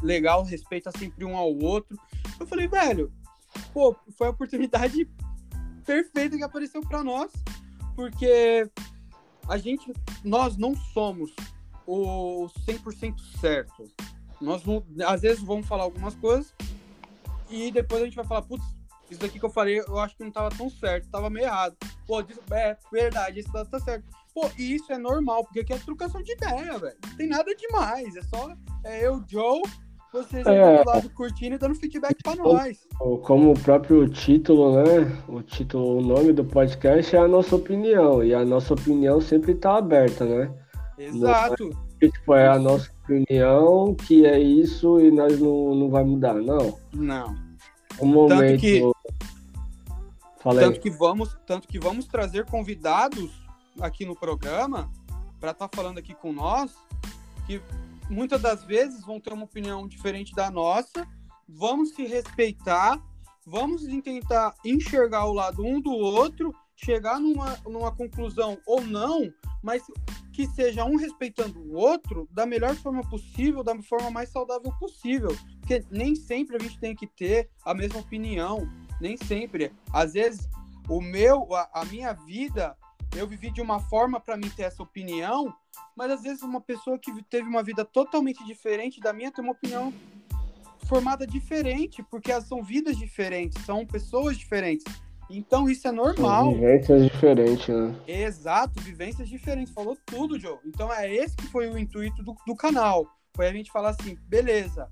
legal, 0.00 0.44
respeita 0.44 0.92
sempre 0.96 1.24
um 1.24 1.36
ao 1.36 1.52
outro. 1.58 1.98
Eu 2.38 2.46
falei, 2.46 2.68
velho, 2.68 3.12
pô, 3.72 3.96
foi 4.16 4.28
a 4.28 4.30
oportunidade 4.30 5.10
perfeita 5.84 6.36
que 6.36 6.44
apareceu 6.44 6.80
para 6.82 7.02
nós, 7.02 7.32
porque 7.96 8.70
a 9.48 9.58
gente, 9.58 9.92
nós 10.22 10.56
não 10.56 10.76
somos 10.76 11.34
o 11.84 12.46
100% 12.64 13.18
certo. 13.40 13.84
Nós 14.40 14.62
às 15.04 15.22
vezes 15.22 15.42
vamos 15.42 15.66
falar 15.66 15.82
algumas 15.82 16.14
coisas 16.14 16.54
e 17.50 17.70
depois 17.70 18.02
a 18.02 18.04
gente 18.04 18.16
vai 18.16 18.24
falar, 18.24 18.42
putz, 18.42 18.64
isso 19.10 19.20
daqui 19.20 19.38
que 19.38 19.44
eu 19.44 19.50
falei, 19.50 19.80
eu 19.80 19.98
acho 19.98 20.16
que 20.16 20.24
não 20.24 20.30
tava 20.30 20.54
tão 20.54 20.68
certo, 20.68 21.08
tava 21.10 21.30
meio 21.30 21.46
errado. 21.46 21.76
Pô, 22.06 22.20
é 22.52 22.76
verdade, 22.92 23.40
isso 23.40 23.52
tá, 23.52 23.64
tá 23.64 23.80
certo. 23.80 24.04
Pô, 24.34 24.48
e 24.58 24.74
isso 24.74 24.92
é 24.92 24.98
normal, 24.98 25.44
porque 25.44 25.60
aqui 25.60 25.72
é 25.72 25.78
trocação 25.78 26.22
de 26.22 26.32
ideia, 26.32 26.78
velho. 26.78 26.96
Não 27.06 27.16
tem 27.16 27.28
nada 27.28 27.54
demais, 27.54 28.14
é 28.16 28.22
só 28.22 28.54
é 28.84 29.06
eu, 29.06 29.22
Joe, 29.26 29.62
vocês 30.12 30.46
é. 30.46 30.82
do 30.82 30.90
lado 30.90 31.10
curtindo 31.10 31.56
e 31.56 31.58
dando 31.58 31.74
feedback 31.74 32.16
pra 32.22 32.34
nós. 32.36 32.86
Como 33.24 33.52
o 33.52 33.58
próprio 33.58 34.08
título, 34.08 34.82
né? 34.82 35.22
O 35.28 35.42
título, 35.42 35.98
o 35.98 36.00
nome 36.00 36.32
do 36.32 36.44
podcast 36.44 37.14
é 37.14 37.18
a 37.18 37.28
nossa 37.28 37.56
opinião. 37.56 38.24
E 38.24 38.34
a 38.34 38.44
nossa 38.44 38.72
opinião 38.72 39.20
sempre 39.20 39.54
tá 39.54 39.76
aberta, 39.76 40.24
né? 40.24 40.50
Exato. 40.96 41.68
Não 41.68 41.87
é, 42.00 42.08
tipo, 42.08 42.34
é 42.34 42.48
a 42.48 42.58
nossa 42.58 42.90
opinião 43.04 43.94
que 43.94 44.26
é 44.26 44.38
isso 44.38 45.00
e 45.00 45.10
nós 45.10 45.38
não, 45.40 45.74
não 45.74 45.90
vai 45.90 46.04
mudar, 46.04 46.34
não. 46.34 46.78
Não. 46.92 47.34
Um 48.00 48.06
momento. 48.06 48.38
Tanto 48.38 48.60
que, 48.60 48.82
tanto 50.60 50.80
que 50.80 50.90
vamos, 50.90 51.36
tanto 51.46 51.68
que 51.68 51.78
vamos 51.78 52.06
trazer 52.06 52.44
convidados 52.46 53.30
aqui 53.80 54.04
no 54.04 54.14
programa 54.14 54.90
para 55.40 55.52
estar 55.52 55.68
tá 55.68 55.76
falando 55.76 55.98
aqui 55.98 56.14
com 56.14 56.32
nós 56.32 56.76
que 57.46 57.62
muitas 58.10 58.40
das 58.40 58.62
vezes 58.62 59.04
vão 59.04 59.18
ter 59.18 59.32
uma 59.32 59.44
opinião 59.44 59.88
diferente 59.88 60.34
da 60.34 60.50
nossa, 60.50 61.06
vamos 61.48 61.94
se 61.94 62.04
respeitar, 62.06 63.00
vamos 63.46 63.82
tentar 64.02 64.54
enxergar 64.64 65.24
o 65.26 65.32
lado 65.32 65.64
um 65.64 65.80
do 65.80 65.92
outro, 65.92 66.54
chegar 66.76 67.18
numa, 67.18 67.58
numa 67.64 67.90
conclusão 67.90 68.58
ou 68.66 68.82
não, 68.82 69.32
mas 69.62 69.82
que 70.38 70.46
seja 70.46 70.84
um 70.84 70.94
respeitando 70.94 71.58
o 71.58 71.74
outro 71.74 72.28
da 72.30 72.46
melhor 72.46 72.72
forma 72.76 73.02
possível, 73.10 73.64
da 73.64 73.76
forma 73.82 74.08
mais 74.08 74.28
saudável 74.28 74.72
possível. 74.78 75.36
Porque 75.58 75.84
nem 75.90 76.14
sempre 76.14 76.54
a 76.54 76.60
gente 76.60 76.78
tem 76.78 76.94
que 76.94 77.08
ter 77.08 77.50
a 77.64 77.74
mesma 77.74 77.98
opinião, 77.98 78.60
nem 79.00 79.16
sempre. 79.16 79.72
Às 79.92 80.12
vezes, 80.12 80.48
o 80.88 81.00
meu, 81.00 81.52
a, 81.52 81.80
a 81.80 81.84
minha 81.86 82.12
vida, 82.12 82.76
eu 83.16 83.26
vivi 83.26 83.50
de 83.50 83.60
uma 83.60 83.80
forma 83.80 84.20
para 84.20 84.36
mim 84.36 84.48
ter 84.50 84.62
essa 84.62 84.80
opinião, 84.80 85.52
mas 85.96 86.12
às 86.12 86.22
vezes 86.22 86.40
uma 86.40 86.60
pessoa 86.60 86.96
que 87.00 87.10
teve 87.24 87.48
uma 87.48 87.64
vida 87.64 87.84
totalmente 87.84 88.46
diferente 88.46 89.00
da 89.00 89.12
minha 89.12 89.32
tem 89.32 89.42
uma 89.42 89.54
opinião 89.54 89.92
formada 90.86 91.26
diferente, 91.26 92.00
porque 92.04 92.30
são 92.42 92.62
vidas 92.62 92.96
diferentes, 92.96 93.60
são 93.64 93.84
pessoas 93.84 94.38
diferentes. 94.38 94.84
Então 95.30 95.68
isso 95.68 95.86
é 95.86 95.92
normal. 95.92 96.52
Vivências 96.54 97.04
diferentes, 97.04 97.68
né? 97.68 97.94
Exato, 98.06 98.80
vivências 98.80 99.28
diferentes. 99.28 99.72
Falou 99.72 99.96
tudo, 100.06 100.38
Joe. 100.38 100.58
Então 100.64 100.92
é 100.92 101.12
esse 101.12 101.36
que 101.36 101.46
foi 101.48 101.68
o 101.68 101.78
intuito 101.78 102.22
do, 102.22 102.34
do 102.46 102.56
canal. 102.56 103.06
Foi 103.34 103.46
a 103.46 103.52
gente 103.52 103.70
falar 103.70 103.90
assim, 103.90 104.16
beleza, 104.26 104.88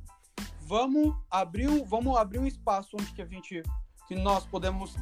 vamos 0.67 1.15
abrir 1.31 1.69
um, 1.69 1.85
vamos 1.85 2.17
abrir 2.17 2.39
um 2.39 2.47
espaço 2.47 2.97
onde 3.01 3.13
que 3.13 3.23
a 3.23 3.27
gente 3.27 3.63
que 4.07 4.15
nós 4.15 4.47
podemos 4.47 4.95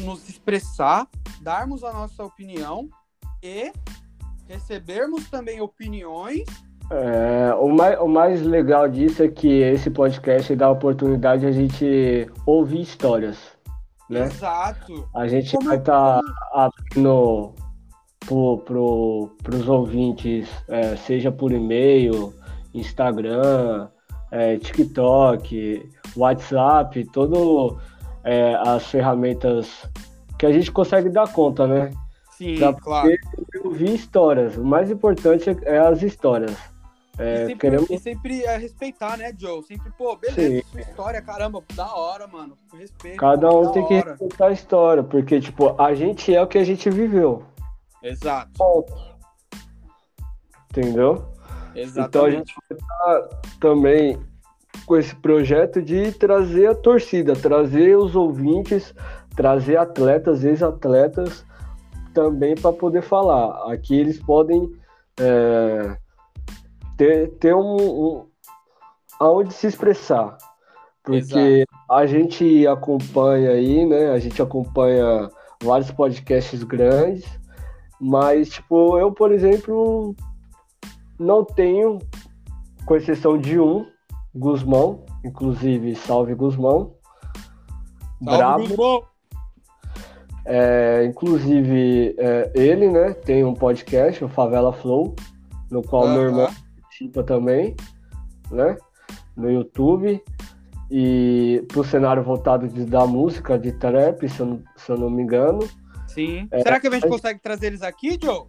nos 0.00 0.28
expressar, 0.28 1.06
darmos 1.40 1.84
a 1.84 1.92
nossa 1.92 2.24
opinião 2.24 2.88
e 3.42 3.72
recebermos 4.48 5.28
também 5.30 5.60
opiniões. 5.60 6.44
É, 6.90 7.54
o, 7.54 7.68
mais, 7.68 8.00
o 8.00 8.08
mais 8.08 8.42
legal 8.42 8.88
disso 8.88 9.22
é 9.22 9.28
que 9.28 9.48
esse 9.48 9.90
podcast 9.90 10.54
dá 10.56 10.66
a 10.66 10.70
oportunidade 10.70 11.42
de 11.42 11.46
a 11.46 11.52
gente 11.52 12.30
ouvir 12.44 12.80
histórias. 12.80 13.38
Né? 14.12 14.26
Exato. 14.26 15.08
A 15.14 15.26
gente 15.26 15.56
Como 15.56 15.68
vai 15.68 15.78
estar 15.78 16.20
tá 16.20 16.22
abrindo 16.52 17.54
para 19.42 19.56
os 19.56 19.68
ouvintes, 19.68 20.48
é, 20.68 20.94
seja 20.96 21.32
por 21.32 21.50
e-mail, 21.50 22.32
Instagram, 22.74 23.88
é, 24.30 24.58
TikTok, 24.58 25.90
WhatsApp, 26.16 27.04
todas 27.10 27.78
é, 28.24 28.54
as 28.54 28.84
ferramentas 28.86 29.88
que 30.38 30.46
a 30.46 30.52
gente 30.52 30.70
consegue 30.70 31.08
dar 31.08 31.32
conta, 31.32 31.66
né? 31.66 31.90
Sim, 32.36 32.58
pra 32.58 32.72
claro. 32.74 33.10
ouvir 33.64 33.94
histórias. 33.94 34.56
O 34.56 34.64
mais 34.64 34.90
importante 34.90 35.50
é 35.64 35.78
as 35.78 36.02
histórias. 36.02 36.71
É, 37.22 37.34
e, 37.34 37.46
sempre, 37.46 37.56
queremos... 37.56 37.90
e 37.90 37.98
sempre 37.98 38.42
é 38.42 38.56
respeitar, 38.56 39.16
né, 39.16 39.32
Joe? 39.38 39.62
Sempre, 39.62 39.92
pô, 39.96 40.16
beleza, 40.16 40.66
Sim. 40.72 40.80
história, 40.80 41.22
caramba, 41.22 41.62
da 41.74 41.94
hora, 41.94 42.26
mano. 42.26 42.58
Respeito. 42.76 43.16
Cada 43.16 43.48
um 43.50 43.70
tem 43.70 43.86
que 43.86 43.94
respeitar 43.94 44.46
a 44.46 44.52
história, 44.52 45.02
porque, 45.04 45.40
tipo, 45.40 45.80
a 45.80 45.94
gente 45.94 46.34
é 46.34 46.42
o 46.42 46.46
que 46.46 46.58
a 46.58 46.64
gente 46.64 46.90
viveu. 46.90 47.44
Exato. 48.02 48.50
Ponto. 48.58 48.92
Entendeu? 50.70 51.24
Exatamente. 51.74 52.08
Então 52.08 52.24
a 52.24 52.30
gente 52.30 52.54
vai 52.68 52.78
estar 52.78 53.40
também 53.60 54.18
com 54.84 54.96
esse 54.96 55.14
projeto 55.14 55.80
de 55.80 56.10
trazer 56.12 56.66
a 56.66 56.74
torcida, 56.74 57.34
trazer 57.36 57.96
os 57.96 58.16
ouvintes, 58.16 58.92
trazer 59.36 59.76
atletas, 59.76 60.42
ex-atletas 60.44 61.44
também 62.12 62.54
para 62.54 62.72
poder 62.72 63.02
falar. 63.02 63.72
Aqui 63.72 63.98
eles 63.98 64.18
podem 64.20 64.70
é, 65.20 65.96
ter, 66.96 67.30
ter 67.38 67.54
um, 67.54 67.76
um 67.76 68.26
aonde 69.18 69.54
se 69.54 69.66
expressar. 69.66 70.36
Porque 71.04 71.18
Exato. 71.18 71.66
a 71.90 72.06
gente 72.06 72.66
acompanha 72.66 73.50
aí, 73.50 73.84
né? 73.84 74.10
A 74.10 74.18
gente 74.18 74.40
acompanha 74.40 75.28
vários 75.62 75.90
podcasts 75.90 76.62
grandes, 76.62 77.24
mas 78.00 78.50
tipo, 78.50 78.98
eu, 78.98 79.12
por 79.12 79.32
exemplo, 79.32 80.14
não 81.18 81.44
tenho, 81.44 81.98
com 82.86 82.96
exceção 82.96 83.36
de 83.36 83.58
um, 83.58 83.86
Guzmão, 84.34 85.04
inclusive, 85.24 85.94
salve 85.94 86.34
Guzmão. 86.34 86.94
Salve 88.24 88.38
Brabo. 88.38 88.68
Guzmão. 88.68 89.02
É, 90.44 91.04
inclusive, 91.04 92.16
é, 92.18 92.50
ele, 92.54 92.88
né, 92.88 93.12
tem 93.12 93.44
um 93.44 93.54
podcast, 93.54 94.24
o 94.24 94.28
Favela 94.28 94.72
Flow, 94.72 95.14
no 95.70 95.82
qual 95.82 96.08
meu 96.08 96.22
irmão 96.22 96.48
também, 97.08 97.74
né, 98.50 98.76
no 99.36 99.50
YouTube. 99.50 100.22
E 100.90 101.64
pro 101.68 101.82
cenário 101.82 102.22
voltado 102.22 102.68
de, 102.68 102.84
da 102.84 103.06
música, 103.06 103.58
de 103.58 103.72
trap, 103.72 104.28
se 104.28 104.40
eu, 104.40 104.46
não, 104.46 104.62
se 104.76 104.92
eu 104.92 104.98
não 104.98 105.08
me 105.08 105.22
engano. 105.22 105.60
Sim. 106.06 106.46
É, 106.50 106.62
Será 106.62 106.78
que 106.78 106.86
a 106.86 106.90
gente 106.90 107.08
consegue 107.08 107.40
trazer 107.40 107.68
eles 107.68 107.82
aqui, 107.82 108.18
Joe? 108.22 108.44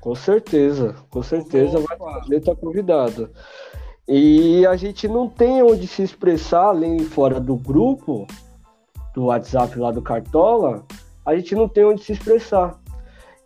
Com 0.00 0.14
certeza, 0.14 0.96
com 1.10 1.22
certeza 1.22 1.78
vai 1.78 1.96
trazer, 1.96 2.40
tá 2.40 2.56
convidado. 2.56 3.30
E 4.08 4.66
a 4.66 4.76
gente 4.76 5.06
não 5.08 5.28
tem 5.28 5.62
onde 5.62 5.86
se 5.86 6.02
expressar 6.02 6.66
além 6.66 6.98
fora 7.00 7.40
do 7.40 7.56
grupo, 7.56 8.26
do 9.14 9.24
WhatsApp 9.24 9.78
lá 9.78 9.90
do 9.90 10.02
Cartola, 10.02 10.84
a 11.24 11.34
gente 11.34 11.54
não 11.54 11.68
tem 11.68 11.84
onde 11.84 12.04
se 12.04 12.12
expressar. 12.12 12.78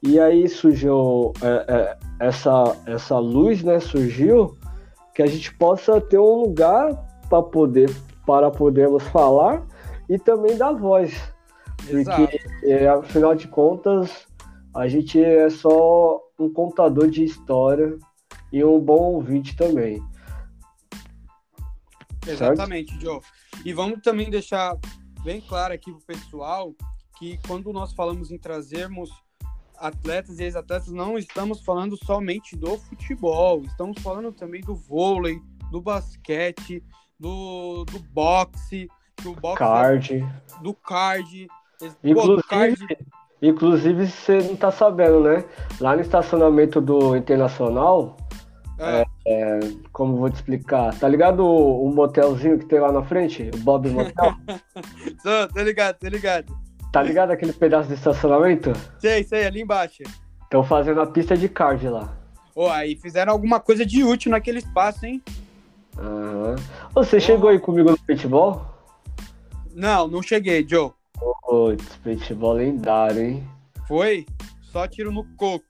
E 0.02 0.18
aí 0.18 0.48
surgiu 0.48 1.32
é, 1.42 1.74
é, 1.74 1.98
essa, 2.20 2.76
essa 2.86 3.18
luz, 3.18 3.62
né? 3.62 3.78
Surgiu 3.80 4.56
que 5.14 5.22
a 5.22 5.26
gente 5.26 5.54
possa 5.54 6.00
ter 6.00 6.18
um 6.18 6.42
lugar 6.42 6.94
para 7.28 7.42
poder 7.42 7.90
para 8.26 8.50
podermos 8.50 9.02
falar 9.08 9.66
e 10.08 10.18
também 10.18 10.56
dar 10.56 10.72
voz. 10.72 11.12
Exato. 11.88 12.22
Porque, 12.22 12.38
é, 12.64 12.86
afinal 12.86 13.34
de 13.34 13.48
contas, 13.48 14.26
a 14.74 14.86
gente 14.86 15.22
é 15.22 15.50
só 15.50 16.20
um 16.38 16.52
contador 16.52 17.08
de 17.08 17.24
história 17.24 17.98
e 18.52 18.62
um 18.64 18.78
bom 18.78 19.14
ouvinte 19.14 19.56
também. 19.56 20.00
Exatamente, 22.26 22.92
certo? 22.92 23.02
Joe. 23.02 23.20
E 23.64 23.72
vamos 23.72 24.00
também 24.00 24.30
deixar 24.30 24.78
bem 25.24 25.40
claro 25.40 25.74
aqui 25.74 25.90
pro 25.90 26.00
pessoal 26.02 26.74
que 27.18 27.38
quando 27.46 27.72
nós 27.72 27.92
falamos 27.92 28.30
em 28.30 28.38
trazermos 28.38 29.10
atletas 29.80 30.38
e 30.38 30.44
ex-atletas, 30.44 30.92
não 30.92 31.16
estamos 31.16 31.60
falando 31.62 31.96
somente 31.96 32.54
do 32.54 32.76
futebol, 32.76 33.62
estamos 33.64 34.00
falando 34.02 34.30
também 34.30 34.60
do 34.60 34.74
vôlei, 34.74 35.40
do 35.70 35.80
basquete, 35.80 36.84
do, 37.18 37.84
do 37.86 37.98
boxe, 37.98 38.88
do 39.22 39.32
boxe, 39.34 39.58
card. 39.58 40.28
do 40.62 40.74
card. 40.74 41.48
Inclusive, 42.04 42.42
Pô, 42.42 42.48
card... 42.48 42.98
inclusive, 43.40 44.06
você 44.06 44.38
não 44.38 44.54
tá 44.54 44.70
sabendo, 44.70 45.20
né? 45.20 45.44
Lá 45.80 45.96
no 45.96 46.02
estacionamento 46.02 46.80
do 46.80 47.16
Internacional, 47.16 48.16
é. 48.78 49.04
É, 49.26 49.60
como 49.92 50.16
vou 50.16 50.30
te 50.30 50.36
explicar? 50.36 50.98
Tá 50.98 51.06
ligado 51.06 51.44
o, 51.44 51.84
o 51.84 51.94
motelzinho 51.94 52.58
que 52.58 52.64
tem 52.64 52.80
lá 52.80 52.90
na 52.90 53.02
frente? 53.02 53.50
O 53.54 53.58
Bob 53.58 53.88
Motel? 53.90 54.34
tô, 55.22 55.48
tô 55.52 55.62
ligado, 55.62 55.98
tô 55.98 56.08
ligado. 56.08 56.69
Tá 56.92 57.02
ligado 57.02 57.30
aquele 57.30 57.52
pedaço 57.52 57.88
de 57.88 57.94
estacionamento? 57.94 58.72
Sei, 58.98 59.22
sei, 59.22 59.46
ali 59.46 59.62
embaixo. 59.62 60.02
Estão 60.42 60.64
fazendo 60.64 61.00
a 61.00 61.06
pista 61.06 61.36
de 61.36 61.48
card 61.48 61.88
lá. 61.88 62.16
Ô, 62.54 62.64
oh, 62.64 62.70
aí 62.70 62.96
fizeram 62.96 63.32
alguma 63.32 63.60
coisa 63.60 63.86
de 63.86 64.02
útil 64.02 64.30
naquele 64.32 64.58
espaço, 64.58 65.06
hein? 65.06 65.22
Aham. 65.96 66.56
Você 66.92 67.16
oh. 67.16 67.20
chegou 67.20 67.50
aí 67.50 67.60
comigo 67.60 67.90
no 67.92 67.98
paintball? 67.98 68.66
Não, 69.72 70.08
não 70.08 70.20
cheguei, 70.20 70.66
Joe. 70.68 70.90
Putz, 71.42 71.96
paintball 72.02 72.54
lendário, 72.54 73.22
hein? 73.22 73.48
Foi? 73.86 74.26
Só 74.60 74.88
tiro 74.88 75.12
no 75.12 75.24
coco. 75.36 75.64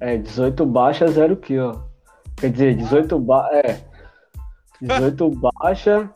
É, 0.00 0.16
18 0.16 0.64
baixa, 0.64 1.08
0 1.08 1.36
kill. 1.36 1.72
Quer 2.36 2.50
dizer, 2.50 2.76
18 2.76 3.18
ba... 3.18 3.48
É. 3.52 3.80
18 4.80 5.30
baixa, 5.30 6.10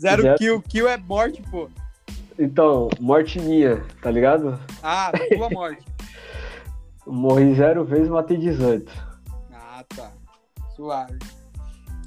Zero, 0.00 0.22
Zero 0.22 0.38
kill. 0.38 0.62
Kill 0.62 0.88
é 0.88 0.96
morte, 0.96 1.42
pô. 1.50 1.68
Então, 2.38 2.88
morte 3.00 3.40
minha, 3.40 3.84
tá 4.02 4.10
ligado? 4.10 4.58
Ah, 4.82 5.12
tua 5.36 5.50
morte. 5.50 5.84
Morri 7.06 7.54
zero 7.54 7.84
vezes, 7.84 8.08
matei 8.08 8.36
18. 8.36 8.90
Ah, 9.52 9.84
tá. 9.94 10.10
Suave. 10.74 11.18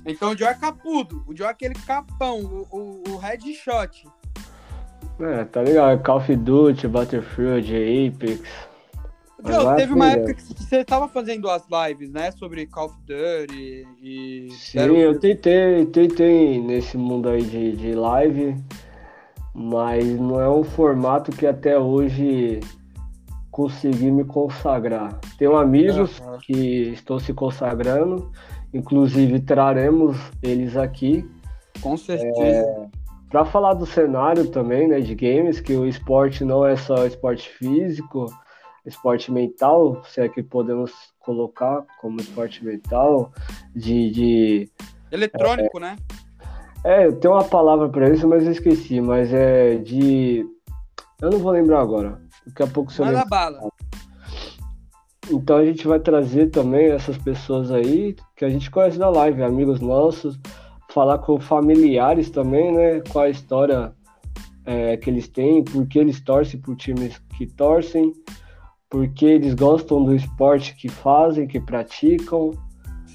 Então 0.06 0.32
o 0.32 0.38
Joe 0.38 0.48
é 0.48 0.54
capudo. 0.54 1.24
O 1.28 1.36
Joe 1.36 1.48
é 1.48 1.52
aquele 1.52 1.76
capão, 1.76 2.40
o, 2.40 2.68
o, 2.72 3.04
o 3.10 3.18
headshot. 3.18 4.08
É, 5.20 5.44
tá 5.46 5.62
ligado? 5.64 6.02
Call 6.04 6.18
of 6.18 6.36
Duty, 6.36 6.88
Battlefield, 6.88 7.74
Apex. 7.76 8.42
Joe, 9.46 9.76
teve 9.76 9.94
uma 9.94 10.12
época 10.12 10.34
que 10.34 10.42
você 10.42 10.84
tava 10.84 11.08
fazendo 11.08 11.50
as 11.50 11.64
lives, 11.70 12.12
né? 12.12 12.32
Sobre 12.32 12.66
Call 12.66 12.88
of 12.88 12.96
Duty 13.06 13.88
e. 14.02 14.48
Sim, 14.52 14.80
eu 14.80 15.20
tentei, 15.20 15.86
tentei 15.88 16.60
nesse 16.60 16.98
mundo 16.98 17.30
aí 17.30 17.44
de, 17.44 17.76
de 17.76 17.94
live, 17.94 18.56
mas 19.60 20.06
não 20.20 20.40
é 20.40 20.48
um 20.48 20.64
formato 20.64 21.32
que 21.32 21.48
até 21.48 21.80
hoje 21.80 22.60
consegui 23.50 24.12
me 24.12 24.24
consagrar. 24.24 25.20
Tenho 25.40 25.58
amigos 25.58 26.20
uhum. 26.20 26.38
que 26.38 26.92
estão 26.92 27.18
se 27.18 27.34
consagrando, 27.34 28.32
inclusive 28.72 29.40
traremos 29.40 30.16
eles 30.44 30.78
aqui. 30.78 31.28
Com 31.82 31.98
certeza. 31.98 32.40
É, 32.40 32.88
para 33.32 33.46
falar 33.46 33.74
do 33.74 33.88
cenário 33.88 34.48
também, 34.52 34.88
né, 34.88 35.00
de 35.00 35.16
games, 35.16 35.60
que 35.60 35.74
o 35.74 35.88
esporte 35.88 36.46
não 36.46 36.64
é 36.64 36.76
só 36.76 37.08
esporte 37.08 37.50
físico, 37.50 38.28
esporte 38.86 39.32
mental, 39.32 40.04
se 40.06 40.22
é 40.22 40.30
que 40.30 40.44
podemos 40.44 40.92
colocar 41.20 41.84
como 42.00 42.22
esporte 42.22 42.64
mental, 42.64 43.34
de. 43.76 44.12
de 44.12 44.72
Eletrônico, 45.12 45.80
é, 45.80 45.82
né? 45.82 45.96
É, 46.84 47.12
tem 47.12 47.30
uma 47.30 47.44
palavra 47.44 47.90
para 47.90 48.10
isso, 48.10 48.28
mas 48.28 48.46
eu 48.46 48.52
esqueci, 48.52 49.02
mas 49.02 49.34
é 49.34 49.76
de. 49.76 50.46
Eu 51.22 51.32
não 51.32 51.40
vou 51.40 51.52
lembrar 51.52 51.82
agora. 51.82 52.22
Daqui 52.46 52.64
a 52.64 52.68
pouco 52.68 52.92
você 52.92 53.04
Manda 53.04 53.26
bala. 53.26 53.60
Então 55.30 55.58
a 55.58 55.66
gente 55.66 55.86
vai 55.88 56.00
trazer 56.00 56.48
também 56.48 56.92
essas 56.92 57.18
pessoas 57.18 57.72
aí 57.72 58.16
que 58.36 58.46
a 58.46 58.50
gente 58.50 58.72
conhece 58.72 58.98
da 58.98 59.10
live, 59.10 59.44
amigos 59.44 59.82
nossos, 59.82 60.40
falar 60.90 61.18
com 61.18 61.40
familiares 61.40 62.30
também, 62.30 62.72
né? 62.72 63.02
Qual 63.12 63.26
a 63.26 63.30
história 63.30 63.94
é, 64.66 64.96
que 64.98 65.10
eles 65.10 65.28
têm, 65.28 65.64
por 65.64 65.86
que 65.88 66.00
eles 66.00 66.22
torcem 66.22 66.60
por 66.60 66.76
times 66.76 67.18
que 67.38 67.46
torcem, 67.46 68.14
porque 68.90 69.26
eles 69.26 69.54
gostam 69.54 70.04
do 70.04 70.16
esporte 70.16 70.76
que 70.76 70.90
fazem, 70.90 71.48
que 71.48 71.60
praticam. 71.60 72.52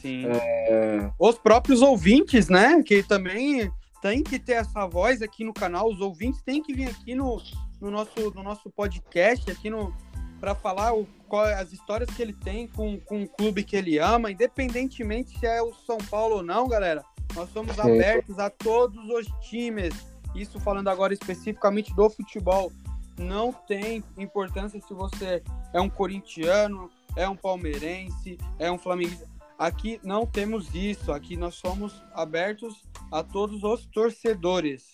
Sim. 0.02 0.26
É... 0.26 1.10
Os 1.18 1.38
próprios 1.38 1.80
ouvintes, 1.80 2.48
né? 2.48 2.82
Que 2.82 3.02
também 3.02 3.70
tem 4.02 4.22
que 4.22 4.38
ter 4.38 4.54
essa 4.54 4.86
voz 4.86 5.22
aqui 5.22 5.44
no 5.44 5.54
canal. 5.54 5.88
Os 5.88 6.00
ouvintes 6.00 6.42
têm 6.42 6.62
que 6.62 6.74
vir 6.74 6.88
aqui 6.88 7.14
no, 7.14 7.40
no, 7.80 7.90
nosso, 7.90 8.32
no 8.34 8.42
nosso 8.42 8.68
podcast, 8.70 9.50
aqui 9.50 9.70
no 9.70 9.94
para 10.40 10.56
falar 10.56 10.92
o, 10.92 11.06
qual, 11.28 11.44
as 11.44 11.72
histórias 11.72 12.10
que 12.10 12.20
ele 12.20 12.32
tem 12.32 12.66
com, 12.66 12.98
com 12.98 13.22
o 13.22 13.28
clube 13.28 13.62
que 13.62 13.76
ele 13.76 13.98
ama, 13.98 14.28
independentemente 14.28 15.38
se 15.38 15.46
é 15.46 15.62
o 15.62 15.72
São 15.72 15.98
Paulo 15.98 16.38
ou 16.38 16.42
não, 16.42 16.66
galera. 16.66 17.04
Nós 17.32 17.48
somos 17.50 17.76
Sim. 17.76 17.80
abertos 17.82 18.40
a 18.40 18.50
todos 18.50 19.08
os 19.08 19.24
times. 19.48 19.94
Isso 20.34 20.58
falando 20.58 20.88
agora 20.88 21.14
especificamente 21.14 21.94
do 21.94 22.10
futebol 22.10 22.72
não 23.16 23.52
tem 23.52 24.02
importância 24.18 24.80
se 24.80 24.92
você 24.92 25.42
é 25.72 25.80
um 25.80 25.88
corintiano, 25.88 26.90
é 27.14 27.28
um 27.28 27.36
palmeirense, 27.36 28.36
é 28.58 28.70
um 28.70 28.78
flamenguista. 28.78 29.28
Aqui 29.58 30.00
não 30.02 30.26
temos 30.26 30.74
isso. 30.74 31.12
Aqui 31.12 31.36
nós 31.36 31.54
somos 31.54 32.02
abertos 32.14 32.82
a 33.10 33.22
todos 33.22 33.62
os 33.62 33.86
torcedores. 33.86 34.84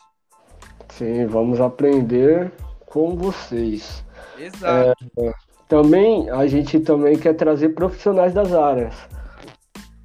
Sim, 0.90 1.26
vamos 1.26 1.60
aprender 1.60 2.52
com 2.86 3.16
vocês. 3.16 4.04
Exato. 4.38 5.06
É, 5.18 5.32
também 5.68 6.28
a 6.30 6.46
gente 6.46 6.80
também 6.80 7.18
quer 7.18 7.34
trazer 7.34 7.70
profissionais 7.70 8.32
das 8.32 8.52
áreas 8.52 8.94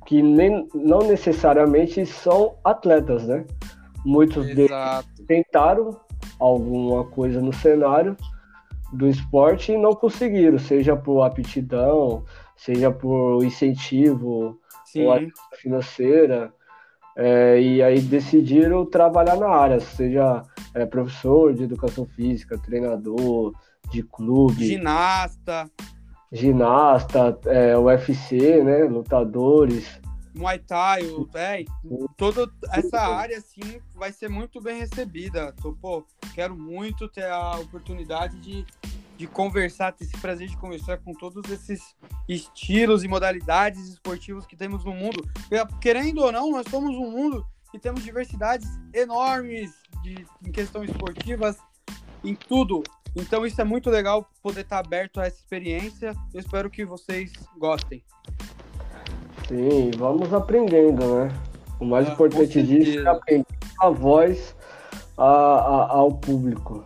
que 0.06 0.22
nem, 0.22 0.68
não 0.76 0.99
necessariamente 0.99 2.06
são 2.06 2.56
atletas, 2.64 3.26
né? 3.28 3.45
Muitos 4.06 4.47
Exato. 4.47 5.08
deles 5.08 5.28
tentaram 5.28 5.99
alguma 6.39 7.06
coisa 7.06 7.41
no 7.41 7.54
cenário 7.54 8.16
do 8.91 9.08
esporte 9.08 9.72
e 9.72 9.78
não 9.78 9.95
conseguiram, 9.95 10.60
seja 10.60 10.95
por 10.95 11.24
aptidão, 11.24 12.24
seja 12.56 12.91
por 12.91 13.43
incentivo 13.43 14.60
Sim. 14.86 15.06
ou 15.06 15.20
financeira. 15.56 16.54
É, 17.16 17.62
e 17.62 17.84
aí 17.84 18.01
decidiram 18.01 18.86
trabalhar 18.86 19.36
na 19.36 19.47
área, 19.47 19.80
seja 19.80 20.41
é, 20.74 20.84
professor 20.86 21.54
de 21.54 21.64
educação 21.64 22.08
física, 22.08 22.58
treinador 22.58 23.54
de 23.91 24.01
clube, 24.01 24.66
ginasta, 24.66 25.70
ginasta, 26.32 27.39
é, 27.45 27.78
UFC, 27.78 28.64
né, 28.64 28.86
lutadores, 28.86 30.01
Muay 30.36 30.58
Thai, 30.60 31.04
o, 31.06 31.30
é, 31.36 31.64
toda 32.18 32.51
essa 32.72 32.99
área 32.99 33.38
assim 33.38 33.80
vai 33.93 34.12
ser 34.12 34.30
muito 34.30 34.60
bem 34.60 34.80
recebida. 34.80 35.54
Tô, 35.62 35.74
pô, 35.74 36.04
quero 36.34 36.58
muito 36.58 37.08
ter 37.08 37.26
a 37.26 37.58
oportunidade 37.60 38.36
de, 38.39 38.66
de 39.18 39.28
conversar, 39.28 39.91
ter 39.91 40.05
esse 40.05 40.18
prazer 40.18 40.47
de 40.47 40.57
conversar 40.57 40.97
com 40.97 41.14
todos 41.14 41.49
esses 41.51 41.95
estilos 42.28 43.03
e 43.03 43.07
modalidades 43.07 43.88
esportivos 43.89 44.45
que 44.45 44.55
temos 44.55 44.84
no 44.84 44.93
mundo. 44.93 45.24
Querendo 45.80 46.20
ou 46.20 46.32
não, 46.32 46.51
nós 46.51 46.66
somos 46.70 46.95
um 46.95 47.11
mundo 47.11 47.45
que 47.72 47.80
temos 47.80 48.03
diversidades 48.03 48.68
enormes 48.93 49.72
de, 50.03 50.26
em 50.45 50.51
questões 50.51 50.89
esportivas, 50.89 51.57
em 52.24 52.36
tudo. 52.36 52.84
Então 53.16 53.45
isso 53.45 53.59
é 53.61 53.64
muito 53.64 53.89
legal 53.89 54.28
poder 54.41 54.61
estar 54.61 54.80
aberto 54.80 55.20
a 55.20 55.26
essa 55.26 55.38
experiência. 55.38 56.14
Eu 56.34 56.39
espero 56.39 56.70
que 56.70 56.86
vocês 56.86 57.32
gostem. 57.57 58.03
Sim, 59.47 59.91
vamos 59.97 60.34
aprendendo, 60.34 61.16
né? 61.16 61.32
O 61.80 61.86
mais 61.86 62.07
ah, 62.07 62.14
importante 62.14 62.64
disso 62.64 62.99
é 62.99 63.07
aprender 63.07 63.45
a 63.80 63.89
voz 63.89 64.55
a, 65.18 65.26
a, 65.26 65.91
ao 65.91 66.11
público. 66.11 66.84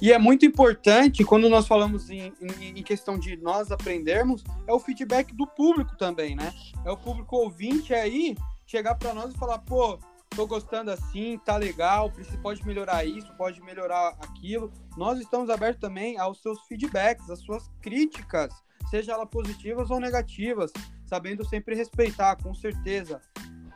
E 0.00 0.12
é 0.12 0.18
muito 0.18 0.46
importante, 0.46 1.24
quando 1.24 1.48
nós 1.48 1.66
falamos 1.66 2.08
em, 2.08 2.32
em, 2.40 2.78
em, 2.78 2.82
questão 2.82 3.18
de 3.18 3.36
nós 3.36 3.72
aprendermos, 3.72 4.44
é 4.66 4.72
o 4.72 4.78
feedback 4.78 5.34
do 5.34 5.46
público 5.46 5.96
também, 5.96 6.36
né? 6.36 6.52
É 6.84 6.90
o 6.90 6.96
público 6.96 7.36
ouvinte 7.36 7.92
aí 7.92 8.36
chegar 8.66 8.94
para 8.94 9.12
nós 9.12 9.34
e 9.34 9.38
falar, 9.38 9.58
pô, 9.58 9.98
tô 10.30 10.46
gostando 10.46 10.90
assim, 10.90 11.38
tá 11.44 11.56
legal, 11.56 12.12
pode 12.42 12.64
melhorar 12.64 13.04
isso, 13.04 13.32
pode 13.36 13.60
melhorar 13.62 14.14
aquilo. 14.20 14.70
Nós 14.96 15.18
estamos 15.18 15.50
abertos 15.50 15.80
também 15.80 16.16
aos 16.18 16.40
seus 16.40 16.60
feedbacks, 16.66 17.28
às 17.28 17.40
suas 17.40 17.68
críticas, 17.80 18.54
seja 18.90 19.12
elas 19.12 19.28
positivas 19.28 19.90
ou 19.90 19.98
negativas 19.98 20.70
sabendo 21.08 21.44
sempre 21.44 21.74
respeitar, 21.74 22.36
com 22.36 22.54
certeza. 22.54 23.20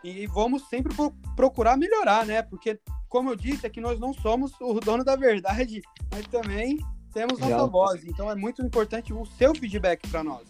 E 0.04 0.26
vamos 0.26 0.68
sempre 0.68 0.94
procurar 1.34 1.76
melhorar, 1.76 2.26
né? 2.26 2.42
Porque, 2.42 2.78
como 3.12 3.28
eu 3.28 3.36
disse, 3.36 3.66
aqui 3.66 3.78
nós 3.78 4.00
não 4.00 4.14
somos 4.14 4.52
o 4.58 4.80
dono 4.80 5.04
da 5.04 5.14
verdade, 5.14 5.82
mas 6.10 6.26
também 6.28 6.78
temos 7.12 7.38
nossa 7.38 7.58
Já. 7.58 7.66
voz. 7.66 8.02
Então 8.06 8.30
é 8.30 8.34
muito 8.34 8.62
importante 8.62 9.12
o 9.12 9.26
seu 9.26 9.54
feedback 9.54 10.08
para 10.08 10.24
nós. 10.24 10.48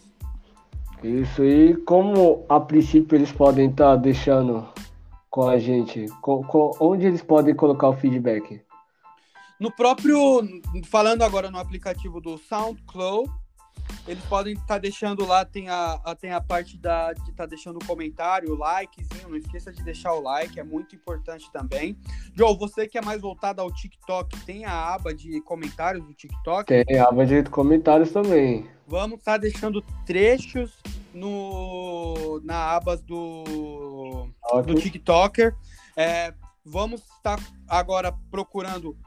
Isso, 1.03 1.43
e 1.43 1.75
como 1.75 2.45
a 2.47 2.61
princípio 2.61 3.17
eles 3.17 3.33
podem 3.33 3.69
estar 3.69 3.89
tá 3.89 3.95
deixando 3.97 4.65
com 5.29 5.45
a 5.45 5.59
gente, 5.59 6.05
com, 6.21 6.41
com, 6.41 6.71
onde 6.79 7.05
eles 7.05 7.21
podem 7.21 7.53
colocar 7.53 7.89
o 7.89 7.97
feedback? 7.97 8.61
No 9.59 9.69
próprio, 9.69 10.41
falando 10.85 11.23
agora 11.23 11.51
no 11.51 11.57
aplicativo 11.57 12.21
do 12.21 12.37
SoundCloud, 12.37 13.29
eles 14.07 14.23
podem 14.25 14.53
estar 14.53 14.65
tá 14.65 14.77
deixando 14.77 15.25
lá, 15.25 15.45
tem 15.45 15.69
a, 15.69 15.93
a, 16.03 16.15
tem 16.15 16.31
a 16.31 16.41
parte 16.41 16.77
da, 16.77 17.13
de 17.13 17.21
estar 17.21 17.43
tá 17.43 17.45
deixando 17.45 17.77
o 17.77 17.85
comentário, 17.85 18.51
o 18.51 18.55
likezinho, 18.55 19.29
não 19.29 19.37
esqueça 19.37 19.71
de 19.71 19.81
deixar 19.81 20.13
o 20.13 20.21
like, 20.21 20.59
é 20.59 20.63
muito 20.63 20.95
importante 20.95 21.49
também. 21.51 21.97
Joe, 22.35 22.57
você 22.57 22.87
que 22.87 22.97
é 22.97 23.01
mais 23.01 23.21
voltado 23.21 23.61
ao 23.61 23.71
TikTok, 23.71 24.37
tem 24.45 24.65
a 24.65 24.93
aba 24.93 25.13
de 25.13 25.39
comentários 25.41 26.05
do 26.05 26.13
TikTok? 26.13 26.65
Tem 26.65 26.99
a 26.99 27.07
aba 27.07 27.25
de 27.25 27.43
comentários 27.43 28.11
também. 28.11 28.67
Vamos 28.85 29.19
estar 29.19 29.33
tá 29.33 29.37
deixando 29.37 29.81
trechos 30.05 30.81
no, 31.13 32.41
na 32.43 32.57
abas 32.57 33.01
do, 33.01 34.29
okay. 34.51 34.73
do 34.73 34.81
TikToker. 34.81 35.55
É, 35.95 36.33
vamos 36.65 37.01
estar 37.15 37.39
agora 37.67 38.11
procurando 38.29 38.97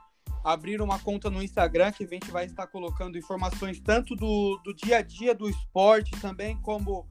abrir 0.47 0.81
uma 0.81 0.97
conta 1.01 1.29
no 1.29 1.43
Instagram 1.43 1.91
que 1.91 2.05
a 2.05 2.07
gente 2.07 2.31
vai 2.31 2.47
estar 2.47 2.69
colocando 2.69 3.19
informações 3.19 3.81
tanto 3.81 4.15
do, 4.15 4.57
do 4.65 4.73
dia 4.73 4.99
a 4.99 5.03
dia 5.03 5.35
do 5.35 5.51
esporte 5.51 6.13
também 6.21 6.57
como 6.63 7.05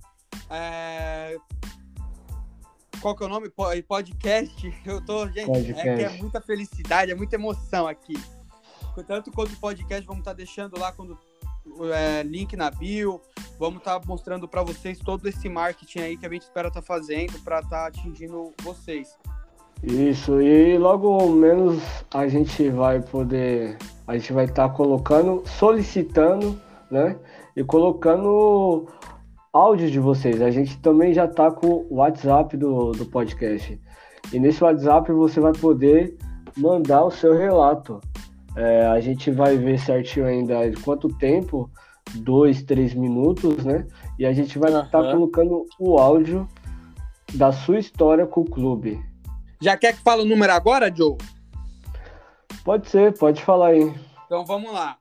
é... 0.50 1.36
qual 3.02 3.14
que 3.14 3.24
é 3.24 3.26
o 3.26 3.30
nome? 3.30 3.52
Podcast. 3.86 4.74
Eu 4.86 5.04
tô, 5.04 5.28
gente, 5.28 5.48
podcast. 5.48 5.86
é 5.86 5.96
que 5.98 6.04
é 6.04 6.10
muita 6.18 6.40
felicidade, 6.40 7.12
é 7.12 7.16
muita 7.16 7.36
emoção 7.36 7.86
aqui. 7.86 8.14
Tanto 9.06 9.30
quanto 9.34 9.60
podcast, 9.60 10.08
vamos 10.08 10.22
estar 10.22 10.32
deixando 10.32 10.80
lá 10.80 10.94
quando 10.94 11.20
é, 11.94 12.24
link 12.24 12.56
na 12.56 12.72
bio. 12.72 13.20
Vamos 13.60 13.80
estar 13.80 14.00
mostrando 14.06 14.48
para 14.48 14.64
vocês 14.64 14.98
todo 14.98 15.28
esse 15.28 15.50
marketing 15.50 16.00
aí 16.00 16.18
que 16.18 16.26
a 16.26 16.30
gente 16.30 16.44
espera 16.44 16.70
estar 16.70 16.80
tá 16.80 16.88
fazendo 16.88 17.38
para 17.44 17.60
estar 17.60 17.70
tá 17.70 17.88
atingindo 17.88 18.54
vocês. 18.64 19.10
Isso, 19.84 20.42
e 20.42 20.78
logo 20.78 21.30
menos 21.30 21.82
a 22.14 22.28
gente 22.28 22.70
vai 22.70 23.02
poder, 23.02 23.78
a 24.08 24.18
gente 24.18 24.34
vai 24.34 24.46
estar 24.46 24.70
tá 24.70 24.74
colocando, 24.74 25.44
solicitando, 25.46 26.60
né? 26.90 27.16
E 27.56 27.64
colocando 27.64 28.88
áudio 29.54 29.90
de 29.90 30.00
vocês. 30.00 30.42
A 30.42 30.52
gente 30.52 30.78
também 30.80 31.14
já 31.14 31.26
está 31.26 31.50
com 31.52 31.86
o 31.90 31.96
WhatsApp 31.96 32.58
do, 32.58 32.92
do 32.92 33.06
podcast. 33.06 33.80
E 34.34 34.40
nesse 34.40 34.64
WhatsApp 34.64 35.12
você 35.12 35.40
vai 35.40 35.54
poder 35.54 36.18
mandar 36.58 37.06
o 37.06 37.12
seu 37.12 37.34
relato. 37.34 38.02
É, 38.56 38.86
a 38.88 39.00
gente 39.00 39.32
vai 39.32 39.58
ver 39.58 39.80
certinho 39.80 40.26
ainda 40.26 40.70
de 40.70 40.82
quanto 40.82 41.10
tempo, 41.10 41.70
dois, 42.16 42.64
três 42.64 42.94
minutos, 42.94 43.64
né? 43.64 43.86
E 44.18 44.26
a 44.26 44.34
gente 44.34 44.58
vai 44.58 44.72
estar 44.72 45.00
uhum. 45.00 45.06
tá 45.06 45.12
colocando 45.12 45.66
o 45.80 45.98
áudio 45.98 46.48
da 47.34 47.52
sua 47.52 47.80
história 47.80 48.26
com 48.26 48.42
o 48.42 48.50
clube. 48.50 49.00
Já 49.62 49.78
quer 49.78 49.96
que 49.96 50.04
fale 50.04 50.22
o 50.22 50.26
número 50.26 50.52
agora, 50.54 50.94
Joe? 50.94 51.18
Pode 52.64 52.90
ser, 52.90 53.18
pode 53.18 53.44
falar 53.44 53.68
aí. 53.68 53.94
Então 54.26 54.46
vamos 54.46 54.72
lá. 54.72 54.98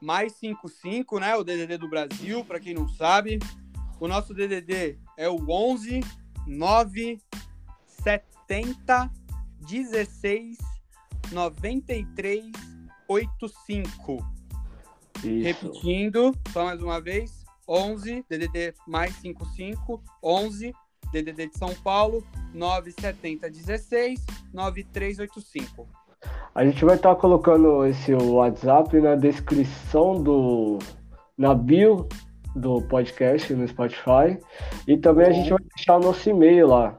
Mais 0.00 0.32
55, 0.34 1.18
né? 1.18 1.36
O 1.36 1.44
DDD 1.44 1.78
do 1.78 1.88
Brasil, 1.88 2.44
para 2.44 2.60
quem 2.60 2.74
não 2.74 2.88
sabe. 2.88 3.38
O 4.00 4.08
nosso 4.08 4.34
DDD 4.34 4.98
é 5.16 5.28
o 5.28 5.38
11 5.48 6.00
9 6.46 7.20
70 7.86 9.10
16 9.60 10.58
93 11.32 12.44
85. 13.08 14.34
Isso. 15.18 15.42
Repetindo, 15.42 16.34
só 16.52 16.64
mais 16.64 16.82
uma 16.82 17.00
vez. 17.00 17.44
11 17.66 18.24
DDD 18.28 18.74
mais 18.86 19.14
55 19.16 20.02
11 20.22 20.74
DDD 21.22 21.48
de 21.48 21.58
São 21.58 21.74
Paulo 21.76 22.24
970 22.52 23.48
16 23.50 24.20
9385. 24.52 25.86
A 26.54 26.64
gente 26.64 26.84
vai 26.84 26.96
estar 26.96 27.14
tá 27.14 27.20
colocando 27.20 27.84
esse 27.86 28.14
WhatsApp 28.14 29.00
na 29.00 29.14
descrição 29.14 30.22
do 30.22 30.78
na 31.36 31.54
bio 31.54 32.08
do 32.54 32.80
podcast 32.82 33.52
no 33.52 33.66
Spotify 33.66 34.38
e 34.86 34.96
também 34.96 35.26
a 35.26 35.32
gente 35.32 35.50
vai 35.50 35.58
deixar 35.74 35.96
o 35.96 36.00
nosso 36.00 36.28
e-mail 36.30 36.68
lá. 36.68 36.98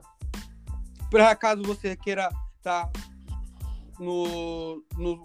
Por 1.09 1.21
acaso 1.21 1.63
você 1.63 1.95
queira 1.95 2.29
estar 2.57 2.87
tá 2.87 2.91
no, 3.99 4.83
no, 4.97 5.23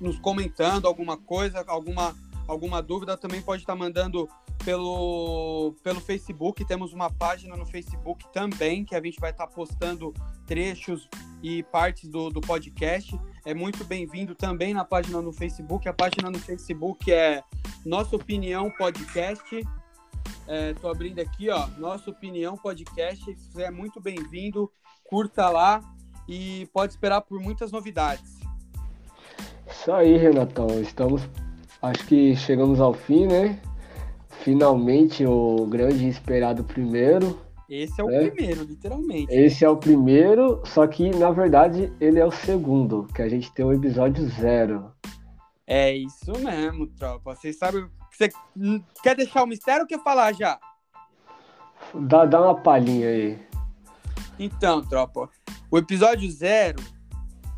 nos 0.00 0.18
comentando 0.18 0.86
alguma 0.86 1.16
coisa, 1.16 1.64
alguma, 1.68 2.14
alguma 2.48 2.82
dúvida, 2.82 3.16
também 3.16 3.42
pode 3.42 3.62
estar 3.62 3.76
mandando 3.76 4.26
pelo, 4.64 5.74
pelo 5.82 6.00
Facebook. 6.00 6.64
Temos 6.64 6.92
uma 6.92 7.10
página 7.10 7.54
no 7.54 7.66
Facebook 7.66 8.24
também, 8.32 8.84
que 8.84 8.96
a 8.96 9.02
gente 9.02 9.20
vai 9.20 9.30
estar 9.30 9.46
postando 9.46 10.12
trechos 10.46 11.08
e 11.42 11.62
partes 11.64 12.08
do, 12.08 12.30
do 12.30 12.40
podcast. 12.40 13.18
É 13.44 13.54
muito 13.54 13.84
bem-vindo 13.84 14.34
também 14.34 14.72
na 14.72 14.84
página 14.84 15.20
no 15.20 15.32
Facebook. 15.32 15.88
A 15.88 15.92
página 15.92 16.30
no 16.30 16.38
Facebook 16.38 17.12
é 17.12 17.42
Nossa 17.84 18.16
Opinião 18.16 18.70
Podcast. 18.70 19.44
Estou 19.54 20.90
é, 20.90 20.94
abrindo 20.94 21.20
aqui, 21.20 21.50
ó. 21.50 21.66
Nossa 21.78 22.10
Opinião 22.10 22.56
Podcast. 22.56 23.22
Você 23.34 23.62
é 23.62 23.70
muito 23.70 24.00
bem-vindo. 24.00 24.70
Curta 25.04 25.48
lá 25.50 25.80
e 26.26 26.66
pode 26.72 26.92
esperar 26.92 27.20
por 27.20 27.40
muitas 27.40 27.70
novidades. 27.70 28.38
Isso 29.66 29.92
aí, 29.92 30.16
Renatão. 30.16 30.80
Estamos. 30.80 31.28
Acho 31.80 32.06
que 32.06 32.34
chegamos 32.36 32.80
ao 32.80 32.92
fim, 32.92 33.26
né? 33.26 33.60
finalmente 34.48 35.26
o 35.26 35.66
grande 35.66 36.08
esperado 36.08 36.64
primeiro. 36.64 37.38
Esse 37.68 38.00
é 38.00 38.04
o 38.04 38.06
né? 38.06 38.30
primeiro, 38.30 38.64
literalmente. 38.64 39.30
Esse 39.30 39.64
é 39.64 39.68
o 39.68 39.76
primeiro, 39.76 40.62
só 40.64 40.86
que 40.86 41.10
na 41.10 41.30
verdade 41.30 41.92
ele 42.00 42.18
é 42.18 42.24
o 42.24 42.30
segundo, 42.30 43.06
que 43.14 43.20
a 43.20 43.28
gente 43.28 43.52
tem 43.52 43.64
o 43.64 43.72
episódio 43.72 44.26
zero. 44.30 44.90
É 45.66 45.94
isso 45.94 46.32
mesmo, 46.32 46.86
tropa. 46.86 47.34
Vocês 47.34 47.58
sabem. 47.58 47.86
Você 48.10 48.30
quer 49.02 49.14
deixar 49.14 49.42
o 49.42 49.46
mistério 49.46 49.82
ou 49.82 49.86
quer 49.86 50.02
falar 50.02 50.32
já? 50.32 50.58
Dá, 51.94 52.24
dá 52.24 52.40
uma 52.40 52.54
palhinha 52.54 53.08
aí. 53.08 53.38
Então, 54.38 54.82
tropa, 54.82 55.28
o 55.70 55.76
episódio 55.76 56.30
zero 56.30 56.82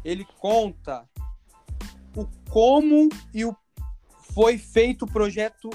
ele 0.05 0.27
conta 0.41 1.05
o 2.16 2.27
como 2.51 3.09
e 3.33 3.45
o 3.45 3.55
foi 4.33 4.59
feito 4.59 5.05
o 5.05 5.11
projeto 5.11 5.70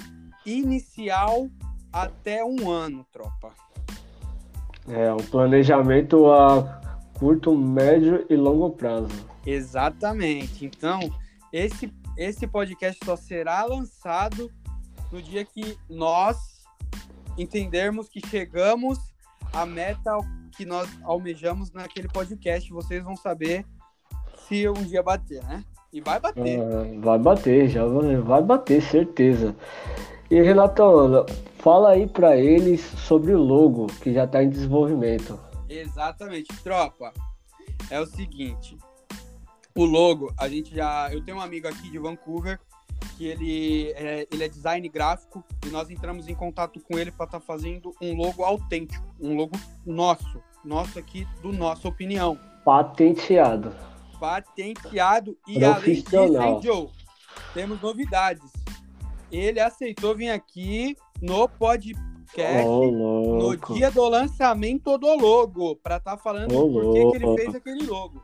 inicial 0.46 1.48
até 1.92 2.44
um 2.44 2.70
ano, 2.70 3.06
tropa. 3.12 3.54
É, 4.88 5.12
um 5.14 5.18
planejamento 5.18 6.32
a 6.32 6.82
curto, 7.18 7.56
médio 7.58 8.26
e 8.30 8.36
longo 8.36 8.72
prazo. 8.72 9.08
Exatamente. 9.46 10.66
Então, 10.66 11.00
esse, 11.52 11.92
esse 12.18 12.46
podcast 12.46 13.00
só 13.04 13.16
será 13.16 13.64
lançado 13.64 14.52
no 15.12 15.22
dia 15.22 15.46
que 15.46 15.78
nós 15.90 16.38
entendermos 17.38 18.10
que 18.10 18.26
chegamos 18.28 19.00
à 19.54 19.66
meta 19.66 20.12
que 20.56 20.66
nós 20.66 20.90
almejamos 21.04 21.72
naquele 21.72 22.08
podcast. 22.08 22.72
Vocês 22.72 23.04
vão 23.04 23.16
saber 23.16 23.66
se 24.48 24.68
um 24.70 24.84
dia 24.84 25.02
bater, 25.02 25.44
né? 25.44 25.64
E 25.96 26.02
vai 26.02 26.20
bater. 26.20 26.60
Ah, 26.60 27.00
vai 27.00 27.18
bater, 27.18 27.70
já 27.70 27.86
vai, 27.86 28.18
vai 28.18 28.44
bater, 28.44 28.82
certeza. 28.82 29.56
E 30.30 30.42
Renatão, 30.42 31.26
fala 31.60 31.92
aí 31.92 32.06
para 32.06 32.36
eles 32.36 32.82
sobre 32.82 33.34
o 33.34 33.42
logo 33.42 33.88
que 34.02 34.14
já 34.14 34.26
está 34.26 34.44
em 34.44 34.50
desenvolvimento. 34.50 35.40
Exatamente, 35.70 36.50
tropa. 36.62 37.14
É 37.90 37.98
o 37.98 38.06
seguinte, 38.06 38.78
o 39.74 39.86
logo, 39.86 40.34
a 40.38 40.50
gente 40.50 40.76
já, 40.76 41.10
eu 41.14 41.24
tenho 41.24 41.38
um 41.38 41.42
amigo 41.42 41.66
aqui 41.66 41.90
de 41.90 41.98
Vancouver 41.98 42.60
que 43.16 43.28
ele 43.28 43.94
é, 43.96 44.28
ele 44.30 44.44
é 44.44 44.50
design 44.50 44.90
gráfico 44.90 45.42
e 45.66 45.70
nós 45.70 45.90
entramos 45.90 46.28
em 46.28 46.36
contato 46.36 46.78
com 46.82 47.00
ele 47.00 47.10
para 47.10 47.26
estar 47.26 47.40
tá 47.40 47.46
fazendo 47.46 47.96
um 48.02 48.18
logo 48.18 48.44
autêntico, 48.44 49.16
um 49.18 49.34
logo 49.34 49.58
nosso, 49.86 50.44
nosso 50.62 51.00
aqui 51.00 51.26
do 51.42 51.54
nossa 51.54 51.88
opinião. 51.88 52.38
Patenteado. 52.66 53.95
Patenteado 54.26 55.38
e 55.48 55.64
além 55.64 55.94
disso, 55.94 56.18
hein, 56.18 56.60
Joe, 56.62 56.90
temos 57.54 57.80
novidades 57.80 58.42
ele 59.32 59.60
aceitou 59.60 60.16
vir 60.16 60.30
aqui 60.30 60.96
no 61.22 61.48
podcast 61.48 62.68
oh, 62.68 62.92
no 62.92 63.58
dia 63.74 63.92
do 63.92 64.08
lançamento 64.08 64.98
do 64.98 65.16
logo, 65.16 65.76
para 65.78 65.98
estar 65.98 66.18
tá 66.18 66.18
falando 66.18 66.56
oh, 66.56 66.72
por 66.72 66.94
que, 66.94 67.12
que 67.12 67.24
ele 67.24 67.36
fez 67.38 67.56
aquele 67.56 67.86
logo. 67.86 68.24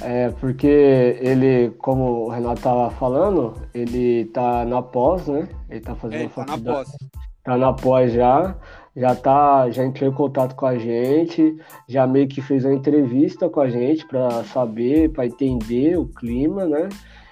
É, 0.00 0.30
porque 0.30 1.18
ele, 1.20 1.70
como 1.78 2.26
o 2.26 2.28
Renato 2.30 2.62
tava 2.62 2.90
falando, 2.92 3.54
ele 3.74 4.26
tá 4.26 4.64
na 4.64 4.80
pós, 4.80 5.26
né? 5.26 5.48
Ele 5.68 5.80
tá 5.80 5.94
fazendo 5.94 6.22
é, 6.22 6.28
tá 6.28 6.30
faculdade. 6.30 6.64
na 6.64 6.72
pós. 6.72 6.96
Tá 7.44 7.56
na 7.56 7.72
pós 7.72 8.12
já, 8.12 8.56
já 8.96 9.14
tá, 9.14 9.70
já 9.70 9.84
entrou 9.84 10.10
em 10.10 10.14
contato 10.14 10.54
com 10.54 10.66
a 10.66 10.78
gente, 10.78 11.56
já 11.88 12.06
meio 12.06 12.28
que 12.28 12.42
fez 12.42 12.64
uma 12.64 12.74
entrevista 12.74 13.48
com 13.48 13.60
a 13.60 13.68
gente 13.68 14.06
para 14.06 14.44
saber, 14.44 15.10
para 15.10 15.26
entender 15.26 15.98
o 15.98 16.06
clima, 16.06 16.64
né? 16.66 16.88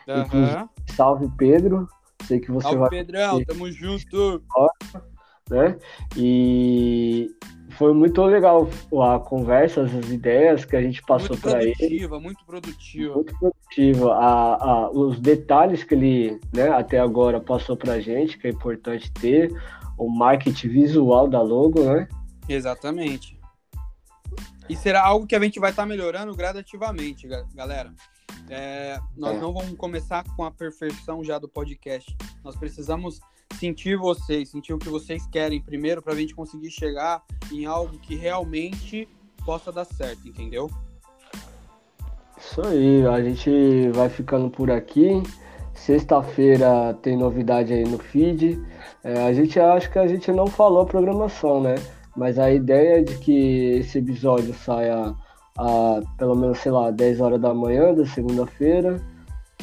Uhum. 0.08 0.68
Salve 0.94 1.28
Pedro, 1.36 1.86
Sei 2.28 2.40
que 2.40 2.50
você 2.50 2.64
Salve, 2.64 2.78
vai. 2.78 2.90
Pedrão, 2.90 3.42
tamo 3.44 3.70
junto. 3.72 4.42
Né? 5.50 5.78
E 6.14 7.30
foi 7.70 7.94
muito 7.94 8.22
legal 8.22 8.68
a 9.02 9.18
conversa, 9.18 9.82
as 9.82 10.10
ideias 10.10 10.66
que 10.66 10.76
a 10.76 10.82
gente 10.82 11.00
passou 11.02 11.36
para 11.38 11.62
ele. 11.62 11.68
Muito 11.68 11.78
produtiva, 11.78 12.20
muito 12.20 12.44
produtiva. 12.44 13.14
Muito 13.14 13.38
produtiva. 13.38 14.14
A, 14.14 14.54
a, 14.54 14.90
os 14.90 15.18
detalhes 15.20 15.84
que 15.84 15.94
ele 15.94 16.40
né, 16.52 16.68
até 16.68 16.98
agora 16.98 17.40
passou 17.40 17.78
para 17.78 17.94
a 17.94 18.00
gente, 18.00 18.36
que 18.36 18.46
é 18.46 18.50
importante 18.50 19.10
ter, 19.12 19.50
o 19.98 20.08
marketing 20.08 20.68
visual 20.68 21.28
da 21.28 21.42
logo, 21.42 21.82
né? 21.82 22.08
Exatamente. 22.48 23.38
E 24.68 24.76
será 24.76 25.04
algo 25.04 25.26
que 25.26 25.34
a 25.34 25.40
gente 25.40 25.58
vai 25.58 25.70
estar 25.70 25.82
tá 25.82 25.88
melhorando 25.88 26.34
gradativamente, 26.34 27.26
galera. 27.54 27.92
É, 28.50 28.98
nós 29.16 29.36
é. 29.36 29.40
não 29.40 29.52
vamos 29.52 29.76
começar 29.76 30.24
com 30.36 30.44
a 30.44 30.50
perfeição 30.50 31.24
já 31.24 31.38
do 31.38 31.48
podcast. 31.48 32.16
Nós 32.44 32.56
precisamos 32.56 33.20
sentir 33.58 33.96
vocês, 33.96 34.50
sentir 34.50 34.72
o 34.72 34.78
que 34.78 34.88
vocês 34.88 35.26
querem 35.26 35.60
primeiro 35.60 36.02
para 36.02 36.12
a 36.12 36.16
gente 36.16 36.34
conseguir 36.34 36.70
chegar 36.70 37.22
em 37.52 37.66
algo 37.66 37.98
que 37.98 38.14
realmente 38.14 39.08
possa 39.44 39.72
dar 39.72 39.84
certo, 39.84 40.28
entendeu? 40.28 40.70
Isso 42.36 42.62
aí, 42.62 43.04
a 43.06 43.20
gente 43.22 43.90
vai 43.94 44.08
ficando 44.08 44.48
por 44.48 44.70
aqui. 44.70 45.22
Sexta-feira 45.74 46.94
tem 47.02 47.16
novidade 47.16 47.72
aí 47.72 47.84
no 47.84 47.98
feed. 47.98 48.62
É, 49.04 49.26
a 49.26 49.32
gente 49.32 49.58
acha 49.58 49.88
que 49.88 49.98
a 49.98 50.06
gente 50.06 50.30
não 50.32 50.46
falou 50.46 50.82
a 50.82 50.86
programação, 50.86 51.60
né? 51.60 51.76
Mas 52.16 52.38
a 52.38 52.50
ideia 52.50 52.98
é 52.98 53.02
de 53.02 53.16
que 53.18 53.78
esse 53.78 53.98
episódio 53.98 54.52
saia 54.54 55.14
a 55.56 56.00
pelo 56.16 56.36
menos, 56.36 56.58
sei 56.58 56.70
lá, 56.70 56.90
10 56.90 57.20
horas 57.20 57.40
da 57.40 57.52
manhã 57.52 57.92
da 57.92 58.06
segunda-feira, 58.06 59.00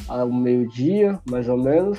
ao 0.08 0.30
meio-dia, 0.30 1.18
mais 1.28 1.48
ou 1.48 1.56
menos. 1.56 1.98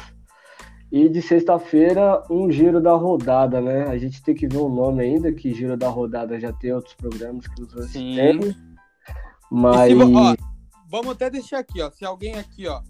E 0.92 1.10
de 1.10 1.22
sexta-feira, 1.22 2.24
um 2.30 2.50
giro 2.50 2.82
da 2.82 2.94
rodada, 2.94 3.60
né? 3.60 3.84
A 3.88 3.98
gente 3.98 4.24
tem 4.24 4.34
que 4.34 4.48
ver 4.48 4.58
o 4.58 4.70
nome 4.70 5.04
ainda, 5.04 5.34
que 5.34 5.54
giro 5.54 5.76
da 5.76 5.90
rodada 5.90 6.40
já 6.40 6.54
tem 6.54 6.72
outros 6.72 6.94
programas 6.94 7.46
que 7.48 7.62
os 7.62 7.74
outros 7.74 7.92
têm. 7.92 8.56
Mas. 9.52 9.92
Se 9.92 10.04
ó, 10.04 10.36
vamos 10.90 11.10
até 11.10 11.30
deixar 11.30 11.60
aqui, 11.60 11.82
ó. 11.82 11.92
Se 11.92 12.06
alguém 12.06 12.36
aqui, 12.36 12.68
ó. 12.68 12.82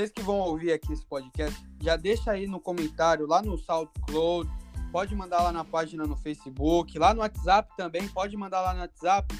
Vocês 0.00 0.12
que 0.12 0.22
vão 0.22 0.38
ouvir 0.38 0.72
aqui 0.72 0.94
esse 0.94 1.04
podcast, 1.04 1.62
já 1.78 1.94
deixa 1.94 2.30
aí 2.30 2.46
no 2.46 2.58
comentário, 2.58 3.26
lá 3.26 3.42
no 3.42 3.58
SoundCloud, 3.58 4.50
pode 4.90 5.14
mandar 5.14 5.42
lá 5.42 5.52
na 5.52 5.62
página 5.62 6.04
no 6.04 6.16
Facebook, 6.16 6.98
lá 6.98 7.12
no 7.12 7.20
WhatsApp 7.20 7.70
também, 7.76 8.08
pode 8.08 8.34
mandar 8.34 8.62
lá 8.62 8.72
no 8.72 8.80
WhatsApp 8.80 9.36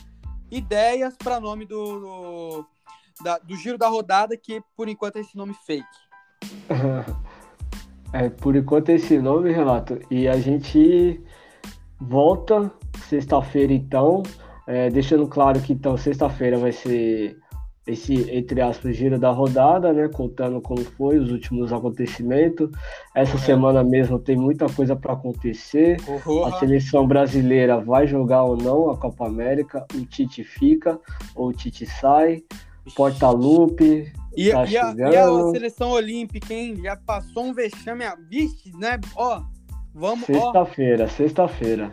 ideias 0.51 1.17
para 1.17 1.41
nome 1.41 1.65
do, 1.65 1.99
do, 2.01 2.67
da- 3.25 3.39
do 3.39 3.57
giro 3.57 3.79
da 3.79 3.89
rodada, 3.89 4.37
que 4.37 4.63
por 4.77 4.87
enquanto 4.87 5.17
é 5.17 5.21
esse 5.21 5.35
nome 5.35 5.55
fake. 5.67 5.87
É, 8.13 8.29
por 8.29 8.55
enquanto 8.57 8.89
é 8.89 8.95
esse 8.97 9.19
nome, 9.19 9.53
Renato. 9.53 9.99
E 10.11 10.27
a 10.27 10.37
gente 10.37 11.23
volta 12.01 12.71
sexta-feira, 13.09 13.73
então. 13.73 14.25
É, 14.67 14.91
deixando 14.91 15.29
claro 15.29 15.61
que 15.63 15.73
então 15.73 15.97
sexta-feira 15.97 16.59
vai 16.59 16.73
ser 16.73 17.39
esse, 17.87 18.31
entre 18.31 18.61
aspas, 18.61 18.95
giro 18.95 19.19
da 19.19 19.31
rodada, 19.31 19.93
né? 19.93 20.09
Contando 20.09 20.61
como 20.61 20.85
foi 20.85 21.19
os 21.19 21.31
últimos 21.33 21.73
acontecimentos. 21.73 22.71
Essa 23.15 23.33
Correto. 23.33 23.47
semana 23.47 23.83
mesmo 23.83 24.19
tem 24.19 24.37
muita 24.37 24.67
coisa 24.69 24.95
para 24.95 25.15
acontecer. 25.15 25.97
A 26.09 26.21
Porra. 26.21 26.59
seleção 26.59 27.07
brasileira 27.07 27.81
vai 27.81 28.07
jogar 28.07 28.45
ou 28.45 28.57
não 28.57 28.91
a 28.91 28.97
Copa 28.97 29.27
América. 29.27 29.85
O 29.95 30.05
Tite 30.05 30.45
fica 30.45 30.99
ou 31.35 31.49
o 31.49 31.53
Tite 31.53 31.87
sai. 31.87 32.43
Porta-Lupe. 32.97 34.13
E, 34.37 34.51
tá 34.51 34.65
e 34.67 34.77
a, 34.77 34.95
e 34.95 35.17
a 35.17 35.51
seleção 35.51 35.91
olímpica, 35.91 36.53
hein? 36.55 36.77
Já 36.83 36.97
passou 36.97 37.45
um 37.45 37.53
vexame. 37.55 38.05
a- 38.05 38.17
Vixe, 38.29 38.71
né? 38.79 38.99
Ó, 39.17 39.43
vamos. 39.95 40.25
Sexta-feira, 40.27 41.09
sexta-feira. 41.09 41.93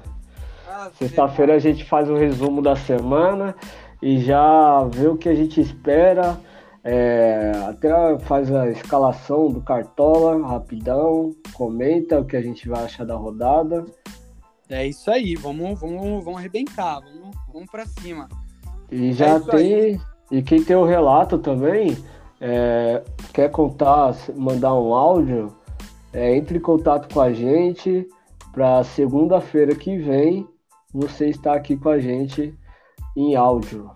Sexta-feira 0.94 1.56
a 1.56 1.60
gente 1.60 1.84
faz 1.86 2.10
o 2.10 2.16
resumo 2.16 2.62
da 2.62 2.76
semana 2.76 3.56
e 4.02 4.20
já 4.20 4.84
vê 4.86 5.08
o 5.08 5.18
que 5.18 5.30
a 5.30 5.36
gente 5.36 5.62
espera. 5.62 6.40
É, 6.84 7.52
até 7.68 7.90
faz 8.20 8.52
a 8.54 8.70
escalação 8.70 9.50
do 9.50 9.62
Cartola 9.62 10.48
rapidão, 10.48 11.36
comenta 11.54 12.20
o 12.20 12.26
que 12.26 12.38
a 12.38 12.42
gente 12.42 12.68
vai 12.70 12.86
achar 12.86 13.06
da 13.06 13.16
rodada. 13.16 13.86
É 14.70 14.86
isso 14.86 15.10
aí, 15.12 15.36
vamos, 15.36 15.80
vamos, 15.80 16.24
vamos 16.24 16.40
arrebentar, 16.40 17.02
vamos, 17.02 17.36
vamos 17.52 17.70
pra 17.70 17.86
cima. 17.86 18.28
E 18.92 19.12
já 19.12 19.38
isso 19.38 19.50
tem. 19.50 20.02
E 20.30 20.42
quem 20.42 20.64
tem 20.64 20.76
o 20.76 20.86
relato 20.86 21.38
também, 21.38 21.98
é, 22.40 23.02
quer 23.34 23.50
contar, 23.50 24.16
mandar 24.36 24.74
um 24.74 24.94
áudio, 24.94 25.56
é, 26.12 26.36
entre 26.36 26.58
em 26.58 26.62
contato 26.62 27.14
com 27.14 27.22
a 27.22 27.32
gente 27.32 28.08
para 28.52 28.84
segunda-feira 28.84 29.76
que 29.76 29.98
vem 29.98 30.48
você 30.98 31.30
estar 31.30 31.56
aqui 31.56 31.78
com 31.78 31.90
a 31.90 32.00
gente 32.00 32.58
em 33.16 33.36
áudio. 33.36 33.92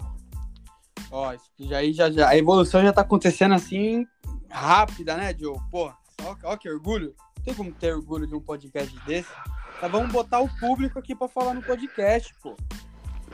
Ó, 1.11 1.35
já, 1.59 1.83
já, 1.91 2.09
já, 2.09 2.29
a 2.29 2.37
evolução 2.37 2.81
já 2.81 2.93
tá 2.93 3.01
acontecendo 3.01 3.53
assim, 3.53 4.05
rápida, 4.49 5.17
né, 5.17 5.35
Joe? 5.37 5.57
Pô, 5.69 5.91
ó, 6.23 6.35
ó 6.43 6.57
que 6.57 6.69
orgulho. 6.69 7.13
Não 7.37 7.43
tem 7.43 7.53
como 7.53 7.71
ter 7.71 7.93
orgulho 7.93 8.27
de 8.27 8.35
um 8.35 8.39
podcast 8.39 8.95
desse. 9.05 9.29
Mas 9.81 9.91
vamos 9.91 10.11
botar 10.11 10.39
o 10.39 10.49
público 10.59 10.99
aqui 10.99 11.15
pra 11.15 11.27
falar 11.27 11.53
no 11.53 11.61
podcast, 11.63 12.33
pô. 12.41 12.55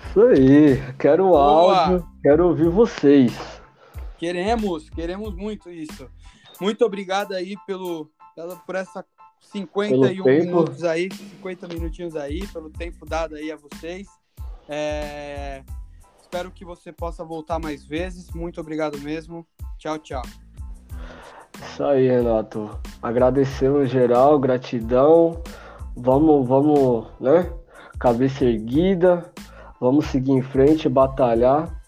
Isso 0.09 0.21
aí, 0.21 0.93
quero 0.97 1.25
o 1.25 1.29
Boa. 1.31 1.85
áudio, 1.85 2.07
quero 2.21 2.47
ouvir 2.47 2.69
vocês. 2.69 3.33
Queremos, 4.17 4.89
queremos 4.89 5.35
muito 5.35 5.69
isso. 5.69 6.09
Muito 6.59 6.85
obrigado 6.85 7.33
aí 7.33 7.55
pelo, 7.67 8.09
pela, 8.35 8.55
por 8.55 8.75
essa 8.75 9.05
51 9.41 10.01
Pelo 10.01 10.23
tempo. 10.23 10.45
minutos 10.45 10.83
aí, 10.83 11.09
50 11.11 11.67
minutinhos 11.67 12.15
aí, 12.15 12.45
pelo 12.47 12.69
tempo 12.69 13.05
dado 13.05 13.35
aí 13.35 13.51
a 13.51 13.55
vocês. 13.55 14.07
É, 14.67 15.63
espero 16.21 16.51
que 16.51 16.65
você 16.65 16.91
possa 16.91 17.23
voltar 17.23 17.59
mais 17.59 17.83
vezes. 17.83 18.29
Muito 18.31 18.59
obrigado 18.59 18.99
mesmo. 18.99 19.45
Tchau, 19.77 19.97
tchau. 19.99 20.23
Isso 21.61 21.83
aí, 21.83 22.07
Renato. 22.07 22.69
Agradecemos 23.01 23.89
geral, 23.89 24.37
gratidão. 24.37 25.41
Vamos, 25.95 26.47
vamos, 26.47 27.07
né? 27.19 27.51
Cabeça 27.99 28.45
erguida. 28.45 29.31
Vamos 29.79 30.07
seguir 30.07 30.31
em 30.31 30.41
frente, 30.41 30.89
batalhar 30.89 31.81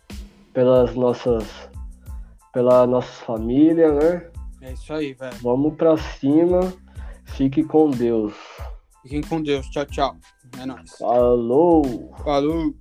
pelas 0.54 0.95
nossas, 0.95 1.70
pela 2.54 2.86
nossa 2.88 3.12
família, 3.26 3.91
né? 3.91 4.30
É 4.62 4.74
isso 4.74 4.93
aí, 4.93 5.14
velho. 5.14 5.36
Vamos 5.41 5.76
pra 5.76 5.97
cima. 5.97 6.74
Fique 7.36 7.64
com 7.64 7.90
Deus. 7.90 8.34
Fiquem 9.04 9.22
com 9.22 9.42
Deus. 9.42 9.66
Tchau, 9.70 9.86
tchau. 9.86 10.18
É 10.60 10.66
nóis. 10.66 10.92
Falou! 10.98 12.14
Falou. 12.24 12.74